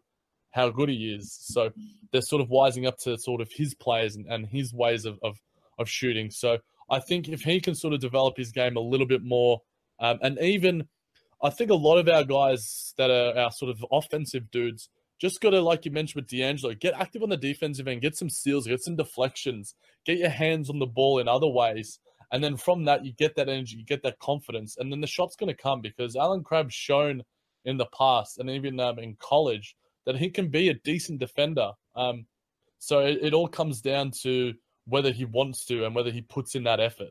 how 0.50 0.70
good 0.70 0.88
he 0.88 1.12
is. 1.12 1.36
So 1.40 1.70
they're 2.12 2.22
sort 2.22 2.40
of 2.40 2.48
wising 2.48 2.86
up 2.86 2.96
to 2.98 3.18
sort 3.18 3.40
of 3.40 3.48
his 3.52 3.74
players 3.74 4.14
and, 4.14 4.26
and 4.26 4.46
his 4.46 4.72
ways 4.72 5.04
of, 5.04 5.18
of, 5.22 5.36
of 5.78 5.88
shooting. 5.88 6.30
So 6.30 6.58
I 6.88 7.00
think 7.00 7.28
if 7.28 7.40
he 7.40 7.60
can 7.60 7.74
sort 7.74 7.92
of 7.92 8.00
develop 8.00 8.36
his 8.36 8.52
game 8.52 8.76
a 8.76 8.80
little 8.80 9.06
bit 9.06 9.22
more, 9.24 9.62
um, 9.98 10.18
and 10.22 10.38
even 10.38 10.86
I 11.42 11.50
think 11.50 11.70
a 11.70 11.74
lot 11.74 11.98
of 11.98 12.08
our 12.08 12.24
guys 12.24 12.94
that 12.98 13.10
are 13.10 13.36
our 13.36 13.50
sort 13.50 13.70
of 13.70 13.84
offensive 13.90 14.50
dudes 14.52 14.88
just 15.24 15.40
got 15.40 15.50
to, 15.50 15.60
like 15.60 15.86
you 15.86 15.90
mentioned 15.90 16.22
with 16.22 16.30
D'Angelo, 16.30 16.74
get 16.74 16.92
active 16.94 17.22
on 17.22 17.30
the 17.30 17.36
defensive 17.36 17.88
end, 17.88 18.02
get 18.02 18.14
some 18.14 18.28
steals, 18.28 18.66
get 18.66 18.82
some 18.82 18.96
deflections, 18.96 19.74
get 20.04 20.18
your 20.18 20.28
hands 20.28 20.68
on 20.68 20.78
the 20.78 20.86
ball 20.86 21.18
in 21.18 21.28
other 21.28 21.48
ways. 21.48 21.98
And 22.30 22.44
then 22.44 22.58
from 22.58 22.84
that, 22.84 23.06
you 23.06 23.12
get 23.12 23.34
that 23.36 23.48
energy, 23.48 23.76
you 23.76 23.86
get 23.86 24.02
that 24.02 24.18
confidence, 24.18 24.76
and 24.78 24.92
then 24.92 25.00
the 25.00 25.06
shot's 25.06 25.36
going 25.36 25.54
to 25.54 25.62
come 25.62 25.80
because 25.80 26.14
Allen 26.14 26.42
Crabbe's 26.44 26.74
shown 26.74 27.22
in 27.64 27.78
the 27.78 27.86
past 27.86 28.38
and 28.38 28.50
even 28.50 28.78
um, 28.78 28.98
in 28.98 29.16
college 29.18 29.76
that 30.04 30.16
he 30.16 30.28
can 30.28 30.48
be 30.48 30.68
a 30.68 30.74
decent 30.74 31.20
defender. 31.20 31.70
Um, 31.96 32.26
so 32.78 32.98
it, 32.98 33.18
it 33.22 33.32
all 33.32 33.48
comes 33.48 33.80
down 33.80 34.10
to 34.22 34.52
whether 34.84 35.10
he 35.10 35.24
wants 35.24 35.64
to 35.66 35.86
and 35.86 35.94
whether 35.94 36.10
he 36.10 36.20
puts 36.20 36.54
in 36.54 36.64
that 36.64 36.80
effort. 36.80 37.10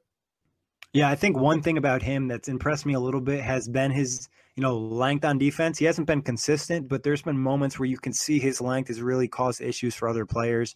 Yeah, 0.93 1.09
I 1.09 1.15
think 1.15 1.37
one 1.37 1.63
thing 1.63 1.77
about 1.77 2.03
him 2.03 2.27
that's 2.27 2.47
impressed 2.47 2.85
me 2.85 2.93
a 2.93 2.99
little 2.99 3.19
bit 3.19 3.41
has 3.41 3.67
been 3.67 3.89
his, 3.89 4.29
you 4.55 4.61
know, 4.61 4.77
length 4.77 5.25
on 5.25 5.39
defense. 5.39 5.79
He 5.79 5.85
hasn't 5.85 6.05
been 6.05 6.21
consistent, 6.21 6.87
but 6.87 7.01
there's 7.01 7.23
been 7.23 7.39
moments 7.39 7.79
where 7.79 7.87
you 7.87 7.97
can 7.97 8.13
see 8.13 8.39
his 8.39 8.61
length 8.61 8.89
has 8.89 9.01
really 9.01 9.27
caused 9.27 9.59
issues 9.59 9.95
for 9.95 10.07
other 10.07 10.27
players. 10.27 10.75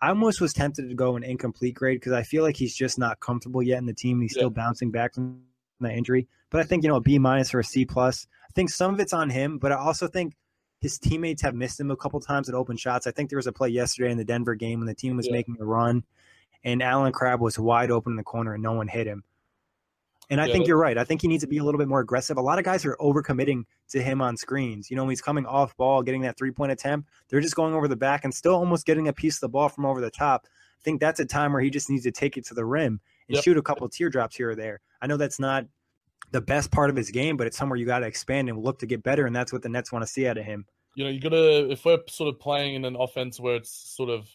I 0.00 0.08
almost 0.08 0.40
was 0.40 0.52
tempted 0.52 0.88
to 0.88 0.94
go 0.96 1.14
an 1.14 1.22
incomplete 1.22 1.76
grade 1.76 2.00
because 2.00 2.12
I 2.12 2.24
feel 2.24 2.42
like 2.42 2.56
he's 2.56 2.74
just 2.74 2.98
not 2.98 3.20
comfortable 3.20 3.62
yet 3.62 3.78
in 3.78 3.86
the 3.86 3.94
team. 3.94 4.20
He's 4.20 4.34
yeah. 4.34 4.40
still 4.40 4.50
bouncing 4.50 4.90
back 4.90 5.14
from 5.14 5.42
that 5.78 5.92
injury. 5.92 6.26
But 6.50 6.60
I 6.60 6.64
think, 6.64 6.82
you 6.82 6.88
know, 6.88 6.96
a 6.96 7.00
B 7.00 7.20
minus 7.20 7.54
or 7.54 7.60
a 7.60 7.64
C 7.64 7.84
plus. 7.84 8.26
I 8.48 8.52
think 8.54 8.68
some 8.68 8.92
of 8.92 8.98
it's 8.98 9.12
on 9.12 9.30
him, 9.30 9.58
but 9.58 9.70
I 9.70 9.76
also 9.76 10.08
think 10.08 10.34
his 10.80 10.98
teammates 10.98 11.40
have 11.42 11.54
missed 11.54 11.78
him 11.78 11.92
a 11.92 11.96
couple 11.96 12.18
times 12.18 12.48
at 12.48 12.56
open 12.56 12.76
shots. 12.76 13.06
I 13.06 13.12
think 13.12 13.30
there 13.30 13.38
was 13.38 13.46
a 13.46 13.52
play 13.52 13.68
yesterday 13.68 14.10
in 14.10 14.18
the 14.18 14.24
Denver 14.24 14.56
game 14.56 14.80
when 14.80 14.88
the 14.88 14.94
team 14.94 15.16
was 15.16 15.28
yeah. 15.28 15.34
making 15.34 15.56
a 15.60 15.64
run 15.64 16.02
and 16.64 16.82
Allen 16.82 17.12
Crabbe 17.12 17.40
was 17.40 17.60
wide 17.60 17.92
open 17.92 18.14
in 18.14 18.16
the 18.16 18.24
corner 18.24 18.54
and 18.54 18.62
no 18.62 18.72
one 18.72 18.88
hit 18.88 19.06
him. 19.06 19.22
And 20.32 20.40
I 20.40 20.46
yeah. 20.46 20.54
think 20.54 20.66
you're 20.66 20.78
right. 20.78 20.96
I 20.96 21.04
think 21.04 21.20
he 21.20 21.28
needs 21.28 21.42
to 21.42 21.46
be 21.46 21.58
a 21.58 21.62
little 21.62 21.78
bit 21.78 21.88
more 21.88 22.00
aggressive. 22.00 22.38
A 22.38 22.40
lot 22.40 22.58
of 22.58 22.64
guys 22.64 22.86
are 22.86 22.96
overcommitting 22.98 23.64
to 23.90 24.02
him 24.02 24.22
on 24.22 24.38
screens. 24.38 24.90
You 24.90 24.96
know, 24.96 25.02
when 25.02 25.10
he's 25.10 25.20
coming 25.20 25.44
off 25.44 25.76
ball, 25.76 26.02
getting 26.02 26.22
that 26.22 26.38
three 26.38 26.50
point 26.50 26.72
attempt, 26.72 27.10
they're 27.28 27.42
just 27.42 27.54
going 27.54 27.74
over 27.74 27.86
the 27.86 27.96
back 27.96 28.24
and 28.24 28.32
still 28.32 28.54
almost 28.54 28.86
getting 28.86 29.08
a 29.08 29.12
piece 29.12 29.36
of 29.36 29.40
the 29.42 29.50
ball 29.50 29.68
from 29.68 29.84
over 29.84 30.00
the 30.00 30.10
top. 30.10 30.46
I 30.46 30.82
think 30.84 31.02
that's 31.02 31.20
a 31.20 31.26
time 31.26 31.52
where 31.52 31.60
he 31.60 31.68
just 31.68 31.90
needs 31.90 32.04
to 32.04 32.10
take 32.10 32.38
it 32.38 32.46
to 32.46 32.54
the 32.54 32.64
rim 32.64 32.98
and 33.28 33.34
yep. 33.34 33.44
shoot 33.44 33.58
a 33.58 33.62
couple 33.62 33.86
teardrops 33.90 34.34
here 34.34 34.48
or 34.48 34.54
there. 34.54 34.80
I 35.02 35.06
know 35.06 35.18
that's 35.18 35.38
not 35.38 35.66
the 36.30 36.40
best 36.40 36.70
part 36.70 36.88
of 36.88 36.96
his 36.96 37.10
game, 37.10 37.36
but 37.36 37.46
it's 37.46 37.58
somewhere 37.58 37.76
you 37.76 37.84
got 37.84 37.98
to 37.98 38.06
expand 38.06 38.48
and 38.48 38.56
look 38.56 38.78
to 38.78 38.86
get 38.86 39.02
better. 39.02 39.26
And 39.26 39.36
that's 39.36 39.52
what 39.52 39.60
the 39.60 39.68
Nets 39.68 39.92
want 39.92 40.02
to 40.02 40.10
see 40.10 40.26
out 40.26 40.38
of 40.38 40.46
him. 40.46 40.64
You 40.94 41.04
know, 41.04 41.10
you 41.10 41.20
got 41.20 41.28
to, 41.28 41.70
if 41.70 41.84
we're 41.84 41.98
sort 42.08 42.34
of 42.34 42.40
playing 42.40 42.74
in 42.74 42.86
an 42.86 42.96
offense 42.96 43.38
where 43.38 43.56
it's 43.56 43.70
sort 43.70 44.08
of 44.08 44.34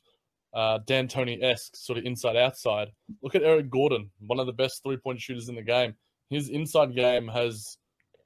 uh, 0.58 0.80
D'Antoni 0.88 1.42
esque, 1.44 1.76
sort 1.76 2.00
of 2.00 2.06
inside 2.06 2.36
outside. 2.36 2.92
Look 3.22 3.36
at 3.36 3.44
Eric 3.44 3.70
Gordon, 3.70 4.10
one 4.26 4.40
of 4.40 4.48
the 4.48 4.54
best 4.54 4.82
three 4.82 4.98
point 4.98 5.22
shooters 5.22 5.50
in 5.50 5.56
the 5.56 5.62
game. 5.62 5.94
His 6.32 6.50
inside 6.50 6.96
game 6.96 7.28
has 7.28 7.78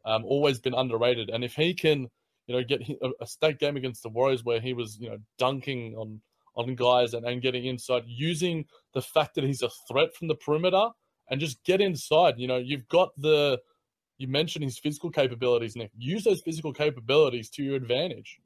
um, 0.05 0.23
always 0.23 0.57
been 0.57 0.73
underrated, 0.73 1.29
and 1.29 1.43
if 1.43 1.55
he 1.55 1.73
can, 1.73 2.07
you 2.47 2.55
know, 2.55 2.63
get 2.63 2.81
a, 2.89 3.11
a 3.41 3.53
game 3.53 3.75
against 3.75 4.01
the 4.01 4.09
Warriors 4.09 4.45
where 4.45 4.61
he 4.61 4.73
was, 4.73 4.97
you 4.97 5.09
know, 5.09 5.17
dunking 5.37 5.95
on 5.97 6.21
on 6.55 6.75
guys 6.75 7.13
and, 7.13 7.25
and 7.25 7.41
getting 7.41 7.65
inside, 7.65 8.03
using 8.07 8.65
the 8.93 9.01
fact 9.01 9.35
that 9.35 9.43
he's 9.43 9.61
a 9.61 9.69
threat 9.89 10.15
from 10.15 10.27
the 10.27 10.35
perimeter 10.35 10.87
and 11.29 11.39
just 11.39 11.63
get 11.65 11.81
inside. 11.81 12.35
You 12.37 12.47
know, 12.47 12.57
you've 12.57 12.87
got 12.87 13.09
the 13.17 13.59
you 14.17 14.29
mentioned 14.29 14.63
his 14.63 14.79
physical 14.79 15.09
capabilities, 15.09 15.75
Nick. 15.75 15.91
Use 15.97 16.23
those 16.23 16.41
physical 16.41 16.71
capabilities 16.71 17.49
to 17.51 17.63
your 17.63 17.75
advantage. 17.75 18.39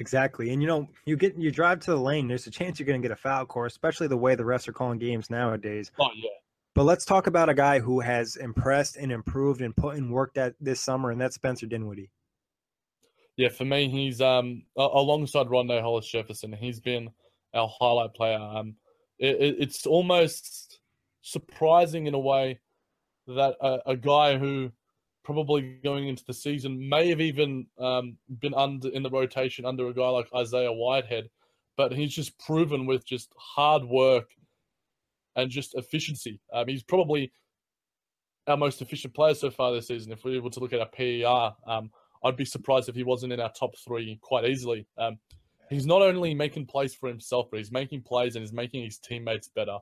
Exactly. 0.00 0.50
And 0.50 0.62
you 0.62 0.66
know, 0.66 0.88
you 1.04 1.14
get 1.14 1.36
you 1.36 1.50
drive 1.50 1.80
to 1.80 1.90
the 1.90 2.00
lane, 2.00 2.26
there's 2.26 2.46
a 2.46 2.50
chance 2.50 2.80
you're 2.80 2.86
going 2.86 3.00
to 3.00 3.06
get 3.06 3.12
a 3.12 3.20
foul 3.20 3.44
call, 3.44 3.66
especially 3.66 4.06
the 4.08 4.16
way 4.16 4.34
the 4.34 4.42
refs 4.42 4.66
are 4.66 4.72
calling 4.72 4.98
games 4.98 5.28
nowadays. 5.28 5.92
Oh 6.00 6.08
yeah. 6.16 6.30
But 6.74 6.84
let's 6.84 7.04
talk 7.04 7.26
about 7.26 7.50
a 7.50 7.54
guy 7.54 7.80
who 7.80 8.00
has 8.00 8.36
impressed 8.36 8.96
and 8.96 9.12
improved 9.12 9.60
and 9.60 9.76
put 9.76 9.96
in 9.96 10.10
work 10.10 10.32
that 10.34 10.54
this 10.58 10.80
summer, 10.80 11.10
and 11.10 11.20
that's 11.20 11.34
Spencer 11.34 11.66
Dinwiddie. 11.66 12.10
Yeah, 13.36 13.50
for 13.50 13.66
me, 13.66 13.88
he's 13.88 14.22
um 14.22 14.62
alongside 14.76 15.48
Rondae 15.48 15.82
Hollis 15.82 16.08
Jefferson. 16.08 16.52
He's 16.54 16.80
been 16.80 17.10
our 17.52 17.70
highlight 17.78 18.14
player. 18.14 18.38
Um, 18.38 18.76
it, 19.18 19.56
it's 19.58 19.86
almost 19.86 20.80
surprising 21.20 22.06
in 22.06 22.14
a 22.14 22.18
way 22.18 22.58
that 23.26 23.54
a, 23.60 23.80
a 23.86 23.96
guy 23.96 24.38
who 24.38 24.72
probably 25.24 25.78
going 25.84 26.08
into 26.08 26.24
the 26.26 26.34
season 26.34 26.88
may 26.88 27.08
have 27.08 27.20
even 27.20 27.66
um, 27.78 28.16
been 28.40 28.54
under 28.54 28.88
in 28.88 29.02
the 29.02 29.10
rotation 29.10 29.64
under 29.64 29.88
a 29.88 29.94
guy 29.94 30.08
like 30.08 30.28
Isaiah 30.34 30.72
Whitehead, 30.72 31.28
but 31.76 31.92
he's 31.92 32.14
just 32.14 32.38
proven 32.38 32.86
with 32.86 33.06
just 33.06 33.32
hard 33.36 33.84
work 33.84 34.30
and 35.36 35.50
just 35.50 35.74
efficiency. 35.74 36.40
Um, 36.52 36.68
he's 36.68 36.82
probably 36.82 37.32
our 38.46 38.56
most 38.56 38.82
efficient 38.82 39.14
player 39.14 39.34
so 39.34 39.50
far 39.50 39.72
this 39.72 39.88
season. 39.88 40.12
If 40.12 40.24
we 40.24 40.40
were 40.40 40.50
to 40.50 40.60
look 40.60 40.72
at 40.72 40.80
our 40.80 40.88
PER, 40.88 41.54
um, 41.66 41.90
I'd 42.24 42.36
be 42.36 42.44
surprised 42.44 42.88
if 42.88 42.94
he 42.94 43.04
wasn't 43.04 43.32
in 43.32 43.40
our 43.40 43.52
top 43.52 43.72
three 43.84 44.18
quite 44.20 44.44
easily. 44.44 44.86
Um, 44.98 45.18
he's 45.68 45.86
not 45.86 46.02
only 46.02 46.34
making 46.34 46.66
plays 46.66 46.94
for 46.94 47.08
himself, 47.08 47.48
but 47.50 47.58
he's 47.58 47.72
making 47.72 48.02
plays 48.02 48.36
and 48.36 48.42
he's 48.42 48.52
making 48.52 48.84
his 48.84 48.98
teammates 48.98 49.48
better, 49.48 49.78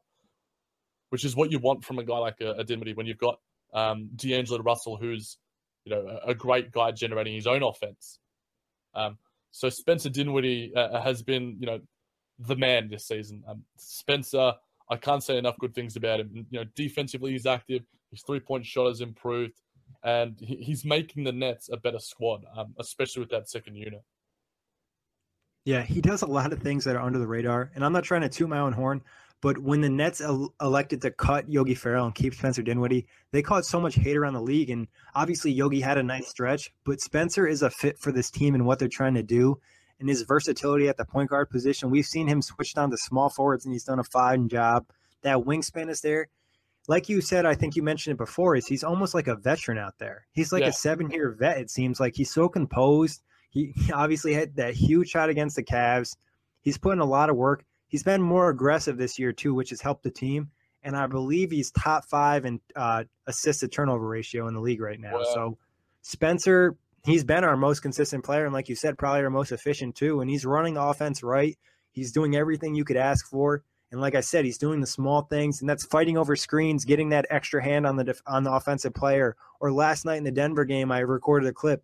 which 1.10 1.24
is 1.24 1.34
what 1.34 1.50
you 1.50 1.58
want 1.58 1.84
from 1.84 1.98
a 1.98 2.04
guy 2.04 2.18
like 2.18 2.40
a, 2.40 2.50
a 2.52 2.94
when 2.94 3.06
you've 3.06 3.18
got 3.18 3.38
um, 3.74 4.10
D'Angelo 4.16 4.62
Russell, 4.62 4.96
who's 4.96 5.38
you 5.84 5.94
know 5.94 6.18
a, 6.24 6.34
great 6.34 6.72
guy 6.72 6.90
generating 6.90 7.34
his 7.34 7.46
own 7.46 7.62
offense. 7.62 8.18
Um, 8.94 9.18
so 9.50 9.68
Spencer 9.68 10.10
Dinwiddie 10.10 10.72
uh, 10.74 10.80
uh, 10.80 11.02
has 11.02 11.22
been 11.22 11.56
you 11.60 11.66
know 11.66 11.80
the 12.38 12.56
man 12.56 12.88
this 12.88 13.06
season. 13.06 13.42
Um, 13.46 13.64
Spencer, 13.76 14.52
I 14.90 14.96
can't 14.96 15.22
say 15.22 15.38
enough 15.38 15.58
good 15.58 15.74
things 15.74 15.96
about 15.96 16.20
him. 16.20 16.46
You 16.50 16.60
know, 16.60 16.66
defensively 16.76 17.32
he's 17.32 17.46
active. 17.46 17.82
His 18.10 18.22
three 18.22 18.40
point 18.40 18.64
shot 18.64 18.88
has 18.88 19.00
improved, 19.00 19.60
and 20.02 20.36
he, 20.40 20.56
he's 20.56 20.84
making 20.84 21.24
the 21.24 21.32
Nets 21.32 21.68
a 21.72 21.76
better 21.76 21.98
squad, 21.98 22.44
um, 22.56 22.74
especially 22.78 23.20
with 23.20 23.30
that 23.30 23.48
second 23.48 23.76
unit. 23.76 24.02
Yeah, 25.64 25.82
he 25.82 26.00
does 26.00 26.22
a 26.22 26.26
lot 26.26 26.52
of 26.52 26.60
things 26.60 26.84
that 26.84 26.96
are 26.96 27.02
under 27.02 27.18
the 27.18 27.26
radar, 27.26 27.70
and 27.74 27.84
I'm 27.84 27.92
not 27.92 28.04
trying 28.04 28.22
to 28.22 28.28
toot 28.30 28.48
my 28.48 28.58
own 28.58 28.72
horn, 28.72 29.02
but 29.40 29.58
when 29.58 29.80
the 29.80 29.88
Nets 29.88 30.20
el- 30.20 30.52
elected 30.60 31.00
to 31.02 31.10
cut 31.10 31.50
Yogi 31.50 31.74
Ferrell 31.74 32.06
and 32.06 32.14
keep 32.14 32.34
Spencer 32.34 32.62
Dinwiddie, 32.62 33.06
they 33.30 33.42
caught 33.42 33.64
so 33.64 33.80
much 33.80 33.94
hate 33.94 34.16
around 34.16 34.34
the 34.34 34.40
league. 34.42 34.70
And 34.70 34.88
obviously, 35.14 35.52
Yogi 35.52 35.80
had 35.80 35.98
a 35.98 36.02
nice 36.02 36.28
stretch, 36.28 36.72
but 36.84 37.00
Spencer 37.00 37.46
is 37.46 37.62
a 37.62 37.70
fit 37.70 37.98
for 37.98 38.10
this 38.10 38.30
team 38.30 38.54
and 38.54 38.66
what 38.66 38.78
they're 38.78 38.88
trying 38.88 39.14
to 39.14 39.22
do. 39.22 39.58
And 40.00 40.08
his 40.08 40.22
versatility 40.22 40.88
at 40.88 40.96
the 40.96 41.04
point 41.04 41.30
guard 41.30 41.50
position, 41.50 41.90
we've 41.90 42.06
seen 42.06 42.26
him 42.26 42.42
switch 42.42 42.74
down 42.74 42.90
to 42.90 42.96
small 42.96 43.28
forwards, 43.28 43.64
and 43.64 43.72
he's 43.72 43.84
done 43.84 43.98
a 43.98 44.04
fine 44.04 44.48
job. 44.48 44.86
That 45.22 45.38
wingspan 45.38 45.90
is 45.90 46.00
there. 46.00 46.28
Like 46.86 47.08
you 47.08 47.20
said, 47.20 47.46
I 47.46 47.54
think 47.54 47.76
you 47.76 47.82
mentioned 47.82 48.14
it 48.14 48.18
before, 48.18 48.56
is 48.56 48.66
he's 48.66 48.84
almost 48.84 49.14
like 49.14 49.28
a 49.28 49.36
veteran 49.36 49.76
out 49.76 49.98
there. 49.98 50.26
He's 50.32 50.52
like 50.52 50.62
yeah. 50.62 50.68
a 50.68 50.72
seven-year 50.72 51.36
vet. 51.38 51.58
It 51.58 51.70
seems 51.70 52.00
like 52.00 52.16
he's 52.16 52.32
so 52.32 52.48
composed. 52.48 53.22
He, 53.50 53.72
he 53.76 53.92
obviously 53.92 54.34
had 54.34 54.56
that 54.56 54.74
huge 54.74 55.10
shot 55.10 55.28
against 55.28 55.56
the 55.56 55.62
Cavs. 55.62 56.16
He's 56.62 56.78
putting 56.78 57.00
a 57.00 57.04
lot 57.04 57.30
of 57.30 57.36
work 57.36 57.64
he's 57.88 58.02
been 58.02 58.22
more 58.22 58.50
aggressive 58.50 58.96
this 58.96 59.18
year 59.18 59.32
too, 59.32 59.54
which 59.54 59.70
has 59.70 59.80
helped 59.80 60.04
the 60.04 60.10
team. 60.10 60.50
And 60.84 60.96
I 60.96 61.06
believe 61.06 61.50
he's 61.50 61.72
top 61.72 62.04
five 62.04 62.44
in 62.44 62.60
uh, 62.76 63.04
assist 63.26 63.60
to 63.60 63.68
turnover 63.68 64.06
ratio 64.06 64.46
in 64.46 64.54
the 64.54 64.60
league 64.60 64.80
right 64.80 65.00
now. 65.00 65.18
Wow. 65.18 65.34
So 65.34 65.58
Spencer, 66.02 66.76
he's 67.04 67.24
been 67.24 67.42
our 67.42 67.56
most 67.56 67.80
consistent 67.80 68.24
player, 68.24 68.44
and 68.44 68.54
like 68.54 68.68
you 68.68 68.76
said, 68.76 68.96
probably 68.96 69.22
our 69.22 69.30
most 69.30 69.50
efficient 69.50 69.96
too. 69.96 70.20
And 70.20 70.30
he's 70.30 70.46
running 70.46 70.74
the 70.74 70.82
offense 70.82 71.22
right. 71.22 71.58
He's 71.90 72.12
doing 72.12 72.36
everything 72.36 72.74
you 72.74 72.84
could 72.84 72.96
ask 72.96 73.28
for. 73.28 73.64
And 73.90 74.00
like 74.00 74.14
I 74.14 74.20
said, 74.20 74.44
he's 74.44 74.58
doing 74.58 74.80
the 74.80 74.86
small 74.86 75.22
things, 75.22 75.60
and 75.60 75.68
that's 75.68 75.84
fighting 75.84 76.18
over 76.18 76.36
screens, 76.36 76.84
getting 76.84 77.08
that 77.08 77.26
extra 77.30 77.62
hand 77.62 77.86
on 77.86 77.96
the 77.96 78.04
def- 78.04 78.22
on 78.26 78.44
the 78.44 78.52
offensive 78.52 78.94
player. 78.94 79.34
Or 79.60 79.72
last 79.72 80.04
night 80.04 80.18
in 80.18 80.24
the 80.24 80.30
Denver 80.30 80.64
game, 80.64 80.92
I 80.92 81.00
recorded 81.00 81.48
a 81.48 81.52
clip. 81.52 81.82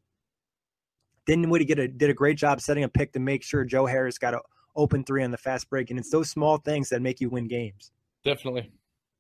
Dinwiddie 1.27 1.65
get 1.65 1.79
a, 1.79 1.89
did 1.89 2.11
a 2.11 2.15
great 2.15 2.37
job 2.37 2.61
setting 2.61 2.85
a 2.85 2.89
pick 2.89 3.13
to 3.15 3.21
make 3.21 3.43
sure 3.43 3.65
Joe 3.65 3.87
Harris 3.87 4.19
got 4.19 4.35
a 4.35 4.41
open 4.77 5.05
three 5.05 5.23
on 5.23 5.31
the 5.31 5.37
fast 5.39 5.69
break. 5.71 5.91
And 5.91 5.99
it's 5.99 6.11
those 6.11 6.31
small 6.31 6.59
things 6.59 6.89
that 6.91 7.03
make 7.03 7.21
you 7.21 7.29
win 7.29 7.49
games. 7.49 7.93
Definitely. 8.25 8.71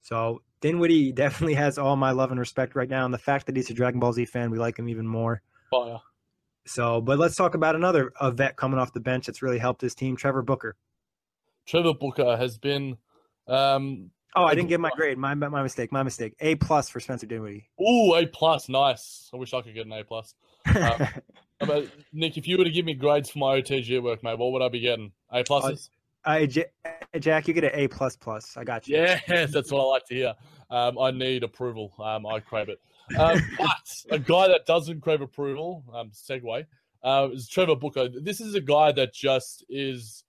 So 0.02 0.42
Dinwiddie 0.60 1.12
definitely 1.12 1.54
has 1.54 1.78
all 1.78 1.96
my 1.96 2.10
love 2.10 2.30
and 2.30 2.40
respect 2.40 2.74
right 2.74 2.88
now. 2.88 3.04
And 3.04 3.12
the 3.12 3.18
fact 3.18 3.46
that 3.46 3.56
he's 3.56 3.70
a 3.70 3.74
Dragon 3.74 4.00
Ball 4.00 4.12
Z 4.12 4.26
fan, 4.26 4.50
we 4.50 4.58
like 4.58 4.78
him 4.78 4.88
even 4.88 5.06
more. 5.06 5.42
Fire. 5.70 6.00
So, 6.66 7.00
but 7.00 7.18
let's 7.18 7.36
talk 7.36 7.54
about 7.54 7.74
another 7.74 8.12
a 8.20 8.30
vet 8.30 8.56
coming 8.56 8.78
off 8.78 8.92
the 8.92 9.00
bench 9.00 9.26
that's 9.26 9.42
really 9.42 9.58
helped 9.58 9.82
his 9.82 9.94
team, 9.94 10.16
Trevor 10.16 10.42
Booker. 10.42 10.76
Trevor 11.66 11.94
Booker 11.94 12.36
has 12.36 12.58
been. 12.58 12.96
Um, 13.46 14.10
oh, 14.34 14.44
I 14.44 14.54
didn't 14.54 14.68
get 14.68 14.80
my 14.80 14.90
grade. 14.96 15.18
My 15.18 15.34
my 15.34 15.62
mistake. 15.62 15.92
My 15.92 16.02
mistake. 16.02 16.34
A 16.40 16.54
plus 16.54 16.88
for 16.88 17.00
Spencer 17.00 17.26
Dinwiddie. 17.26 17.68
Oh, 17.78 18.14
A 18.14 18.26
plus. 18.26 18.68
Nice. 18.68 19.30
I 19.32 19.36
wish 19.36 19.52
I 19.52 19.60
could 19.60 19.74
get 19.74 19.86
an 19.86 19.92
A 19.92 20.04
plus. 20.04 20.34
Uh, 20.74 21.06
But 21.60 21.88
Nick, 22.12 22.36
if 22.36 22.48
you 22.48 22.58
were 22.58 22.64
to 22.64 22.70
give 22.70 22.84
me 22.84 22.94
grades 22.94 23.30
for 23.30 23.38
my 23.38 23.60
OTG 23.60 24.02
work, 24.02 24.22
mate, 24.22 24.38
what 24.38 24.52
would 24.52 24.62
I 24.62 24.68
be 24.68 24.80
getting? 24.80 25.12
A 25.30 25.44
pluses? 25.44 25.88
Uh, 26.24 26.46
Jack, 26.46 27.46
you 27.46 27.54
get 27.54 27.64
an 27.64 27.70
A 27.74 27.88
plus 27.88 28.16
plus. 28.16 28.56
I 28.56 28.64
got 28.64 28.88
you. 28.88 28.96
Yes, 28.96 29.52
that's 29.52 29.70
what 29.70 29.80
I 29.80 29.84
like 29.84 30.06
to 30.06 30.14
hear. 30.14 30.34
Um, 30.70 30.98
I 30.98 31.10
need 31.10 31.42
approval. 31.42 31.92
Um, 32.02 32.26
I 32.26 32.40
crave 32.40 32.68
it. 32.68 32.80
Um, 33.18 33.40
but 33.58 33.90
a 34.10 34.18
guy 34.18 34.48
that 34.48 34.66
doesn't 34.66 35.02
crave 35.02 35.20
approval, 35.20 35.84
um, 35.92 36.10
segue, 36.10 36.64
uh, 37.02 37.28
is 37.32 37.48
Trevor 37.48 37.76
Booker. 37.76 38.08
This 38.08 38.40
is 38.40 38.54
a 38.54 38.60
guy 38.60 38.92
that 38.92 39.12
just 39.12 39.64
is, 39.68 40.24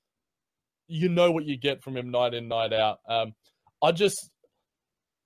you 0.88 1.08
know 1.08 1.32
what 1.32 1.46
you 1.46 1.58
get 1.58 1.82
from 1.82 1.96
him 1.96 2.12
night 2.12 2.34
in, 2.34 2.50
night 2.50 2.74
out. 2.74 3.00
Um, 3.08 3.34
I 3.82 3.92
just 3.94 4.30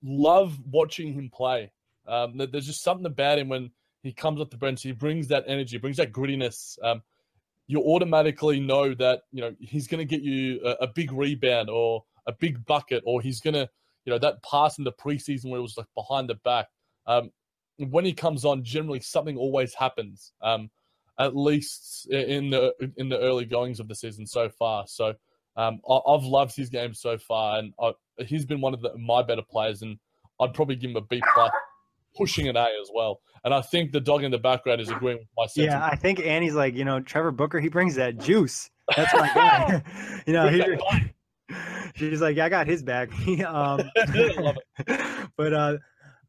love 0.02 0.56
watching 0.70 1.12
him 1.12 1.30
play. 1.34 1.72
Um, 2.06 2.36
there's 2.36 2.66
just 2.66 2.82
something 2.82 3.06
about 3.06 3.38
him 3.38 3.48
when 3.48 3.70
he 4.02 4.12
comes 4.12 4.40
off 4.40 4.50
the 4.50 4.56
bench. 4.56 4.82
He 4.82 4.92
brings 4.92 5.28
that 5.28 5.44
energy, 5.46 5.78
brings 5.78 5.98
that 5.98 6.12
grittiness. 6.12 6.78
Um, 6.82 7.02
you 7.66 7.80
automatically 7.80 8.60
know 8.60 8.94
that 8.94 9.22
you 9.32 9.40
know 9.40 9.54
he's 9.60 9.86
going 9.86 10.00
to 10.00 10.04
get 10.04 10.22
you 10.22 10.60
a, 10.64 10.84
a, 10.84 10.86
big 10.88 11.12
rebound 11.12 11.70
or 11.70 12.04
a 12.26 12.32
big 12.32 12.64
bucket, 12.66 13.02
or 13.06 13.20
he's 13.20 13.40
going 13.40 13.54
to 13.54 13.68
you 14.04 14.12
know 14.12 14.18
that 14.18 14.42
pass 14.42 14.78
in 14.78 14.84
the 14.84 14.92
preseason 14.92 15.50
where 15.50 15.58
it 15.58 15.62
was 15.62 15.76
like 15.76 15.86
behind 15.94 16.28
the 16.28 16.34
back. 16.36 16.66
Um, 17.06 17.30
when 17.78 18.04
he 18.04 18.12
comes 18.12 18.44
on, 18.44 18.64
generally 18.64 19.00
something 19.00 19.36
always 19.36 19.74
happens. 19.74 20.32
Um, 20.42 20.70
at 21.18 21.36
least 21.36 22.10
in 22.10 22.50
the 22.50 22.72
in 22.96 23.08
the 23.08 23.20
early 23.20 23.44
goings 23.44 23.78
of 23.78 23.88
the 23.88 23.94
season 23.94 24.26
so 24.26 24.48
far. 24.48 24.86
So 24.88 25.14
um, 25.56 25.80
I, 25.88 26.00
have 26.12 26.24
loved 26.24 26.56
his 26.56 26.70
game 26.70 26.94
so 26.94 27.18
far, 27.18 27.58
and 27.58 27.74
I, 27.80 27.92
he's 28.24 28.46
been 28.46 28.60
one 28.60 28.72
of 28.72 28.80
the, 28.80 28.96
my 28.96 29.22
better 29.22 29.42
players. 29.42 29.82
And 29.82 29.98
I'd 30.40 30.54
probably 30.54 30.76
give 30.76 30.90
him 30.90 30.96
a 30.96 31.02
B 31.02 31.22
plus, 31.34 31.50
pushing 32.16 32.48
an 32.48 32.56
A 32.56 32.68
as 32.80 32.90
well. 32.94 33.20
And 33.44 33.54
I 33.54 33.62
think 33.62 33.92
the 33.92 34.00
dog 34.00 34.22
in 34.22 34.30
the 34.30 34.38
background 34.38 34.80
is 34.80 34.90
agreeing 34.90 35.18
with 35.18 35.28
my 35.36 35.46
sentiment. 35.46 35.80
Yeah, 35.80 35.86
I 35.86 35.96
think 35.96 36.20
Annie's 36.20 36.54
like, 36.54 36.74
you 36.74 36.84
know, 36.84 37.00
Trevor 37.00 37.30
Booker, 37.30 37.58
he 37.58 37.68
brings 37.68 37.94
that 37.94 38.18
juice. 38.18 38.70
That's 38.96 39.14
my 39.14 39.32
guy. 39.34 39.82
you 40.26 40.32
know, 40.32 40.48
he, 40.48 40.62
she's 41.94 42.20
like, 42.20 42.36
yeah, 42.36 42.46
I 42.46 42.48
got 42.48 42.66
his 42.66 42.82
back. 42.82 43.10
um, 43.46 43.82
but 45.36 45.52
uh, 45.52 45.78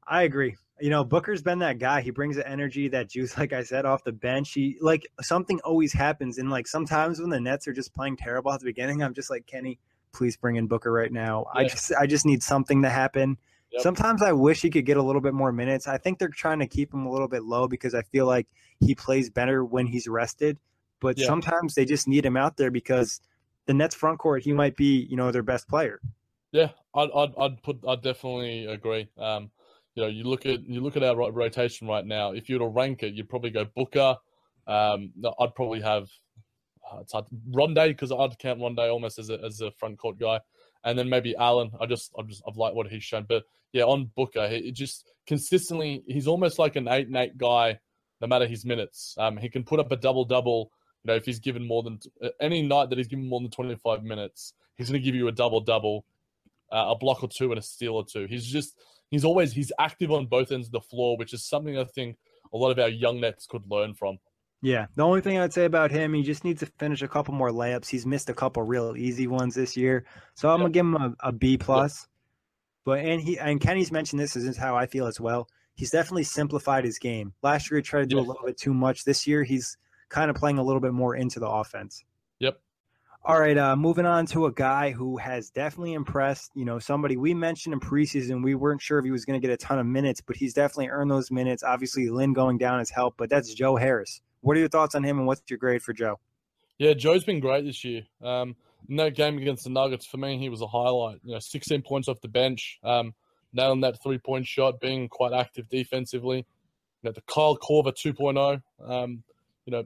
I 0.07 0.23
agree. 0.23 0.55
You 0.79 0.89
know, 0.89 1.03
Booker's 1.03 1.43
been 1.43 1.59
that 1.59 1.79
guy. 1.79 2.01
He 2.01 2.09
brings 2.09 2.37
the 2.37 2.47
energy, 2.47 2.87
that 2.89 3.09
juice, 3.09 3.37
like 3.37 3.53
I 3.53 3.63
said, 3.63 3.85
off 3.85 4.03
the 4.03 4.11
bench. 4.11 4.53
He 4.53 4.77
like 4.81 5.05
something 5.21 5.59
always 5.63 5.93
happens. 5.93 6.37
And 6.37 6.49
like 6.49 6.65
sometimes 6.65 7.19
when 7.19 7.29
the 7.29 7.39
Nets 7.39 7.67
are 7.67 7.73
just 7.73 7.93
playing 7.93 8.17
terrible 8.17 8.51
at 8.51 8.61
the 8.61 8.65
beginning, 8.65 9.03
I'm 9.03 9.13
just 9.13 9.29
like, 9.29 9.45
Kenny, 9.45 9.79
please 10.11 10.37
bring 10.37 10.55
in 10.55 10.67
Booker 10.67 10.91
right 10.91 11.11
now. 11.11 11.45
Yeah. 11.53 11.61
I 11.61 11.63
just 11.67 11.93
I 11.99 12.07
just 12.07 12.25
need 12.25 12.41
something 12.41 12.81
to 12.81 12.89
happen. 12.89 13.37
Yep. 13.71 13.81
Sometimes 13.83 14.21
I 14.21 14.33
wish 14.33 14.61
he 14.61 14.69
could 14.69 14.85
get 14.85 14.97
a 14.97 15.01
little 15.01 15.21
bit 15.21 15.33
more 15.33 15.51
minutes. 15.51 15.87
I 15.87 15.97
think 15.97 16.19
they're 16.19 16.27
trying 16.27 16.59
to 16.59 16.67
keep 16.67 16.93
him 16.93 17.05
a 17.05 17.11
little 17.11 17.27
bit 17.27 17.43
low 17.43 17.67
because 17.67 17.95
I 17.95 18.01
feel 18.01 18.25
like 18.25 18.47
he 18.79 18.95
plays 18.95 19.29
better 19.29 19.63
when 19.63 19.87
he's 19.87 20.07
rested. 20.07 20.57
But 20.99 21.17
yeah. 21.17 21.25
sometimes 21.25 21.75
they 21.75 21.85
just 21.85 22.07
need 22.07 22.25
him 22.25 22.37
out 22.37 22.57
there 22.57 22.69
because 22.69 23.21
the 23.65 23.73
Nets 23.73 23.95
front 23.95 24.19
court, 24.19 24.43
he 24.43 24.53
might 24.53 24.75
be, 24.75 25.07
you 25.09 25.15
know, 25.15 25.31
their 25.31 25.43
best 25.43 25.67
player. 25.67 26.01
Yeah, 26.51 26.69
I'd, 26.93 27.09
I'd, 27.15 27.33
I'd 27.39 27.63
put, 27.63 27.79
I'd 27.87 28.01
definitely 28.01 28.65
agree. 28.65 29.07
Um, 29.17 29.51
you 29.95 30.03
know, 30.03 30.09
you 30.09 30.23
look 30.23 30.45
at 30.45 30.63
you 30.67 30.81
look 30.81 30.95
at 30.95 31.03
our 31.03 31.31
rotation 31.31 31.87
right 31.87 32.05
now. 32.05 32.31
If 32.31 32.49
you 32.49 32.55
were 32.55 32.65
to 32.65 32.67
rank 32.67 33.03
it, 33.03 33.13
you'd 33.13 33.29
probably 33.29 33.49
go 33.49 33.65
Booker. 33.75 34.15
Um, 34.67 35.11
I'd 35.39 35.55
probably 35.55 35.81
have 35.81 36.07
uh, 36.89 36.99
it's 37.01 37.13
hard, 37.13 37.25
Rondae 37.51 37.89
because 37.89 38.11
I'd 38.11 38.37
count 38.39 38.59
Rondae 38.59 38.91
almost 38.91 39.19
as 39.19 39.29
a 39.29 39.39
as 39.43 39.61
a 39.61 39.71
front 39.71 39.97
court 39.97 40.17
guy, 40.17 40.39
and 40.83 40.97
then 40.97 41.09
maybe 41.09 41.35
Allen. 41.35 41.71
I 41.79 41.85
just 41.85 42.11
I 42.17 42.23
just 42.23 42.41
I've 42.47 42.57
liked 42.57 42.75
what 42.75 42.87
he's 42.87 43.03
shown, 43.03 43.25
but 43.27 43.43
yeah, 43.73 43.83
on 43.83 44.11
Booker, 44.15 44.47
he 44.47 44.71
just 44.71 45.09
consistently 45.27 46.03
he's 46.07 46.27
almost 46.27 46.59
like 46.59 46.75
an 46.75 46.87
eight 46.87 47.07
and 47.07 47.15
eight 47.17 47.37
guy, 47.37 47.79
no 48.19 48.27
matter 48.27 48.45
his 48.45 48.65
minutes. 48.65 49.15
Um, 49.17 49.37
he 49.37 49.49
can 49.49 49.63
put 49.63 49.79
up 49.79 49.91
a 49.91 49.95
double 49.95 50.25
double. 50.25 50.71
You 51.03 51.11
know, 51.11 51.15
if 51.15 51.25
he's 51.25 51.39
given 51.39 51.65
more 51.65 51.83
than 51.83 51.99
uh, 52.21 52.29
any 52.39 52.61
night 52.61 52.89
that 52.89 52.97
he's 52.97 53.07
given 53.07 53.27
more 53.27 53.39
than 53.39 53.51
twenty 53.51 53.75
five 53.75 54.03
minutes, 54.03 54.53
he's 54.77 54.89
going 54.89 55.01
to 55.01 55.05
give 55.05 55.15
you 55.15 55.27
a 55.27 55.31
double 55.31 55.61
double, 55.61 56.05
uh, 56.71 56.85
a 56.89 56.95
block 56.95 57.23
or 57.23 57.29
two, 57.29 57.51
and 57.51 57.59
a 57.59 57.63
steal 57.63 57.95
or 57.95 58.05
two. 58.05 58.25
He's 58.25 58.45
just 58.45 58.75
he's 59.09 59.25
always 59.25 59.53
he's 59.53 59.71
active 59.79 60.11
on 60.11 60.25
both 60.27 60.51
ends 60.51 60.67
of 60.67 60.73
the 60.73 60.81
floor, 60.81 61.17
which 61.17 61.33
is 61.33 61.43
something 61.43 61.77
I 61.77 61.85
think 61.85 62.17
a 62.53 62.57
lot 62.57 62.71
of 62.71 62.79
our 62.79 62.89
young 62.89 63.21
nets 63.21 63.47
could 63.47 63.63
learn 63.69 63.93
from. 63.93 64.19
Yeah, 64.61 64.85
the 64.95 65.03
only 65.03 65.21
thing 65.21 65.39
I'd 65.39 65.53
say 65.53 65.65
about 65.65 65.89
him, 65.89 66.13
he 66.13 66.21
just 66.21 66.43
needs 66.43 66.59
to 66.59 66.67
finish 66.67 67.01
a 67.01 67.07
couple 67.07 67.33
more 67.33 67.49
layups. 67.49 67.89
He's 67.89 68.05
missed 68.05 68.29
a 68.29 68.33
couple 68.33 68.61
real 68.61 68.95
easy 68.95 69.25
ones 69.25 69.55
this 69.55 69.75
year, 69.75 70.05
so 70.35 70.49
I'm 70.49 70.59
yep. 70.59 70.65
gonna 70.65 70.73
give 70.73 70.85
him 70.85 70.95
a, 70.95 71.29
a 71.29 71.31
B 71.31 71.57
plus. 71.57 72.01
Yep. 72.01 72.07
But 72.83 72.99
and 73.05 73.21
he 73.21 73.39
and 73.39 73.59
Kenny's 73.59 73.91
mentioned 73.91 74.19
this, 74.19 74.33
this 74.33 74.43
is 74.43 74.57
how 74.57 74.75
I 74.75 74.85
feel 74.85 75.07
as 75.07 75.19
well. 75.19 75.47
He's 75.73 75.89
definitely 75.89 76.23
simplified 76.23 76.83
his 76.83 76.99
game. 76.99 77.33
Last 77.41 77.71
year 77.71 77.79
he 77.79 77.83
tried 77.83 78.01
to 78.01 78.05
do 78.05 78.19
a 78.19 78.21
little 78.21 78.45
bit 78.45 78.57
too 78.57 78.73
much. 78.73 79.03
This 79.03 79.25
year 79.25 79.43
he's 79.43 79.77
kind 80.09 80.29
of 80.29 80.35
playing 80.35 80.59
a 80.59 80.63
little 80.63 80.81
bit 80.81 80.93
more 80.93 81.15
into 81.15 81.39
the 81.39 81.47
offense. 81.47 82.03
Yep. 82.39 82.59
All 83.23 83.39
right, 83.39 83.57
uh, 83.57 83.75
moving 83.75 84.07
on 84.07 84.25
to 84.27 84.47
a 84.47 84.51
guy 84.51 84.91
who 84.91 85.17
has 85.17 85.51
definitely 85.51 85.93
impressed. 85.93 86.51
You 86.55 86.65
know, 86.65 86.79
somebody 86.79 87.17
we 87.17 87.35
mentioned 87.35 87.73
in 87.73 87.79
preseason, 87.79 88.43
we 88.43 88.55
weren't 88.55 88.81
sure 88.81 88.97
if 88.97 89.05
he 89.05 89.11
was 89.11 89.25
going 89.25 89.39
to 89.39 89.47
get 89.47 89.53
a 89.53 89.57
ton 89.57 89.77
of 89.77 89.85
minutes, 89.85 90.21
but 90.21 90.35
he's 90.35 90.55
definitely 90.55 90.89
earned 90.89 91.11
those 91.11 91.29
minutes. 91.29 91.63
Obviously, 91.63 92.09
Lin 92.09 92.33
going 92.33 92.57
down 92.57 92.79
has 92.79 92.89
helped, 92.89 93.17
but 93.17 93.29
that's 93.29 93.53
Joe 93.53 93.75
Harris. 93.75 94.21
What 94.41 94.57
are 94.57 94.59
your 94.59 94.69
thoughts 94.69 94.95
on 94.95 95.03
him, 95.03 95.17
and 95.17 95.27
what's 95.27 95.41
your 95.49 95.59
grade 95.59 95.81
for 95.81 95.93
Joe? 95.93 96.19
Yeah, 96.77 96.93
Joe's 96.93 97.23
been 97.23 97.39
great 97.39 97.63
this 97.63 97.83
year. 97.83 98.03
Um, 98.23 98.55
in 98.89 98.95
that 98.97 99.15
game 99.15 99.37
against 99.37 99.63
the 99.63 99.69
Nuggets, 99.69 100.05
for 100.05 100.17
me, 100.17 100.37
he 100.37 100.49
was 100.49 100.61
a 100.61 100.67
highlight. 100.67 101.19
You 101.23 101.33
know, 101.33 101.39
16 101.39 101.83
points 101.83 102.07
off 102.07 102.21
the 102.21 102.27
bench, 102.27 102.79
um, 102.83 103.13
nailing 103.53 103.81
that 103.81 104.01
three 104.01 104.17
point 104.17 104.47
shot, 104.47 104.79
being 104.79 105.07
quite 105.07 105.33
active 105.33 105.69
defensively. 105.69 106.37
You 106.37 107.09
know, 107.09 107.11
the 107.11 107.21
Kyle 107.21 107.57
Korver 107.57 107.93
2.0, 107.93 108.61
um, 108.83 109.23
you 109.65 109.71
know, 109.71 109.85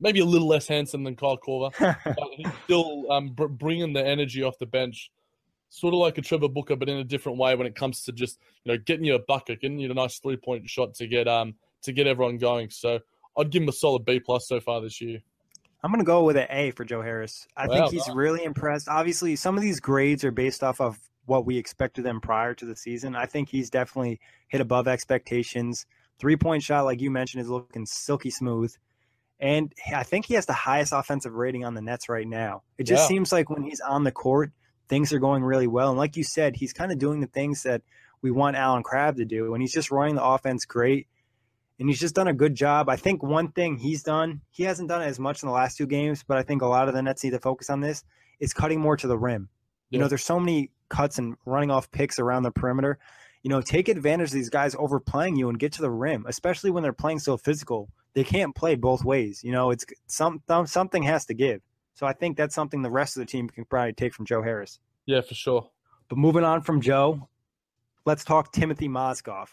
maybe 0.00 0.20
a 0.20 0.24
little 0.24 0.48
less 0.48 0.68
handsome 0.68 1.04
than 1.04 1.16
Kyle 1.16 1.38
Korver, 1.38 1.72
but 2.04 2.28
he's 2.32 2.52
still 2.64 3.10
um, 3.10 3.30
br- 3.30 3.46
bringing 3.46 3.92
the 3.92 4.04
energy 4.04 4.42
off 4.42 4.58
the 4.58 4.66
bench. 4.66 5.10
Sort 5.70 5.94
of 5.94 6.00
like 6.00 6.18
a 6.18 6.22
Trevor 6.22 6.48
Booker, 6.48 6.76
but 6.76 6.88
in 6.88 6.98
a 6.98 7.04
different 7.04 7.38
way 7.38 7.54
when 7.56 7.66
it 7.66 7.74
comes 7.74 8.02
to 8.04 8.12
just 8.12 8.38
you 8.64 8.72
know 8.72 8.78
getting 8.78 9.04
you 9.04 9.14
a 9.14 9.18
bucket, 9.18 9.60
getting 9.60 9.78
you 9.78 9.90
a 9.90 9.94
nice 9.94 10.18
three 10.18 10.36
point 10.36 10.68
shot 10.70 10.94
to 10.94 11.06
get 11.08 11.26
um 11.26 11.54
to 11.82 11.92
get 11.92 12.06
everyone 12.06 12.38
going. 12.38 12.70
So 12.70 13.00
I'd 13.36 13.50
give 13.50 13.62
him 13.62 13.68
a 13.68 13.72
solid 13.72 14.04
B 14.04 14.20
plus 14.20 14.46
so 14.48 14.60
far 14.60 14.80
this 14.80 15.00
year. 15.00 15.20
I'm 15.82 15.90
going 15.90 16.00
to 16.00 16.06
go 16.06 16.24
with 16.24 16.36
an 16.36 16.46
A 16.48 16.70
for 16.70 16.84
Joe 16.84 17.02
Harris. 17.02 17.46
I 17.56 17.66
wow, 17.66 17.74
think 17.74 17.90
he's 17.92 18.08
wow. 18.08 18.14
really 18.14 18.42
impressed. 18.42 18.88
Obviously, 18.88 19.36
some 19.36 19.56
of 19.56 19.62
these 19.62 19.80
grades 19.80 20.24
are 20.24 20.30
based 20.30 20.62
off 20.64 20.80
of 20.80 20.98
what 21.26 21.44
we 21.44 21.58
expected 21.58 22.04
them 22.04 22.20
prior 22.20 22.54
to 22.54 22.64
the 22.64 22.76
season. 22.76 23.14
I 23.14 23.26
think 23.26 23.50
he's 23.50 23.70
definitely 23.70 24.20
hit 24.48 24.60
above 24.60 24.88
expectations. 24.88 25.86
Three 26.18 26.36
point 26.36 26.62
shot, 26.62 26.84
like 26.84 27.00
you 27.00 27.10
mentioned, 27.10 27.42
is 27.42 27.50
looking 27.50 27.86
silky 27.86 28.30
smooth. 28.30 28.74
And 29.40 29.74
I 29.94 30.04
think 30.04 30.26
he 30.26 30.34
has 30.34 30.46
the 30.46 30.52
highest 30.52 30.92
offensive 30.94 31.34
rating 31.34 31.64
on 31.64 31.74
the 31.74 31.82
Nets 31.82 32.08
right 32.08 32.26
now. 32.26 32.62
It 32.78 32.84
just 32.84 33.02
yeah. 33.02 33.08
seems 33.08 33.32
like 33.32 33.50
when 33.50 33.62
he's 33.62 33.80
on 33.80 34.04
the 34.04 34.12
court, 34.12 34.52
things 34.88 35.12
are 35.12 35.18
going 35.18 35.42
really 35.42 35.66
well. 35.66 35.90
And 35.90 35.98
like 35.98 36.16
you 36.16 36.24
said, 36.24 36.56
he's 36.56 36.72
kind 36.72 36.92
of 36.92 36.98
doing 36.98 37.20
the 37.20 37.26
things 37.26 37.62
that 37.64 37.82
we 38.22 38.30
want 38.30 38.56
Allen 38.56 38.82
Crabbe 38.82 39.16
to 39.16 39.24
do. 39.24 39.52
And 39.52 39.62
he's 39.62 39.72
just 39.72 39.90
running 39.90 40.14
the 40.14 40.24
offense 40.24 40.64
great 40.64 41.08
and 41.78 41.88
he's 41.88 42.00
just 42.00 42.14
done 42.14 42.28
a 42.28 42.32
good 42.32 42.54
job. 42.54 42.88
I 42.88 42.96
think 42.96 43.22
one 43.22 43.50
thing 43.52 43.78
he's 43.78 44.02
done, 44.02 44.40
he 44.50 44.62
hasn't 44.64 44.88
done 44.88 45.02
as 45.02 45.18
much 45.18 45.42
in 45.42 45.48
the 45.48 45.54
last 45.54 45.76
two 45.76 45.86
games, 45.86 46.22
but 46.22 46.36
I 46.36 46.42
think 46.42 46.62
a 46.62 46.66
lot 46.66 46.88
of 46.88 46.94
the 46.94 47.02
Nets 47.02 47.24
need 47.24 47.30
to 47.30 47.40
focus 47.40 47.70
on 47.70 47.80
this, 47.80 48.04
is 48.40 48.52
cutting 48.52 48.80
more 48.80 48.96
to 48.96 49.06
the 49.06 49.18
rim. 49.18 49.48
Yeah. 49.90 49.96
You 49.96 50.02
know, 50.02 50.08
there's 50.08 50.24
so 50.24 50.38
many 50.38 50.70
cuts 50.88 51.18
and 51.18 51.36
running 51.44 51.70
off 51.70 51.90
picks 51.90 52.18
around 52.18 52.44
the 52.44 52.50
perimeter. 52.50 52.98
You 53.42 53.50
know, 53.50 53.60
take 53.60 53.88
advantage 53.88 54.28
of 54.28 54.34
these 54.34 54.50
guys 54.50 54.74
overplaying 54.78 55.36
you 55.36 55.48
and 55.48 55.58
get 55.58 55.72
to 55.72 55.82
the 55.82 55.90
rim, 55.90 56.24
especially 56.26 56.70
when 56.70 56.82
they're 56.82 56.92
playing 56.92 57.18
so 57.18 57.36
physical. 57.36 57.90
They 58.14 58.24
can't 58.24 58.54
play 58.54 58.74
both 58.74 59.04
ways. 59.04 59.42
You 59.44 59.52
know, 59.52 59.70
it's 59.70 59.84
some 60.06 60.42
something 60.66 61.02
has 61.02 61.26
to 61.26 61.34
give. 61.34 61.60
So 61.94 62.06
I 62.06 62.12
think 62.12 62.36
that's 62.36 62.54
something 62.54 62.82
the 62.82 62.90
rest 62.90 63.16
of 63.16 63.20
the 63.20 63.26
team 63.26 63.48
can 63.48 63.64
probably 63.64 63.92
take 63.92 64.14
from 64.14 64.24
Joe 64.24 64.42
Harris. 64.42 64.78
Yeah, 65.06 65.20
for 65.20 65.34
sure. 65.34 65.70
But 66.08 66.18
moving 66.18 66.44
on 66.44 66.62
from 66.62 66.80
Joe, 66.80 67.28
let's 68.06 68.24
talk 68.24 68.52
Timofey 68.52 68.88
Mozgov 68.88 69.48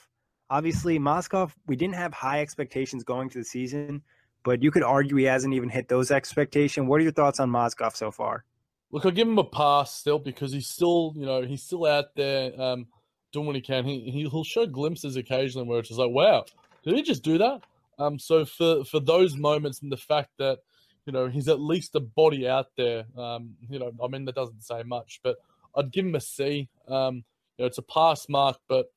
obviously 0.52 1.00
Mozgov, 1.00 1.54
we 1.66 1.76
didn't 1.78 1.96
have 1.96 2.14
high 2.14 2.42
expectations 2.42 3.04
going 3.04 3.30
to 3.30 3.40
the 3.40 3.46
season, 3.46 4.04
but 4.44 4.62
you 4.62 4.70
could 4.70 4.84
argue 4.84 5.16
he 5.16 5.24
hasn't 5.24 5.54
even 5.54 5.70
hit 5.70 5.88
those 5.88 6.12
expectations. 6.12 6.88
What 6.88 7.00
are 7.00 7.04
your 7.04 7.14
thoughts 7.14 7.40
on 7.40 7.50
Mozgov 7.50 7.96
so 7.96 8.12
far? 8.12 8.44
Look, 8.92 9.06
I'll 9.06 9.12
give 9.12 9.28
him 9.28 9.40
a 9.40 9.46
pass 9.46 9.96
still 9.96 10.20
because 10.20 10.52
he's 10.52 10.68
still, 10.68 11.14
you 11.16 11.26
know, 11.26 11.42
he's 11.44 11.64
still 11.64 11.86
out 11.86 12.14
there 12.16 12.52
um, 12.62 12.88
doing 13.32 13.48
what 13.48 13.56
he 13.56 13.62
can. 13.62 13.86
He, 13.86 14.28
he'll 14.30 14.44
show 14.44 14.68
glimpses 14.68 15.16
occasionally 15.16 15.66
where 15.66 15.80
it's 15.80 15.88
just 15.88 16.00
like, 16.00 16.12
wow, 16.12 16.44
did 16.84 16.96
he 16.96 17.02
just 17.02 17.24
do 17.24 17.38
that? 17.38 17.62
Um, 17.98 18.20
so 18.20 18.44
for 18.44 18.84
for 18.84 19.00
those 19.00 19.38
moments 19.38 19.82
and 19.82 19.92
the 19.92 19.98
fact 19.98 20.32
that 20.40 20.60
you 21.06 21.14
know 21.14 21.28
he's 21.28 21.48
at 21.48 21.62
least 21.62 21.96
a 21.96 22.00
body 22.00 22.48
out 22.48 22.68
there, 22.76 23.06
um, 23.18 23.56
you 23.70 23.80
know, 23.80 23.92
I 24.04 24.08
mean 24.08 24.26
that 24.26 24.36
doesn't 24.36 24.64
say 24.64 24.84
much, 24.84 25.22
but 25.24 25.38
I'd 25.78 25.92
give 25.92 26.06
him 26.06 26.16
a 26.16 26.20
C. 26.22 26.68
Um, 26.88 27.24
you 27.58 27.64
know, 27.64 27.68
it's 27.68 27.78
a 27.78 27.84
pass 27.84 28.28
mark, 28.28 28.58
but 28.68 28.88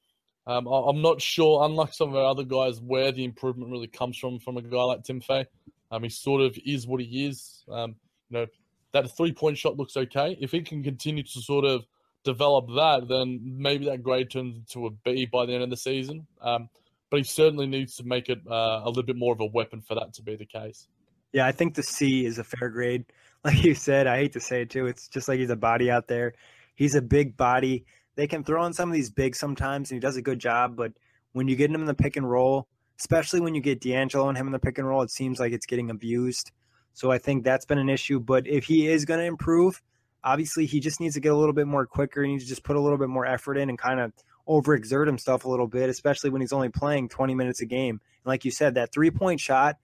um, 0.47 0.69
I, 0.69 0.89
am 0.89 1.01
not 1.01 1.23
sure, 1.23 1.65
unlike 1.65 1.95
some 1.95 2.11
of 2.11 2.17
our 2.17 2.27
other 2.27 2.45
guys, 2.45 2.81
where 2.81 3.13
the 3.13 3.25
improvement 3.25 3.71
really 3.71 3.87
comes 3.87 4.19
from 4.19 4.39
from 4.39 4.57
a 4.57 4.63
guy 4.63 4.83
like 4.83 5.03
Timofey. 5.03 5.47
Um, 5.91 6.03
he 6.03 6.09
sort 6.09 6.43
of 6.43 6.59
is 6.65 6.87
what 6.87 7.01
he 7.01 7.27
is. 7.27 7.65
Um, 7.71 7.97
you 8.29 8.39
know, 8.39 8.47
that 8.93 9.17
three 9.17 9.33
point 9.33 9.59
shot 9.59 9.77
looks 9.77 9.97
okay. 9.97 10.37
If 10.41 10.53
he 10.53 10.63
can 10.63 10.83
continue 10.83 11.23
to 11.23 11.41
sort 11.41 11.65
of 11.65 11.85
develop 12.25 12.67
that, 12.75 13.09
then 13.09 13.41
maybe 13.43 13.87
that 13.87 14.03
grade 14.03 14.31
turns 14.31 14.57
into 14.57 14.87
a 14.87 14.91
B 14.91 15.27
by 15.27 15.47
the 15.47 15.55
end 15.55 15.63
of 15.63 15.71
the 15.71 15.77
season. 15.77 16.27
Um, 16.41 16.69
but 17.11 17.19
he 17.19 17.25
certainly 17.25 17.67
needs 17.67 17.97
to 17.97 18.05
make 18.05 18.29
it 18.29 18.41
uh, 18.51 18.81
a 18.85 18.89
little 18.89 19.03
bit 19.03 19.17
more 19.17 19.33
of 19.33 19.41
a 19.41 19.47
weapon 19.47 19.81
for 19.81 19.95
that 19.95 20.13
to 20.15 20.23
be 20.23 20.37
the 20.37 20.47
case. 20.47 20.89
Yeah, 21.33 21.47
I 21.47 21.53
think 21.53 21.75
the 21.75 21.83
C 21.83 22.27
is 22.27 22.39
a 22.39 22.45
fair 22.45 22.69
grade. 22.69 23.05
Like 23.45 23.63
you 23.63 23.75
said, 23.75 24.07
I 24.07 24.17
hate 24.17 24.33
to 24.33 24.41
say 24.41 24.63
it 24.63 24.71
too. 24.71 24.87
It's 24.87 25.07
just 25.07 25.29
like 25.29 25.39
he's 25.39 25.51
a 25.51 25.55
body 25.55 25.91
out 25.91 26.09
there. 26.09 26.33
He's 26.77 26.95
a 26.95 27.03
big 27.03 27.37
body 27.37 27.85
they 28.17 28.27
can 28.27 28.45
throw 28.45 28.65
in 28.65 28.73
some 28.73 28.89
of 28.89 28.95
these 28.95 29.11
big 29.11 29.35
sometimes, 29.37 29.91
and 29.91 29.97
he 29.97 30.01
does 30.01 30.17
a 30.17 30.23
good 30.23 30.39
job. 30.39 30.77
But 30.77 30.93
when 31.33 31.49
you 31.49 31.57
get 31.57 31.71
him 31.71 31.81
in 31.81 31.87
the 31.87 31.95
pick 31.95 32.17
and 32.17 32.29
roll, 32.29 32.69
especially 32.99 33.41
when 33.41 33.55
you 33.55 33.61
get 33.61 33.81
D'Angelo 33.81 34.29
and 34.29 34.39
him 34.39 34.47
in 34.47 34.53
the 34.53 34.59
pick 34.59 34.79
and 34.79 34.89
roll, 34.89 35.03
it 35.03 35.11
seems 35.11 35.41
like 35.41 35.53
it's 35.53 35.67
getting 35.67 35.91
abused. 35.91 36.53
So 36.93 37.11
I 37.11 37.19
think 37.19 37.45
that's 37.45 37.65
been 37.65 37.79
an 37.79 37.91
issue. 37.91 38.21
But 38.21 38.47
if 38.47 38.65
he 38.65 38.87
is 38.87 39.05
going 39.05 39.21
to 39.21 39.27
improve, 39.27 39.83
obviously 40.23 40.67
he 40.67 40.81
just 40.81 41.01
needs 41.01 41.15
to 41.15 41.21
get 41.21 41.33
a 41.33 41.37
little 41.37 41.53
bit 41.53 41.67
more 41.67 41.87
quicker. 41.87 42.23
He 42.23 42.31
needs 42.31 42.45
to 42.45 42.49
just 42.49 42.63
put 42.63 42.77
a 42.77 42.81
little 42.81 42.99
bit 42.99 43.09
more 43.09 43.27
effort 43.27 43.57
in 43.57 43.69
and 43.69 43.79
kind 43.79 44.01
of 44.01 44.13
overexert 44.49 45.07
himself 45.07 45.45
a 45.45 45.49
little 45.49 45.67
bit, 45.67 45.91
especially 45.91 46.31
when 46.31 46.41
he's 46.41 46.53
only 46.53 46.69
playing 46.69 47.09
20 47.09 47.35
minutes 47.35 47.61
a 47.61 47.67
game. 47.67 48.01
And 48.25 48.27
like 48.27 48.45
you 48.45 48.51
said, 48.51 48.75
that 48.75 48.93
three 48.93 49.11
point 49.11 49.41
shot, 49.41 49.77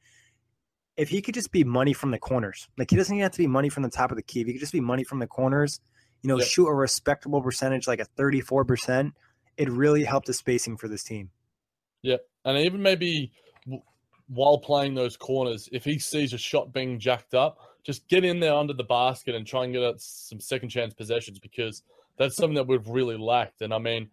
if 0.97 1.09
he 1.09 1.23
could 1.23 1.35
just 1.35 1.51
be 1.51 1.65
money 1.65 1.93
from 1.93 2.11
the 2.11 2.19
corners, 2.19 2.69
like 2.79 2.91
he 2.91 2.97
doesn't 2.97 3.15
even 3.15 3.23
have 3.23 3.33
to 3.33 3.39
be 3.39 3.47
money 3.47 3.69
from 3.69 3.83
the 3.83 3.91
top 3.91 4.11
of 4.11 4.17
the 4.17 4.23
key. 4.23 4.41
If 4.41 4.47
he 4.47 4.53
could 4.53 4.61
just 4.61 4.73
be 4.73 4.81
money 4.81 5.03
from 5.03 5.19
the 5.19 5.27
corners, 5.27 5.81
you 6.23 6.29
know, 6.29 6.39
Yeah. 6.39 6.45
shoot 6.45 6.69
a 6.69 6.75
respectable 6.75 7.41
percentage, 7.43 7.87
like 7.87 8.01
a 8.01 8.07
34%, 8.17 9.13
it 9.57 9.69
really 9.69 10.05
helped 10.05 10.27
the 10.27 10.33
spacing 10.33 10.77
for 10.77 10.89
this 10.89 11.03
team. 11.05 11.31
Yeah. 12.03 12.17
And 12.45 12.59
even 12.59 12.83
maybe 12.83 13.33
while 14.29 14.59
playing 14.59 14.95
those 14.95 15.17
corners, 15.17 15.69
if 15.73 15.85
he 15.85 15.99
sees 15.99 16.33
a 16.33 16.39
shot 16.39 16.73
being 16.73 16.99
jacked 16.99 17.35
up, 17.35 17.59
just 17.83 18.07
get 18.09 18.25
in 18.25 18.41
there 18.41 18.55
under 18.55 18.73
the 18.73 18.85
basket 18.85 19.35
and 19.35 19.47
try 19.47 19.65
and 19.65 19.73
get 19.73 19.83
us 19.83 20.27
some 20.29 20.41
second 20.41 20.69
chance 20.69 20.95
possessions 20.95 21.39
because 21.39 21.83
that's 22.17 22.37
something 22.37 22.55
that 22.55 22.67
we've 22.67 22.87
really 22.89 23.17
lacked. 23.17 23.63
And 23.63 23.73
I 23.75 23.79
mean, 23.79 24.11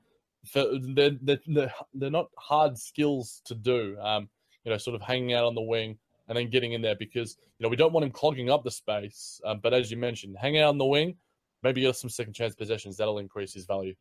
they're, 0.54 1.12
they're 1.22 1.74
they're 1.94 2.10
not 2.10 2.30
hard 2.38 2.78
skills 2.78 3.42
to 3.46 3.56
do. 3.56 3.98
Um, 4.00 4.30
you 4.64 4.72
know, 4.72 4.78
sort 4.78 4.96
of 4.96 5.02
hanging 5.02 5.34
out 5.34 5.46
on 5.46 5.56
the 5.56 5.62
wing 5.62 5.98
and 6.28 6.38
then 6.38 6.50
getting 6.50 6.74
in 6.74 6.82
there 6.82 6.96
because 6.96 7.38
you 7.58 7.64
know 7.64 7.70
we 7.70 7.76
don't 7.76 7.94
want 7.94 8.06
him 8.06 8.12
clogging 8.12 8.50
up 8.50 8.64
the 8.64 8.72
space. 8.72 9.42
Um, 9.46 9.60
but 9.62 9.74
as 9.74 9.92
you 9.92 9.98
mentioned, 9.98 10.38
hang 10.40 10.58
out 10.58 10.70
on 10.70 10.78
the 10.78 10.86
wing, 10.86 11.16
maybe 11.64 11.82
get 11.82 11.96
some 11.96 12.10
second 12.10 12.34
chance 12.34 12.56
possessions. 12.56 12.98
That'll 12.98 13.20
increase 13.20 13.54
his 13.54 13.66
value. 13.66 13.96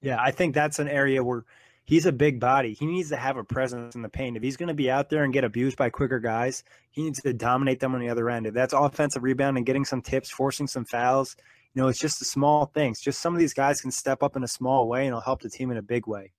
Yeah, 0.00 0.18
I 0.20 0.30
think 0.30 0.54
that's 0.54 0.78
an 0.78 0.88
area 0.88 1.22
where 1.22 1.44
he's 1.84 2.06
a 2.06 2.12
big 2.12 2.40
body. 2.40 2.74
He 2.74 2.86
needs 2.86 3.10
to 3.10 3.16
have 3.16 3.36
a 3.36 3.44
presence 3.44 3.94
in 3.94 4.02
the 4.02 4.08
paint. 4.08 4.36
If 4.36 4.42
he's 4.42 4.56
going 4.56 4.68
to 4.68 4.74
be 4.74 4.90
out 4.90 5.10
there 5.10 5.24
and 5.24 5.32
get 5.32 5.44
abused 5.44 5.76
by 5.76 5.90
quicker 5.90 6.18
guys, 6.20 6.64
he 6.90 7.02
needs 7.02 7.20
to 7.22 7.32
dominate 7.32 7.80
them 7.80 7.94
on 7.94 8.00
the 8.00 8.08
other 8.08 8.28
end. 8.30 8.46
If 8.46 8.54
that's 8.54 8.72
offensive 8.72 9.22
rebound 9.22 9.56
and 9.56 9.66
getting 9.66 9.84
some 9.84 10.02
tips, 10.02 10.30
forcing 10.30 10.66
some 10.66 10.84
fouls, 10.84 11.36
you 11.74 11.82
know, 11.82 11.88
it's 11.88 11.98
just 11.98 12.18
the 12.18 12.24
small 12.24 12.66
things. 12.66 13.00
Just 13.00 13.20
some 13.20 13.32
of 13.32 13.40
these 13.40 13.54
guys 13.54 13.80
can 13.80 13.90
step 13.90 14.22
up 14.22 14.36
in 14.36 14.42
a 14.42 14.48
small 14.48 14.88
way 14.88 15.00
and 15.00 15.08
it'll 15.08 15.20
help 15.20 15.40
the 15.40 15.50
team 15.50 15.70
in 15.70 15.76
a 15.76 15.82
big 15.82 16.06
way. 16.06 16.32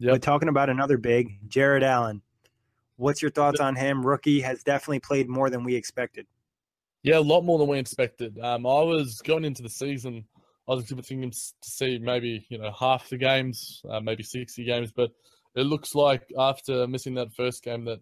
Yep. 0.00 0.12
But 0.12 0.22
talking 0.22 0.48
about 0.48 0.68
another 0.68 0.98
big, 0.98 1.38
Jarrett 1.48 1.82
Allen. 1.82 2.22
What's 2.96 3.22
your 3.22 3.30
thoughts 3.30 3.60
on 3.60 3.74
him? 3.74 4.06
Rookie 4.06 4.40
has 4.42 4.62
definitely 4.62 5.00
played 5.00 5.28
more 5.28 5.50
than 5.50 5.64
we 5.64 5.74
expected. 5.74 6.26
Yeah, 7.04 7.18
a 7.18 7.20
lot 7.20 7.42
more 7.42 7.58
than 7.58 7.68
we 7.68 7.78
expected. 7.78 8.38
Um, 8.40 8.66
I 8.66 8.80
was 8.80 9.20
going 9.20 9.44
into 9.44 9.62
the 9.62 9.68
season, 9.68 10.24
I 10.66 10.72
was 10.72 10.84
expecting 10.84 11.22
him 11.22 11.30
to 11.30 11.38
see 11.62 11.98
maybe 11.98 12.46
you 12.48 12.56
know 12.56 12.72
half 12.72 13.10
the 13.10 13.18
games, 13.18 13.82
uh, 13.90 14.00
maybe 14.00 14.22
sixty 14.22 14.64
games, 14.64 14.90
but 14.90 15.10
it 15.54 15.64
looks 15.64 15.94
like 15.94 16.22
after 16.38 16.86
missing 16.86 17.14
that 17.14 17.34
first 17.34 17.62
game 17.62 17.84
that 17.84 18.00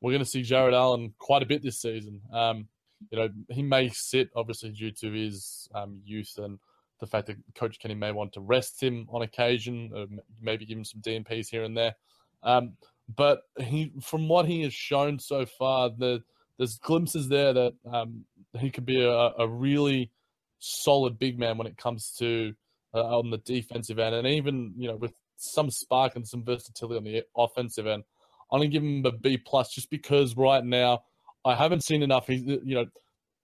we're 0.00 0.12
going 0.12 0.22
to 0.22 0.30
see 0.30 0.42
Jarrett 0.42 0.72
Allen 0.72 1.12
quite 1.18 1.42
a 1.42 1.46
bit 1.46 1.64
this 1.64 1.82
season. 1.82 2.20
Um, 2.32 2.68
you 3.10 3.18
know, 3.18 3.28
he 3.50 3.62
may 3.62 3.88
sit 3.88 4.30
obviously 4.36 4.70
due 4.70 4.92
to 5.00 5.10
his 5.10 5.68
um, 5.74 6.00
youth 6.04 6.38
and 6.38 6.60
the 7.00 7.08
fact 7.08 7.26
that 7.26 7.36
Coach 7.56 7.80
Kenny 7.80 7.96
may 7.96 8.12
want 8.12 8.32
to 8.34 8.40
rest 8.40 8.80
him 8.80 9.08
on 9.10 9.22
occasion, 9.22 9.90
or 9.92 10.06
maybe 10.40 10.64
give 10.64 10.78
him 10.78 10.84
some 10.84 11.00
DNPs 11.00 11.48
here 11.50 11.64
and 11.64 11.76
there. 11.76 11.96
Um, 12.44 12.74
but 13.16 13.42
he, 13.58 13.92
from 14.00 14.28
what 14.28 14.46
he 14.46 14.62
has 14.62 14.72
shown 14.72 15.18
so 15.18 15.44
far, 15.44 15.90
the 15.90 16.22
there's 16.58 16.78
glimpses 16.78 17.28
there 17.28 17.52
that 17.52 17.74
um, 17.90 18.24
he 18.58 18.70
could 18.70 18.86
be 18.86 19.02
a, 19.02 19.10
a 19.10 19.48
really 19.48 20.10
solid 20.58 21.18
big 21.18 21.38
man 21.38 21.58
when 21.58 21.66
it 21.66 21.76
comes 21.76 22.14
to 22.18 22.54
uh, 22.94 23.18
on 23.18 23.30
the 23.30 23.38
defensive 23.38 23.98
end, 23.98 24.14
and 24.14 24.26
even 24.26 24.74
you 24.76 24.88
know 24.88 24.96
with 24.96 25.12
some 25.36 25.70
spark 25.70 26.16
and 26.16 26.26
some 26.26 26.44
versatility 26.44 26.96
on 26.96 27.04
the 27.04 27.22
offensive 27.36 27.86
end. 27.86 28.04
I'm 28.52 28.60
gonna 28.60 28.68
give 28.68 28.82
him 28.82 29.04
a 29.04 29.12
B 29.12 29.36
plus 29.36 29.72
just 29.74 29.90
because 29.90 30.36
right 30.36 30.64
now 30.64 31.02
I 31.44 31.54
haven't 31.54 31.84
seen 31.84 32.02
enough. 32.02 32.26
He's 32.26 32.42
you 32.42 32.74
know 32.74 32.86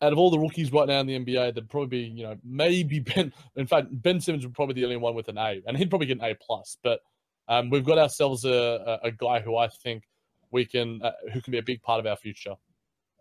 out 0.02 0.12
of 0.12 0.18
all 0.18 0.30
the 0.30 0.38
rookies 0.38 0.72
right 0.72 0.88
now 0.88 1.00
in 1.00 1.06
the 1.06 1.18
NBA, 1.18 1.54
there'd 1.54 1.68
probably 1.68 1.88
be 1.88 2.12
you 2.14 2.24
know 2.24 2.36
maybe 2.44 3.00
Ben. 3.00 3.32
In 3.56 3.66
fact, 3.66 3.88
Ben 3.90 4.20
Simmons 4.20 4.44
would 4.44 4.54
probably 4.54 4.74
be 4.74 4.80
the 4.80 4.86
only 4.86 4.96
one 4.96 5.14
with 5.14 5.28
an 5.28 5.38
A, 5.38 5.62
and 5.66 5.76
he'd 5.76 5.90
probably 5.90 6.06
get 6.06 6.18
an 6.18 6.24
A 6.24 6.34
plus. 6.34 6.76
But 6.82 7.00
um, 7.48 7.70
we've 7.70 7.84
got 7.84 7.98
ourselves 7.98 8.44
a, 8.44 8.98
a, 9.02 9.08
a 9.08 9.10
guy 9.10 9.40
who 9.40 9.56
I 9.56 9.68
think 9.68 10.04
we 10.50 10.64
can 10.64 11.00
uh, 11.02 11.12
who 11.32 11.40
can 11.40 11.50
be 11.50 11.58
a 11.58 11.62
big 11.62 11.82
part 11.82 12.00
of 12.00 12.06
our 12.06 12.16
future. 12.16 12.54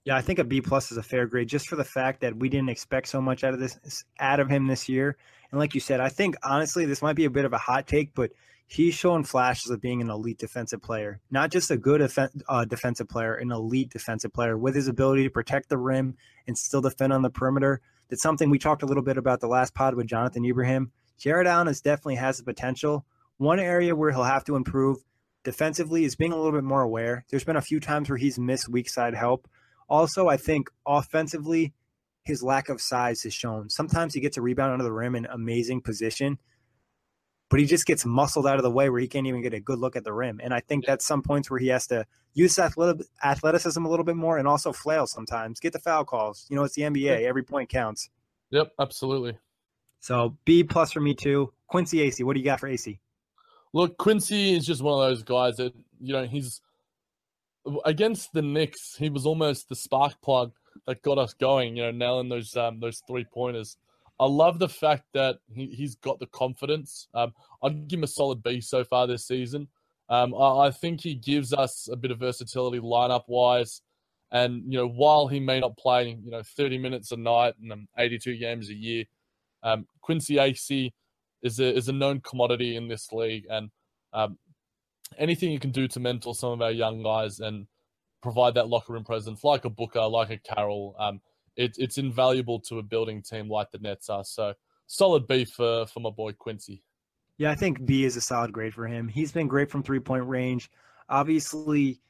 Yeah, 0.06 0.16
I 0.16 0.22
think 0.22 0.40
a 0.40 0.44
B 0.44 0.62
plus 0.62 0.92
is 0.92 0.98
a 0.98 1.04
fair 1.04 1.28
grade 1.28 1.48
just 1.48 1.68
for 1.68 1.76
the 1.76 1.84
fact 1.84 2.22
that 2.22 2.36
we 2.36 2.50
didn't 2.50 2.70
expect 2.70 3.08
so 3.08 3.22
much 3.22 3.44
out 3.44 3.54
of 3.54 3.60
this 3.60 4.04
out 4.20 4.40
of 4.40 4.50
him 4.50 4.68
this 4.68 4.90
year. 4.90 5.18
And 5.52 5.60
like 5.60 5.74
you 5.74 5.82
said, 5.82 6.00
I 6.00 6.10
think 6.10 6.36
honestly 6.44 6.86
this 6.86 7.02
might 7.02 7.16
be 7.16 7.26
a 7.26 7.30
bit 7.30 7.46
of 7.46 7.54
a 7.54 7.58
hot 7.58 7.88
take, 7.88 8.14
but 8.14 8.32
he's 8.68 8.94
showing 8.94 9.24
flashes 9.24 9.72
of 9.72 9.82
being 9.82 10.02
an 10.02 10.10
elite 10.10 10.38
defensive 10.38 10.82
player, 10.82 11.20
not 11.32 11.52
just 11.52 11.72
a 11.72 11.78
good 11.78 12.08
uh, 12.48 12.66
defensive 12.66 13.10
player, 13.10 13.34
an 13.34 13.52
elite 13.52 13.90
defensive 13.90 14.32
player 14.32 14.58
with 14.58 14.76
his 14.76 14.88
ability 14.88 15.24
to 15.24 15.30
protect 15.30 15.70
the 15.70 15.78
rim 15.78 16.16
and 16.48 16.58
still 16.58 16.82
defend 16.82 17.12
on 17.12 17.24
the 17.24 17.30
perimeter. 17.30 17.82
That's 18.10 18.22
something 18.22 18.50
we 18.50 18.60
talked 18.60 18.84
a 18.84 18.86
little 18.86 19.04
bit 19.04 19.18
about 19.18 19.40
the 19.40 19.48
last 19.48 19.74
pod 19.74 19.96
with 19.96 20.08
Jonathan 20.08 20.46
Ibrahim. 20.46 20.92
Jarrett 21.18 21.48
Allen 21.48 21.68
is 21.68 21.82
definitely 21.82 22.16
has 22.16 22.38
the 22.38 22.44
potential. 22.44 23.06
One 23.38 23.60
area 23.60 23.96
where 23.96 24.12
he'll 24.12 24.24
have 24.24 24.46
to 24.46 24.56
improve 24.56 24.98
defensively 25.44 26.06
is 26.06 26.16
being 26.16 26.32
a 26.32 26.36
little 26.36 26.52
bit 26.52 26.64
more 26.64 26.82
aware. 26.82 27.26
There's 27.30 27.44
been 27.44 27.56
a 27.56 27.62
few 27.62 27.80
times 27.80 28.10
where 28.10 28.18
he's 28.18 28.38
missed 28.40 28.70
weak 28.70 28.90
side 28.90 29.16
help. 29.16 29.48
Also, 29.90 30.28
I 30.28 30.38
think 30.38 30.70
offensively, 30.86 31.74
his 32.24 32.44
lack 32.44 32.70
of 32.70 32.80
size 32.80 33.26
is 33.26 33.34
shown. 33.34 33.70
Sometimes 33.70 34.14
he 34.14 34.20
gets 34.22 34.38
a 34.38 34.42
rebound 34.42 34.72
under 34.72 34.84
the 34.84 34.92
rim 34.92 35.16
in 35.16 35.26
amazing 35.26 35.82
position, 35.82 36.38
but 37.50 37.60
he 37.60 37.66
just 37.66 37.88
gets 37.88 38.06
muscled 38.06 38.46
out 38.46 38.58
of 38.58 38.64
the 38.64 38.70
way 38.70 38.90
where 38.90 39.02
he 39.02 39.08
can't 39.08 39.26
even 39.26 39.42
get 39.42 39.54
a 39.54 39.60
good 39.60 39.80
look 39.80 39.96
at 39.96 40.04
the 40.04 40.14
rim. 40.14 40.40
And 40.44 40.54
I 40.54 40.60
think 40.60 40.86
that's 40.86 41.08
some 41.08 41.24
points 41.24 41.50
where 41.50 41.60
he 41.60 41.70
has 41.70 41.88
to 41.88 42.06
use 42.34 42.60
athleticism 42.60 43.84
a 43.84 43.90
little 43.90 44.06
bit 44.06 44.16
more 44.16 44.38
and 44.38 44.48
also 44.48 44.72
flail 44.72 45.08
sometimes, 45.08 45.60
get 45.60 45.74
the 45.74 45.80
foul 45.80 46.06
calls. 46.06 46.46
You 46.50 46.56
know, 46.56 46.64
it's 46.64 46.76
the 46.76 46.84
NBA, 46.84 47.24
every 47.24 47.42
point 47.42 47.70
counts. 47.70 48.10
Yep, 48.52 48.74
absolutely. 48.80 49.40
So 50.00 50.38
B 50.46 50.64
plus 50.64 50.92
for 50.92 51.00
me 51.00 51.16
too. 51.16 51.52
Quincy 51.68 51.98
Acy, 51.98 52.24
what 52.24 52.34
do 52.36 52.40
you 52.40 52.46
got 52.46 52.60
for 52.60 52.70
Acy? 52.70 53.00
Look, 53.74 53.98
Quincy 53.98 54.56
is 54.56 54.66
just 54.66 54.82
one 54.82 55.04
of 55.04 55.10
those 55.10 55.24
guys 55.24 55.58
that 55.58 55.74
you 56.00 56.14
know 56.14 56.26
he's 56.26 56.62
against 57.86 58.34
the 58.34 58.42
Knicks. 58.42 58.96
He 58.98 59.10
was 59.10 59.26
almost 59.26 59.70
the 59.70 59.76
spark 59.76 60.20
plug 60.22 60.52
that 60.88 61.02
got 61.02 61.18
us 61.18 61.34
going. 61.34 61.78
You 61.78 61.84
know, 61.84 61.92
nailing 61.92 62.30
those 62.30 62.56
um, 62.56 62.80
those 62.80 63.02
three 63.08 63.26
pointers. 63.26 63.78
I 64.20 64.26
love 64.26 64.60
the 64.60 64.70
fact 64.70 65.04
that 65.14 65.38
he, 65.54 65.68
he's 65.68 65.96
got 65.96 66.20
the 66.20 66.28
confidence. 66.28 67.08
Um, 67.14 67.34
I'd 67.64 67.88
give 67.88 68.00
him 68.00 68.04
a 68.04 68.08
solid 68.08 68.44
B 68.44 68.60
so 68.60 68.84
far 68.84 69.08
this 69.08 69.26
season. 69.26 69.68
Um, 70.10 70.36
I, 70.36 70.68
I 70.68 70.72
think 70.72 71.02
he 71.02 71.16
gives 71.16 71.54
us 71.54 71.88
a 71.92 71.96
bit 71.96 72.12
of 72.12 72.20
versatility 72.20 72.80
lineup 72.80 73.24
wise. 73.28 73.82
And 74.32 74.64
you 74.68 74.78
know, 74.78 74.88
while 74.88 75.28
he 75.28 75.40
may 75.40 75.60
not 75.60 75.78
play, 75.78 76.18
you 76.24 76.32
know, 76.32 76.44
30 76.44 76.78
minutes 76.78 77.12
a 77.12 77.18
night 77.18 77.56
and 77.62 77.72
um, 77.72 77.88
82 77.98 78.38
games 78.38 78.70
a 78.70 78.76
year, 78.76 79.06
um, 79.64 79.88
Quincy 80.02 80.36
Acy 80.36 80.92
is 81.42 81.60
a 81.60 81.76
is 81.76 81.90
a 81.90 81.94
known 81.94 82.22
commodity 82.22 82.76
in 82.76 82.88
this 82.88 83.12
league, 83.12 83.46
and 83.50 83.70
um, 84.14 84.38
anything 85.18 85.52
you 85.52 85.60
can 85.60 85.72
do 85.72 85.88
to 85.88 86.00
mentor 86.00 86.36
some 86.36 86.52
of 86.52 86.62
our 86.62 86.72
young 86.72 87.04
guys 87.04 87.40
and 87.40 87.68
provide 88.22 88.56
that 88.56 88.68
locker 88.68 88.94
room 88.94 89.04
presence, 89.04 89.44
like 89.44 89.66
a 89.66 89.70
Booker, 89.70 90.06
like 90.08 90.30
a 90.30 90.38
Carroll, 90.38 90.96
um, 91.00 91.22
it, 91.56 91.76
it's 91.78 91.98
invaluable 91.98 92.60
to 92.62 92.80
a 92.80 92.84
building 92.84 93.22
team 93.22 93.50
like 93.50 93.72
the 93.72 93.80
Nets 93.80 94.10
are. 94.10 94.24
So 94.24 94.54
solid 94.88 95.28
B 95.28 95.46
for 95.46 95.86
for 95.88 96.00
my 96.00 96.10
boy 96.10 96.34
Quincy. 96.34 96.84
Yeah, 97.38 97.52
I 97.52 97.56
think 97.56 97.86
B 97.86 98.04
is 98.04 98.18
a 98.18 98.22
solid 98.22 98.52
grade 98.52 98.74
for 98.74 98.88
him. 98.88 99.08
He's 99.08 99.32
been 99.32 99.48
great 99.48 99.70
from 99.70 99.84
three 99.84 100.00
point 100.00 100.26
range. 100.28 100.70
Obviously, 101.10 102.02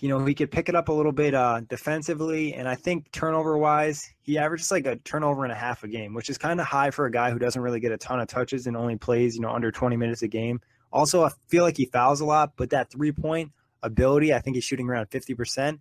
you 0.00 0.08
know, 0.08 0.24
he 0.24 0.34
could 0.34 0.50
pick 0.50 0.68
it 0.68 0.74
up 0.74 0.88
a 0.88 0.92
little 0.92 1.12
bit 1.12 1.34
uh, 1.34 1.60
defensively. 1.68 2.54
And 2.54 2.68
I 2.68 2.74
think 2.74 3.10
turnover 3.12 3.58
wise, 3.58 4.08
he 4.20 4.38
averages 4.38 4.70
like 4.70 4.86
a 4.86 4.96
turnover 4.96 5.44
and 5.44 5.52
a 5.52 5.56
half 5.56 5.82
a 5.82 5.88
game, 5.88 6.14
which 6.14 6.30
is 6.30 6.38
kind 6.38 6.60
of 6.60 6.66
high 6.66 6.90
for 6.90 7.06
a 7.06 7.10
guy 7.10 7.30
who 7.30 7.38
doesn't 7.38 7.60
really 7.60 7.80
get 7.80 7.92
a 7.92 7.98
ton 7.98 8.20
of 8.20 8.28
touches 8.28 8.66
and 8.66 8.76
only 8.76 8.96
plays, 8.96 9.34
you 9.34 9.42
know, 9.42 9.50
under 9.50 9.72
20 9.72 9.96
minutes 9.96 10.22
a 10.22 10.28
game. 10.28 10.60
Also, 10.92 11.24
I 11.24 11.30
feel 11.48 11.64
like 11.64 11.76
he 11.76 11.86
fouls 11.86 12.20
a 12.20 12.24
lot, 12.24 12.52
but 12.56 12.70
that 12.70 12.90
three 12.90 13.12
point 13.12 13.52
ability, 13.82 14.32
I 14.32 14.40
think 14.40 14.56
he's 14.56 14.64
shooting 14.64 14.88
around 14.88 15.10
50%. 15.10 15.80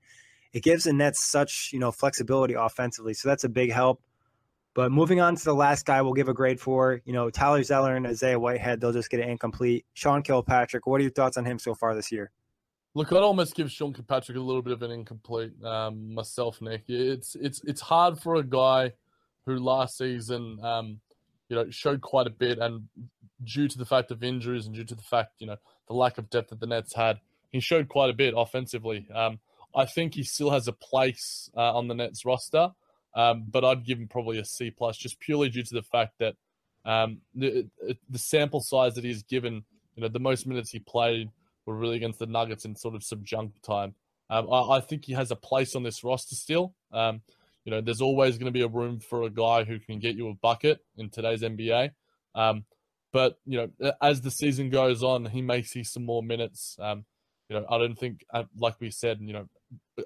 It 0.54 0.64
gives 0.64 0.86
the 0.86 0.94
Nets 0.94 1.26
such, 1.26 1.70
you 1.74 1.80
know, 1.80 1.92
flexibility 1.92 2.54
offensively. 2.54 3.14
So 3.14 3.30
that's 3.30 3.44
a 3.44 3.50
big 3.50 3.72
help. 3.72 4.02
But 4.74 4.92
moving 4.92 5.20
on 5.20 5.36
to 5.36 5.44
the 5.44 5.56
last 5.56 5.88
guy, 5.88 6.02
we'll 6.04 6.14
give 6.14 6.30
a 6.30 6.34
grade 6.34 6.60
for. 6.60 7.02
You 7.04 7.14
know, 7.14 7.32
Tyler 7.32 7.64
Zeller 7.64 7.96
and 7.96 8.06
Isaiah 8.06 8.40
Whitehead, 8.40 8.80
they'll 8.80 8.94
just 8.94 9.10
get 9.10 9.20
an 9.20 9.30
incomplete. 9.30 9.86
Sean 9.94 10.22
Kilpatrick, 10.22 10.86
what 10.86 11.00
are 11.00 11.04
your 11.04 11.12
thoughts 11.12 11.36
on 11.36 11.46
him 11.46 11.58
so 11.58 11.74
far 11.74 11.96
this 11.96 12.12
year? 12.12 12.32
Look, 12.94 13.12
I'd 13.12 13.18
almost 13.18 13.56
give 13.56 13.72
Sean 13.72 13.94
Kilpatrick 13.94 14.38
a 14.38 14.42
little 14.42 14.62
bit 14.62 14.74
of 14.74 14.84
an 14.84 14.92
incomplete 14.92 15.54
um, 15.64 16.14
myself, 16.14 16.62
Nick. 16.62 16.84
It's 16.88 17.36
it's 17.36 17.64
it's 17.64 17.82
hard 17.82 18.20
for 18.20 18.36
a 18.36 18.44
guy 18.44 18.94
who 19.46 19.58
last 19.58 19.98
season, 19.98 20.60
um, 20.64 21.00
you 21.50 21.56
know, 21.56 21.70
showed 21.70 22.02
quite 22.02 22.28
a 22.28 22.32
bit, 22.32 22.60
and 22.60 22.88
due 23.44 23.68
to 23.68 23.78
the 23.78 23.86
fact 23.86 24.12
of 24.12 24.24
injuries 24.24 24.66
and 24.66 24.76
due 24.76 24.84
to 24.84 24.96
the 24.96 25.04
fact, 25.04 25.34
you 25.40 25.48
know, 25.48 25.58
the 25.88 25.94
lack 25.94 26.18
of 26.18 26.30
depth 26.30 26.50
that 26.50 26.60
the 26.60 26.68
Nets 26.68 26.94
had, 26.94 27.20
he 27.50 27.60
showed 27.60 27.88
quite 27.88 28.10
a 28.10 28.14
bit 28.14 28.34
offensively. 28.36 29.08
Um, 29.14 29.40
I 29.76 29.86
think 29.86 30.16
he 30.16 30.24
still 30.24 30.50
has 30.50 30.68
a 30.68 30.74
place 30.74 31.50
uh, 31.56 31.76
on 31.76 31.88
the 31.88 31.96
Nets 31.96 32.26
roster, 32.26 32.72
um, 33.14 33.46
but 33.50 33.64
I'd 33.64 33.86
give 33.86 34.00
him 34.00 34.08
probably 34.08 34.40
a 34.40 34.46
C 34.46 34.72
plus, 34.72 34.98
just 34.98 35.20
purely 35.20 35.50
due 35.50 35.64
to 35.64 35.74
the 35.74 35.84
fact 35.84 36.20
that 36.20 36.36
um, 36.86 37.20
the 37.36 37.68
the 38.10 38.18
sample 38.18 38.62
size 38.62 38.96
that 38.96 39.04
he's 39.04 39.24
given, 39.24 39.64
you 39.96 40.02
know, 40.02 40.08
the 40.08 40.20
most 40.20 40.48
minutes 40.48 40.72
he 40.72 40.80
played 40.80 41.30
were 41.66 41.76
really 41.76 41.98
against 41.98 42.20
the 42.20 42.26
Nuggets 42.26 42.66
in 42.66 42.76
sort 42.76 42.96
of 42.96 43.02
subjunct 43.02 43.62
time. 43.62 43.94
Um, 44.30 44.52
I, 44.52 44.78
I, 44.78 44.80
think 44.82 45.06
he 45.06 45.14
has 45.14 45.32
a 45.32 45.36
place 45.36 45.76
on 45.76 45.84
this 45.84 46.04
roster 46.04 46.36
still. 46.36 46.74
Um, 46.92 47.22
you 47.68 47.72
know, 47.72 47.82
there's 47.82 48.00
always 48.00 48.38
going 48.38 48.46
to 48.46 48.58
be 48.58 48.62
a 48.62 48.68
room 48.70 48.98
for 48.98 49.24
a 49.24 49.30
guy 49.30 49.66
who 49.66 49.78
can 49.78 50.00
get 50.00 50.16
you 50.16 50.30
a 50.30 50.34
bucket 50.36 50.80
in 50.96 51.10
today's 51.10 51.42
NBA. 51.42 51.92
Um, 52.34 52.64
but 53.12 53.40
you 53.46 53.58
know, 53.82 53.92
as 54.02 54.22
the 54.22 54.32
season 54.32 54.70
goes 54.70 55.04
on, 55.04 55.26
he 55.26 55.42
may 55.42 55.64
see 55.64 55.84
some 55.84 56.06
more 56.06 56.24
minutes. 56.24 56.78
Um, 56.80 57.04
you 57.50 57.58
know, 57.58 57.66
I 57.70 57.78
don't 57.78 58.00
think, 58.00 58.24
uh, 58.34 58.44
like 58.58 58.80
we 58.80 58.90
said, 58.90 59.18
you 59.20 59.34
know, 59.34 59.50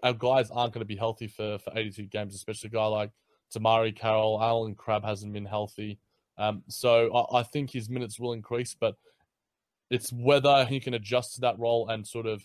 our 0.02 0.14
guys 0.14 0.50
aren't 0.50 0.74
going 0.74 0.82
to 0.82 0.88
be 0.88 0.96
healthy 0.96 1.28
for, 1.28 1.60
for 1.60 1.72
82 1.76 2.08
games, 2.08 2.34
especially 2.34 2.70
a 2.70 2.72
guy 2.72 2.86
like 2.88 3.12
DeMarre 3.56 3.96
Carroll. 3.96 4.42
Allen 4.42 4.74
Crabbe 4.74 5.06
hasn't 5.06 5.32
been 5.32 5.46
healthy. 5.46 6.00
Um, 6.40 6.64
so 6.68 7.16
I, 7.16 7.42
I, 7.42 7.44
think 7.44 7.70
his 7.70 7.90
minutes 7.92 8.20
will 8.20 8.34
increase, 8.34 8.76
but 8.80 8.96
it's 9.92 10.12
whether 10.12 10.66
he 10.66 10.80
can 10.80 10.96
adjust 10.96 11.36
to 11.36 11.42
that 11.42 11.60
role 11.60 11.88
and 11.90 12.08
sort 12.08 12.26
of, 12.26 12.42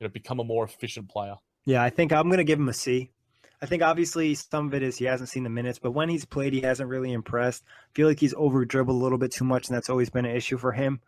you 0.00 0.06
know, 0.06 0.08
become 0.08 0.40
a 0.40 0.44
more 0.44 0.64
efficient 0.64 1.08
player. 1.08 1.36
Yeah, 1.64 1.80
I 1.80 1.90
think 1.90 2.12
I'm 2.12 2.26
going 2.26 2.38
to 2.38 2.44
give 2.44 2.58
him 2.58 2.68
a 2.68 2.72
C. 2.72 3.12
I 3.60 3.66
think 3.66 3.82
obviously 3.82 4.34
some 4.34 4.68
of 4.68 4.74
it 4.74 4.82
is 4.82 4.96
he 4.96 5.04
hasn't 5.06 5.30
seen 5.30 5.42
the 5.42 5.50
minutes, 5.50 5.78
but 5.78 5.90
when 5.90 6.08
he's 6.08 6.24
played, 6.24 6.52
he 6.52 6.60
hasn't 6.60 6.88
really 6.88 7.12
impressed. 7.12 7.64
I 7.66 7.90
feel 7.94 8.06
like 8.06 8.20
he's 8.20 8.34
over 8.36 8.64
dribbled 8.64 8.96
a 8.96 9.02
little 9.02 9.18
bit 9.18 9.32
too 9.32 9.44
much, 9.44 9.68
and 9.68 9.76
that's 9.76 9.90
always 9.90 10.10
been 10.10 10.24
an 10.24 10.36
issue 10.36 10.58
for 10.58 10.72
him 10.72 11.00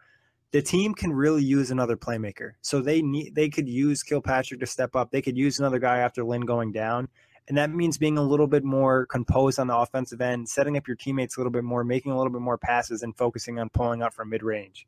the 0.53 0.63
team 0.63 0.95
can 0.95 1.13
really 1.13 1.43
use 1.43 1.71
another 1.71 1.97
playmaker. 1.97 2.53
So 2.61 2.81
they 2.81 3.03
need 3.03 3.35
they 3.35 3.49
could 3.49 3.69
use 3.69 4.03
Kilpatrick 4.03 4.61
to 4.61 4.67
step 4.67 4.97
up. 4.97 5.11
They 5.11 5.23
could 5.23 5.37
use 5.37 5.59
another 5.59 5.79
guy 5.79 5.99
after 5.99 6.25
Lin 6.25 6.43
going 6.43 6.73
down. 6.73 7.09
And 7.49 7.59
that 7.59 7.71
means 7.71 7.99
being 7.99 8.19
a 8.19 8.23
little 8.23 8.47
bit 8.47 8.63
more 8.63 9.07
composed 9.07 9.59
on 9.59 9.67
the 9.67 9.77
offensive 9.77 10.21
end, 10.21 10.49
setting 10.49 10.77
up 10.77 10.87
your 10.87 10.97
teammates 10.97 11.37
a 11.37 11.41
little 11.41 11.51
bit 11.51 11.65
more, 11.65 11.83
making 11.83 12.13
a 12.13 12.17
little 12.17 12.33
bit 12.33 12.43
more 12.43 12.59
passes, 12.59 13.03
and 13.03 13.17
focusing 13.17 13.59
on 13.59 13.71
pulling 13.71 14.03
up 14.03 14.15
from 14.15 14.31
mid 14.31 14.43
range. 14.43 14.87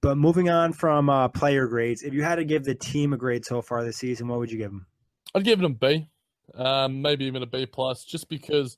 But 0.00 0.18
moving 0.18 0.50
on 0.50 0.72
from 0.72 1.08
uh, 1.08 1.28
player 1.28 1.66
grades, 1.66 2.02
if 2.02 2.12
you 2.12 2.22
had 2.22 2.36
to 2.36 2.44
give 2.44 2.64
the 2.64 2.74
team 2.74 3.12
a 3.12 3.16
grade 3.16 3.44
so 3.44 3.62
far 3.62 3.84
this 3.84 3.98
season, 3.98 4.28
what 4.28 4.38
would 4.38 4.50
you 4.50 4.58
give 4.58 4.70
them? 4.70 4.86
I'd 5.34 5.44
give 5.44 5.60
them 5.60 5.74
B, 5.74 6.08
um, 6.54 7.02
maybe 7.02 7.24
even 7.24 7.42
a 7.42 7.46
B 7.46 7.66
plus, 7.66 8.04
just 8.04 8.28
because 8.28 8.76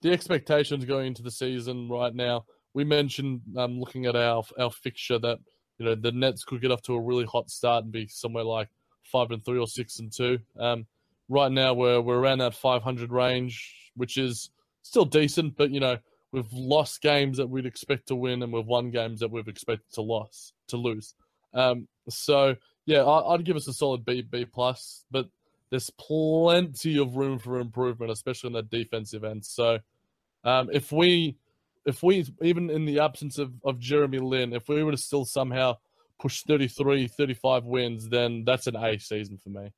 the 0.00 0.12
expectations 0.12 0.84
going 0.84 1.08
into 1.08 1.22
the 1.22 1.30
season 1.30 1.88
right 1.88 2.14
now 2.14 2.44
we 2.74 2.84
mentioned 2.84 3.40
um, 3.56 3.78
looking 3.78 4.06
at 4.06 4.16
our 4.16 4.42
our 4.58 4.70
fixture 4.70 5.18
that 5.18 5.38
you 5.78 5.86
know 5.86 5.94
the 5.94 6.12
Nets 6.12 6.44
could 6.44 6.60
get 6.60 6.70
off 6.70 6.82
to 6.82 6.94
a 6.94 7.00
really 7.00 7.24
hot 7.24 7.50
start 7.50 7.84
and 7.84 7.92
be 7.92 8.06
somewhere 8.08 8.44
like 8.44 8.68
five 9.02 9.30
and 9.30 9.44
three 9.44 9.58
or 9.58 9.66
six 9.66 9.98
and 9.98 10.12
two. 10.12 10.38
Um, 10.58 10.86
right 11.28 11.52
now 11.52 11.74
we're 11.74 12.00
we're 12.00 12.18
around 12.18 12.38
that 12.38 12.54
500 12.54 13.12
range, 13.12 13.90
which 13.94 14.16
is 14.16 14.50
still 14.82 15.04
decent, 15.04 15.56
but 15.56 15.70
you 15.70 15.80
know 15.80 15.98
we've 16.32 16.52
lost 16.52 17.02
games 17.02 17.36
that 17.36 17.48
we'd 17.48 17.66
expect 17.66 18.08
to 18.08 18.16
win 18.16 18.42
and 18.42 18.52
we've 18.52 18.66
won 18.66 18.90
games 18.90 19.20
that 19.20 19.30
we've 19.30 19.48
expected 19.48 19.92
to 19.94 20.02
lose 20.02 20.52
to 20.68 20.76
lose. 20.76 21.14
Um, 21.54 21.88
so 22.08 22.56
yeah, 22.86 23.02
I, 23.02 23.32
would 23.32 23.44
give 23.44 23.56
us 23.56 23.68
a 23.68 23.72
solid 23.72 24.04
B 24.04 24.22
B 24.22 24.44
plus, 24.44 25.04
but 25.10 25.26
there's 25.72 25.88
plenty 25.88 26.98
of 26.98 27.16
room 27.16 27.38
for 27.38 27.58
improvement, 27.58 28.12
especially 28.12 28.48
on 28.48 28.52
the 28.52 28.62
defensive 28.62 29.24
end. 29.24 29.42
So 29.42 29.78
um, 30.44 30.68
if 30.70 30.92
we 30.92 31.38
if 31.86 32.02
we 32.02 32.26
even 32.42 32.68
in 32.68 32.84
the 32.84 33.00
absence 33.00 33.38
of, 33.38 33.54
of 33.64 33.78
Jeremy 33.78 34.18
Lin, 34.18 34.52
if 34.52 34.68
we 34.68 34.84
were 34.84 34.90
to 34.90 34.98
still 34.98 35.24
somehow 35.24 35.78
push 36.20 36.42
33, 36.42 37.08
35 37.08 37.64
wins, 37.64 38.10
then 38.10 38.44
that's 38.44 38.66
an 38.66 38.76
A 38.76 38.98
season 38.98 39.38
for 39.38 39.48
me. 39.48 39.72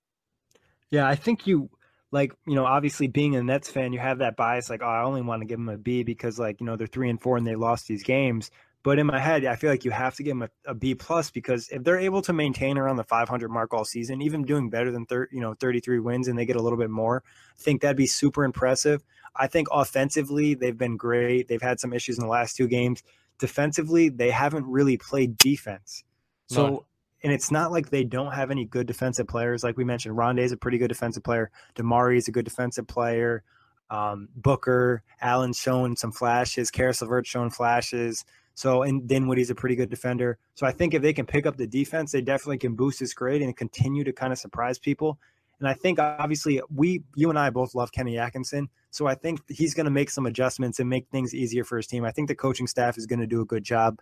Yeah, 0.90 1.06
I 1.06 1.14
think 1.14 1.46
you 1.46 1.70
like, 2.10 2.32
you 2.44 2.56
know, 2.56 2.64
obviously 2.64 3.06
being 3.06 3.36
a 3.36 3.42
Nets 3.44 3.70
fan, 3.70 3.92
you 3.92 4.00
have 4.00 4.18
that 4.18 4.36
bias 4.36 4.68
like, 4.68 4.82
oh, 4.82 4.86
I 4.86 5.04
only 5.04 5.22
want 5.22 5.42
to 5.42 5.46
give 5.46 5.58
them 5.58 5.68
a 5.68 5.78
B 5.78 6.02
because 6.02 6.40
like, 6.40 6.60
you 6.60 6.66
know, 6.66 6.74
they're 6.74 6.88
three 6.88 7.08
and 7.08 7.22
four 7.22 7.36
and 7.36 7.46
they 7.46 7.54
lost 7.54 7.86
these 7.86 8.02
games. 8.02 8.50
But 8.84 8.98
in 8.98 9.06
my 9.06 9.18
head, 9.18 9.46
I 9.46 9.56
feel 9.56 9.70
like 9.70 9.86
you 9.86 9.90
have 9.92 10.14
to 10.16 10.22
give 10.22 10.38
them 10.38 10.42
a, 10.42 10.70
a 10.70 10.74
B 10.74 10.94
plus 10.94 11.30
because 11.30 11.70
if 11.70 11.82
they're 11.82 11.98
able 11.98 12.20
to 12.20 12.34
maintain 12.34 12.76
around 12.76 12.96
the 12.96 13.04
500 13.04 13.48
mark 13.48 13.72
all 13.72 13.86
season, 13.86 14.20
even 14.20 14.42
doing 14.42 14.68
better 14.68 14.92
than 14.92 15.06
thir- 15.06 15.30
you 15.32 15.40
know 15.40 15.54
33 15.54 16.00
wins 16.00 16.28
and 16.28 16.38
they 16.38 16.44
get 16.44 16.56
a 16.56 16.62
little 16.62 16.78
bit 16.78 16.90
more, 16.90 17.24
I 17.58 17.62
think 17.62 17.80
that'd 17.80 17.96
be 17.96 18.06
super 18.06 18.44
impressive. 18.44 19.02
I 19.34 19.46
think 19.46 19.68
offensively 19.72 20.52
they've 20.52 20.76
been 20.76 20.98
great. 20.98 21.48
They've 21.48 21.62
had 21.62 21.80
some 21.80 21.94
issues 21.94 22.18
in 22.18 22.24
the 22.24 22.30
last 22.30 22.56
two 22.56 22.68
games. 22.68 23.02
Defensively, 23.38 24.10
they 24.10 24.30
haven't 24.30 24.66
really 24.66 24.98
played 24.98 25.38
defense. 25.38 26.04
So 26.48 26.66
no. 26.66 26.86
and 27.22 27.32
it's 27.32 27.50
not 27.50 27.72
like 27.72 27.88
they 27.88 28.04
don't 28.04 28.32
have 28.32 28.50
any 28.50 28.66
good 28.66 28.86
defensive 28.86 29.26
players. 29.26 29.64
Like 29.64 29.78
we 29.78 29.84
mentioned, 29.84 30.14
Rondae 30.14 30.40
is 30.40 30.52
a 30.52 30.58
pretty 30.58 30.76
good 30.76 30.88
defensive 30.88 31.24
player. 31.24 31.50
DeMarre 31.74 32.18
is 32.18 32.28
a 32.28 32.32
good 32.32 32.44
defensive 32.44 32.86
player. 32.86 33.44
Um, 33.88 34.28
Booker, 34.36 35.02
Allen's 35.22 35.58
shown 35.58 35.96
some 35.96 36.12
flashes. 36.12 36.70
Caris 36.70 37.00
LeVert's 37.00 37.28
shown 37.28 37.48
flashes. 37.48 38.26
So, 38.54 38.82
and 38.82 39.06
Dinwiddie's 39.08 39.50
a 39.50 39.54
pretty 39.54 39.74
good 39.74 39.90
defender. 39.90 40.38
So 40.54 40.66
I 40.66 40.72
think 40.72 40.94
if 40.94 41.02
they 41.02 41.12
can 41.12 41.26
pick 41.26 41.44
up 41.44 41.56
the 41.56 41.66
defense, 41.66 42.12
they 42.12 42.20
definitely 42.20 42.58
can 42.58 42.74
boost 42.74 43.00
his 43.00 43.12
grade 43.12 43.42
and 43.42 43.56
continue 43.56 44.04
to 44.04 44.12
kind 44.12 44.32
of 44.32 44.38
surprise 44.38 44.78
people. 44.78 45.18
And 45.60 45.68
I 45.68 45.74
think 45.74 45.98
obviously 45.98 46.60
we, 46.72 47.02
you 47.14 47.30
and 47.30 47.38
I 47.38 47.50
both 47.50 47.74
love 47.74 47.92
Kenny 47.92 48.18
Atkinson. 48.18 48.68
So 48.90 49.06
I 49.06 49.14
think 49.14 49.40
he's 49.48 49.74
going 49.74 49.86
to 49.86 49.90
make 49.90 50.10
some 50.10 50.26
adjustments 50.26 50.78
and 50.78 50.88
make 50.88 51.08
things 51.08 51.34
easier 51.34 51.64
for 51.64 51.76
his 51.76 51.86
team. 51.86 52.04
I 52.04 52.12
think 52.12 52.28
the 52.28 52.34
coaching 52.34 52.66
staff 52.66 52.96
is 52.96 53.06
going 53.06 53.20
to 53.20 53.26
do 53.26 53.40
a 53.40 53.44
good 53.44 53.64
job. 53.64 53.98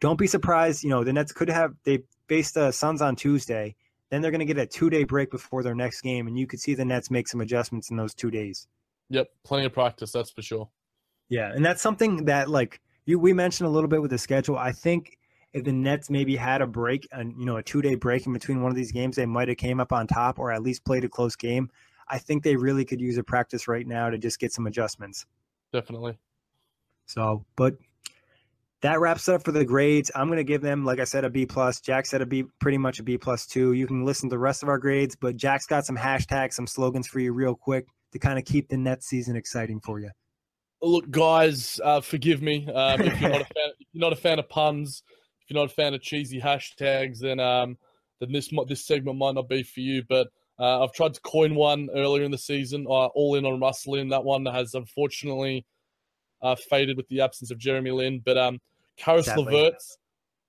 Don't 0.00 0.18
be 0.18 0.26
surprised. 0.26 0.82
You 0.82 0.90
know, 0.90 1.04
the 1.04 1.12
Nets 1.12 1.32
could 1.32 1.48
have, 1.48 1.74
they 1.84 2.00
faced 2.28 2.54
the 2.54 2.72
Suns 2.72 3.00
on 3.00 3.16
Tuesday. 3.16 3.74
Then 4.10 4.20
they're 4.20 4.30
going 4.30 4.40
to 4.40 4.46
get 4.46 4.58
a 4.58 4.66
two 4.66 4.90
day 4.90 5.04
break 5.04 5.30
before 5.30 5.62
their 5.62 5.74
next 5.74 6.02
game. 6.02 6.26
And 6.26 6.38
you 6.38 6.46
could 6.46 6.60
see 6.60 6.74
the 6.74 6.84
Nets 6.84 7.10
make 7.10 7.28
some 7.28 7.40
adjustments 7.40 7.90
in 7.90 7.96
those 7.96 8.14
two 8.14 8.30
days. 8.30 8.66
Yep. 9.08 9.28
Plenty 9.44 9.66
of 9.66 9.72
practice. 9.72 10.12
That's 10.12 10.30
for 10.30 10.42
sure. 10.42 10.68
Yeah. 11.28 11.52
And 11.54 11.64
that's 11.64 11.80
something 11.80 12.26
that, 12.26 12.50
like, 12.50 12.80
you 13.04 13.18
we 13.18 13.32
mentioned 13.32 13.66
a 13.66 13.70
little 13.70 13.88
bit 13.88 14.00
with 14.00 14.10
the 14.10 14.18
schedule. 14.18 14.56
I 14.56 14.72
think 14.72 15.18
if 15.52 15.64
the 15.64 15.72
Nets 15.72 16.08
maybe 16.08 16.36
had 16.36 16.62
a 16.62 16.66
break 16.66 17.06
and 17.12 17.34
you 17.38 17.44
know 17.44 17.56
a 17.56 17.62
two 17.62 17.82
day 17.82 17.94
break 17.94 18.26
in 18.26 18.32
between 18.32 18.62
one 18.62 18.70
of 18.70 18.76
these 18.76 18.92
games, 18.92 19.16
they 19.16 19.26
might 19.26 19.48
have 19.48 19.56
came 19.56 19.80
up 19.80 19.92
on 19.92 20.06
top 20.06 20.38
or 20.38 20.52
at 20.52 20.62
least 20.62 20.84
played 20.84 21.04
a 21.04 21.08
close 21.08 21.36
game. 21.36 21.70
I 22.08 22.18
think 22.18 22.42
they 22.42 22.56
really 22.56 22.84
could 22.84 23.00
use 23.00 23.16
a 23.18 23.22
practice 23.22 23.68
right 23.68 23.86
now 23.86 24.10
to 24.10 24.18
just 24.18 24.38
get 24.38 24.52
some 24.52 24.66
adjustments. 24.66 25.24
Definitely. 25.72 26.18
So, 27.06 27.44
but 27.56 27.74
that 28.82 29.00
wraps 29.00 29.28
up 29.28 29.44
for 29.44 29.52
the 29.52 29.64
grades. 29.64 30.10
I'm 30.14 30.26
going 30.26 30.38
to 30.38 30.44
give 30.44 30.60
them, 30.60 30.84
like 30.84 30.98
I 30.98 31.04
said, 31.04 31.24
a 31.24 31.30
B 31.30 31.46
plus. 31.46 31.80
Jack 31.80 32.04
said 32.04 32.20
a 32.20 32.26
B, 32.26 32.44
pretty 32.58 32.78
much 32.78 32.98
a 32.98 33.02
B 33.02 33.16
plus 33.16 33.46
two. 33.46 33.72
You 33.72 33.86
can 33.86 34.04
listen 34.04 34.28
to 34.28 34.34
the 34.34 34.38
rest 34.38 34.62
of 34.62 34.68
our 34.68 34.78
grades, 34.78 35.16
but 35.16 35.36
Jack's 35.36 35.66
got 35.66 35.86
some 35.86 35.96
hashtags, 35.96 36.54
some 36.54 36.66
slogans 36.66 37.06
for 37.06 37.20
you, 37.20 37.32
real 37.32 37.54
quick, 37.54 37.86
to 38.12 38.18
kind 38.18 38.38
of 38.38 38.44
keep 38.44 38.68
the 38.68 38.76
Nets 38.76 39.06
season 39.06 39.36
exciting 39.36 39.80
for 39.80 40.00
you 40.00 40.10
look, 40.82 41.10
guys, 41.10 41.80
uh, 41.82 42.00
forgive 42.00 42.42
me 42.42 42.68
um, 42.72 43.00
if 43.00 43.20
you're 43.20 43.30
not 43.30 43.40
a 43.40 43.44
fan. 43.54 43.70
If 43.78 43.86
you're 43.92 44.00
not 44.00 44.12
a 44.12 44.16
fan 44.16 44.38
of 44.38 44.48
puns, 44.48 45.02
if 45.42 45.50
you're 45.50 45.60
not 45.60 45.70
a 45.70 45.74
fan 45.74 45.94
of 45.94 46.02
cheesy 46.02 46.40
hashtags, 46.40 47.18
then 47.20 47.40
um, 47.40 47.78
then 48.20 48.32
this 48.32 48.50
this 48.68 48.86
segment 48.86 49.18
might 49.18 49.34
not 49.34 49.48
be 49.48 49.62
for 49.62 49.80
you. 49.80 50.02
But 50.08 50.28
uh, 50.58 50.84
I've 50.84 50.92
tried 50.92 51.14
to 51.14 51.20
coin 51.20 51.54
one 51.54 51.88
earlier 51.94 52.24
in 52.24 52.30
the 52.30 52.38
season. 52.38 52.86
Uh, 52.86 53.06
all 53.06 53.36
in 53.36 53.46
on 53.46 53.60
Russell 53.60 53.94
Lin. 53.94 54.08
That 54.08 54.24
one 54.24 54.44
has 54.46 54.74
unfortunately 54.74 55.64
uh, 56.42 56.56
faded 56.56 56.96
with 56.96 57.08
the 57.08 57.20
absence 57.20 57.50
of 57.50 57.58
Jeremy 57.58 57.92
Lin. 57.92 58.20
But 58.24 58.36
um, 58.36 58.60
Caris 58.96 59.28
LeVert, 59.28 59.74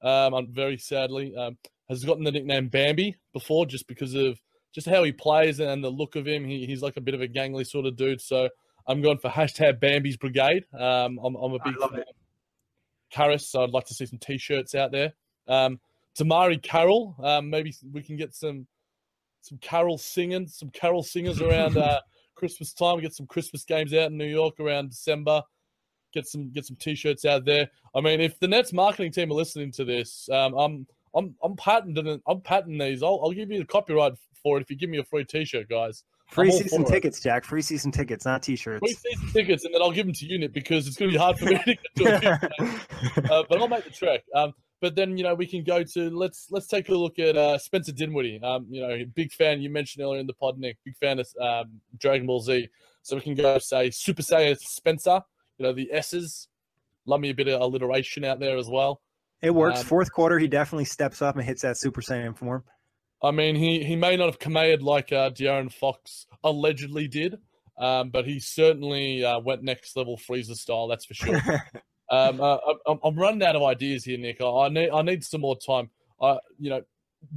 um, 0.01 0.33
I'm 0.33 0.47
very 0.51 0.77
sadly, 0.77 1.35
um, 1.35 1.57
has 1.89 2.03
gotten 2.03 2.23
the 2.23 2.31
nickname 2.31 2.67
Bambi 2.67 3.15
before 3.31 3.65
just 3.65 3.87
because 3.87 4.13
of 4.15 4.39
just 4.73 4.87
how 4.87 5.03
he 5.03 5.11
plays 5.11 5.59
and 5.59 5.83
the 5.83 5.89
look 5.89 6.15
of 6.15 6.27
him. 6.27 6.43
He, 6.45 6.65
he's 6.65 6.81
like 6.81 6.97
a 6.97 7.01
bit 7.01 7.13
of 7.13 7.21
a 7.21 7.27
gangly 7.27 7.65
sort 7.65 7.85
of 7.85 7.95
dude. 7.95 8.21
So 8.21 8.49
I'm 8.87 9.01
going 9.01 9.17
for 9.17 9.29
hashtag 9.29 9.79
Bambi's 9.79 10.17
Brigade. 10.17 10.65
Um, 10.73 11.19
I'm, 11.23 11.35
I'm, 11.35 11.53
a 11.53 11.59
big 11.63 11.75
fan 11.77 12.03
so 13.37 13.63
I'd 13.63 13.69
like 13.69 13.85
to 13.85 13.93
see 13.93 14.05
some 14.05 14.19
t-shirts 14.19 14.75
out 14.75 14.91
there. 14.91 15.13
Um, 15.47 15.79
DeMarre 16.17 16.61
Carroll, 16.61 17.15
um, 17.23 17.49
maybe 17.49 17.73
we 17.91 18.01
can 18.01 18.17
get 18.17 18.35
some 18.35 18.67
some 19.41 19.57
carol 19.57 19.97
singing, 19.97 20.47
some 20.47 20.69
carol 20.69 21.03
singers 21.03 21.41
around 21.41 21.77
uh, 21.77 21.99
Christmas 22.35 22.73
time. 22.73 22.95
We 22.95 23.01
get 23.01 23.13
some 23.13 23.27
Christmas 23.27 23.65
games 23.65 23.93
out 23.93 24.09
in 24.11 24.17
New 24.17 24.25
York 24.25 24.59
around 24.59 24.91
December. 24.91 25.41
Get 26.13 26.27
some 26.27 26.51
get 26.51 26.65
some 26.65 26.77
t-shirts 26.77 27.25
out 27.25 27.45
there. 27.45 27.69
I 27.95 28.01
mean, 28.01 28.21
if 28.21 28.39
the 28.39 28.47
Nets 28.47 28.71
marketing 28.71 29.11
team 29.11 29.31
are 29.31 29.35
listening 29.35 29.71
to 29.73 29.85
this, 29.85 30.29
um, 30.29 30.53
I'm 30.53 30.87
I'm 31.15 31.35
I'm 31.43 31.55
patenting 31.55 32.21
I'm 32.27 32.41
patenting 32.41 32.79
these. 32.79 33.03
I'll, 33.03 33.19
I'll 33.23 33.31
give 33.31 33.51
you 33.51 33.59
the 33.59 33.65
copyright 33.65 34.13
for 34.41 34.57
it 34.57 34.61
if 34.61 34.69
you 34.69 34.77
give 34.77 34.89
me 34.89 34.99
a 34.99 35.03
free 35.03 35.25
t-shirt, 35.25 35.69
guys. 35.69 36.03
Free 36.33 36.51
season 36.51 36.83
tickets, 36.85 37.19
Jack. 37.19 37.45
Free 37.45 37.61
season 37.61 37.91
tickets, 37.91 38.25
not 38.25 38.41
T-shirts. 38.41 38.79
Free 38.79 38.93
season 38.93 39.29
tickets, 39.31 39.65
and 39.65 39.73
then 39.73 39.81
I'll 39.81 39.91
give 39.91 40.05
them 40.05 40.15
to 40.15 40.25
Unit 40.25 40.51
because 40.51 40.87
it's 40.87 40.95
going 40.95 41.11
to 41.11 41.17
be 41.17 41.21
hard 41.21 41.37
for 41.37 41.45
me 41.45 41.59
to 41.59 41.75
get 41.75 41.95
to 41.95 42.05
a 42.05 43.33
uh, 43.33 43.43
But 43.47 43.61
I'll 43.61 43.67
make 43.67 43.83
the 43.83 43.91
trek. 43.91 44.23
Um, 44.33 44.53
but 44.81 44.95
then 44.95 45.17
you 45.17 45.23
know 45.23 45.33
we 45.33 45.47
can 45.47 45.63
go 45.63 45.81
to 45.81 46.09
let's 46.09 46.47
let's 46.51 46.67
take 46.67 46.89
a 46.89 46.93
look 46.93 47.17
at 47.17 47.37
uh, 47.37 47.57
Spencer 47.57 47.93
Dinwiddie. 47.93 48.41
Um, 48.43 48.65
you 48.69 48.81
know, 48.81 49.05
big 49.15 49.31
fan. 49.31 49.61
You 49.61 49.69
mentioned 49.69 50.03
earlier 50.03 50.19
in 50.19 50.27
the 50.27 50.33
pod, 50.33 50.57
Nick. 50.57 50.77
Big 50.83 50.97
fan 50.97 51.19
of 51.19 51.27
um, 51.39 51.79
Dragon 51.97 52.27
Ball 52.27 52.41
Z. 52.41 52.67
So 53.03 53.15
we 53.15 53.21
can 53.21 53.35
go 53.35 53.57
say 53.59 53.91
Super 53.91 54.23
Saiyan 54.23 54.57
Spencer. 54.57 55.21
You 55.57 55.67
know 55.67 55.73
the 55.73 55.89
S's. 55.93 56.47
Love 57.05 57.19
me 57.21 57.29
a 57.29 57.33
bit 57.33 57.47
of 57.47 57.61
alliteration 57.61 58.25
out 58.25 58.39
there 58.39 58.57
as 58.57 58.69
well. 58.69 59.01
It 59.41 59.51
works. 59.51 59.81
Um, 59.81 59.85
Fourth 59.85 60.11
quarter, 60.11 60.39
he 60.39 60.47
definitely 60.47 60.85
steps 60.85 61.21
up 61.21 61.35
and 61.35 61.45
hits 61.45 61.61
that 61.61 61.77
Super 61.77 62.01
Saiyan 62.01 62.35
form. 62.35 62.63
I 63.23 63.31
mean, 63.31 63.55
he, 63.55 63.83
he 63.83 63.95
may 63.95 64.17
not 64.17 64.25
have 64.25 64.39
commanded 64.39 64.83
like 64.83 65.13
uh, 65.13 65.29
De'Aaron 65.29 65.71
Fox 65.71 66.27
allegedly 66.43 67.07
did, 67.07 67.37
um, 67.77 68.09
but 68.09 68.25
he 68.25 68.39
certainly 68.39 69.23
uh, 69.23 69.39
went 69.39 69.63
next 69.63 69.95
level 69.95 70.17
Frieza 70.17 70.55
style. 70.55 70.87
That's 70.87 71.05
for 71.05 71.13
sure. 71.13 71.37
um, 72.11 72.41
uh, 72.41 72.57
I'm, 72.85 72.99
I'm, 73.01 73.15
running 73.15 73.41
out 73.41 73.55
of 73.55 73.63
ideas 73.63 74.03
here, 74.03 74.17
Nick. 74.17 74.41
I 74.41 74.67
need 74.67 74.89
I 74.89 75.01
need 75.01 75.23
some 75.23 75.41
more 75.41 75.57
time. 75.57 75.89
Uh, 76.19 76.37
you 76.59 76.69
know, 76.69 76.81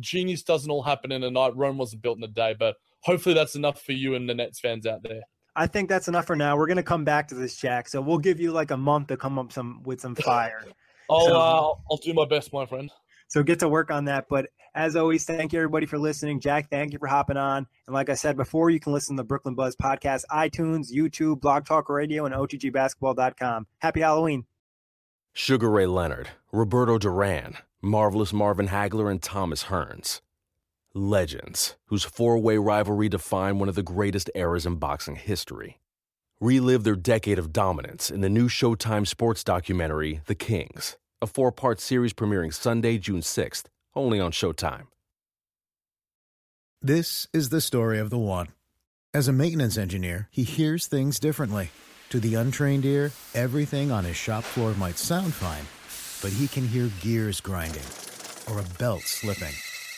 genius 0.00 0.42
doesn't 0.42 0.70
all 0.70 0.82
happen 0.82 1.12
in 1.12 1.22
a 1.22 1.30
night. 1.30 1.56
Rome 1.56 1.78
wasn't 1.78 2.02
built 2.02 2.18
in 2.18 2.24
a 2.24 2.28
day, 2.28 2.54
but 2.58 2.76
hopefully 3.00 3.34
that's 3.34 3.54
enough 3.54 3.80
for 3.80 3.92
you 3.92 4.16
and 4.16 4.28
the 4.28 4.34
Nets 4.34 4.58
fans 4.58 4.86
out 4.86 5.04
there. 5.04 5.22
I 5.54 5.66
think 5.66 5.88
that's 5.88 6.08
enough 6.08 6.26
for 6.26 6.36
now. 6.36 6.56
We're 6.56 6.66
gonna 6.66 6.82
come 6.82 7.04
back 7.04 7.28
to 7.28 7.36
this, 7.36 7.56
Jack. 7.56 7.88
So 7.88 8.00
we'll 8.00 8.18
give 8.18 8.40
you 8.40 8.50
like 8.50 8.72
a 8.72 8.76
month 8.76 9.06
to 9.08 9.16
come 9.16 9.38
up 9.38 9.52
some 9.52 9.82
with 9.84 10.00
some 10.00 10.16
fire. 10.16 10.64
I'll 11.08 11.26
so, 11.26 11.36
uh, 11.36 11.74
I'll 11.90 11.96
do 11.98 12.12
my 12.12 12.26
best, 12.26 12.52
my 12.52 12.66
friend. 12.66 12.90
So 13.28 13.42
get 13.42 13.60
to 13.60 13.68
work 13.68 13.90
on 13.90 14.06
that. 14.06 14.26
But 14.28 14.46
as 14.74 14.94
always, 14.94 15.24
thank 15.24 15.52
you 15.52 15.58
everybody 15.58 15.86
for 15.86 15.98
listening. 15.98 16.40
Jack, 16.40 16.68
thank 16.70 16.92
you 16.92 16.98
for 16.98 17.06
hopping 17.06 17.36
on. 17.36 17.66
And 17.86 17.94
like 17.94 18.10
I 18.10 18.14
said 18.14 18.36
before, 18.36 18.70
you 18.70 18.78
can 18.78 18.92
listen 18.92 19.16
to 19.16 19.22
the 19.22 19.26
Brooklyn 19.26 19.54
Buzz 19.54 19.74
podcast, 19.74 20.24
iTunes, 20.30 20.92
YouTube, 20.92 21.40
Blog 21.40 21.64
Talk 21.64 21.88
Radio, 21.88 22.26
and 22.26 22.34
OTGBasketball.com. 22.34 23.66
Happy 23.78 24.00
Halloween. 24.00 24.44
Sugar 25.32 25.70
Ray 25.70 25.86
Leonard, 25.86 26.28
Roberto 26.52 26.98
Duran, 26.98 27.56
Marvelous 27.82 28.32
Marvin 28.32 28.68
Hagler, 28.68 29.10
and 29.10 29.22
Thomas 29.22 29.64
Hearns. 29.64 30.20
Legends, 30.94 31.76
whose 31.86 32.04
four 32.04 32.38
way 32.38 32.56
rivalry 32.56 33.08
defined 33.08 33.60
one 33.60 33.68
of 33.68 33.74
the 33.74 33.82
greatest 33.82 34.30
eras 34.34 34.64
in 34.64 34.76
boxing 34.76 35.16
history. 35.16 35.78
Relive 36.40 36.84
their 36.84 36.96
decade 36.96 37.38
of 37.38 37.52
dominance 37.52 38.10
in 38.10 38.20
the 38.20 38.28
new 38.28 38.48
Showtime 38.48 39.06
sports 39.06 39.44
documentary, 39.44 40.20
The 40.26 40.34
Kings, 40.34 40.96
a 41.22 41.26
four 41.26 41.52
part 41.52 41.80
series 41.80 42.12
premiering 42.12 42.52
Sunday, 42.52 42.98
June 42.98 43.20
6th, 43.20 43.64
only 43.94 44.20
on 44.20 44.32
Showtime. 44.32 44.86
This 46.82 47.26
is 47.32 47.48
the 47.48 47.60
story 47.60 47.98
of 47.98 48.10
the 48.10 48.18
one. 48.18 48.48
As 49.14 49.28
a 49.28 49.32
maintenance 49.32 49.78
engineer, 49.78 50.28
he 50.30 50.42
hears 50.42 50.86
things 50.86 51.18
differently. 51.18 51.70
To 52.10 52.20
the 52.20 52.34
untrained 52.34 52.84
ear, 52.84 53.10
everything 53.34 53.90
on 53.90 54.04
his 54.04 54.16
shop 54.16 54.44
floor 54.44 54.74
might 54.74 54.98
sound 54.98 55.32
fine, 55.32 55.64
but 56.22 56.36
he 56.36 56.46
can 56.46 56.68
hear 56.68 56.90
gears 57.00 57.40
grinding 57.40 57.82
or 58.48 58.60
a 58.60 58.78
belt 58.78 59.02
slipping. 59.02 59.54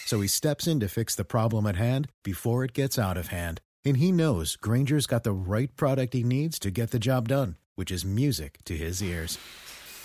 So 0.07 0.21
he 0.21 0.29
steps 0.29 0.67
in 0.67 0.81
to 0.81 0.89
fix 0.89 1.15
the 1.15 1.25
problem 1.25 1.67
at 1.67 1.77
hand 1.77 2.09
before 2.25 2.65
it 2.65 2.73
gets 2.73 2.99
out 2.99 3.19
of 3.19 3.27
hand. 3.29 3.61
And 3.85 3.99
he 3.99 4.11
knows 4.11 4.57
Grainger's 4.57 5.07
got 5.07 5.25
the 5.25 5.33
right 5.33 5.75
product 5.77 6.15
he 6.15 6.23
needs 6.23 6.59
to 6.61 6.71
get 6.71 6.91
the 6.91 6.99
job 6.99 7.29
done, 7.29 7.57
which 7.75 7.91
is 7.91 8.05
music 8.05 8.59
to 8.65 8.77
his 8.77 9.03
ears. 9.03 9.37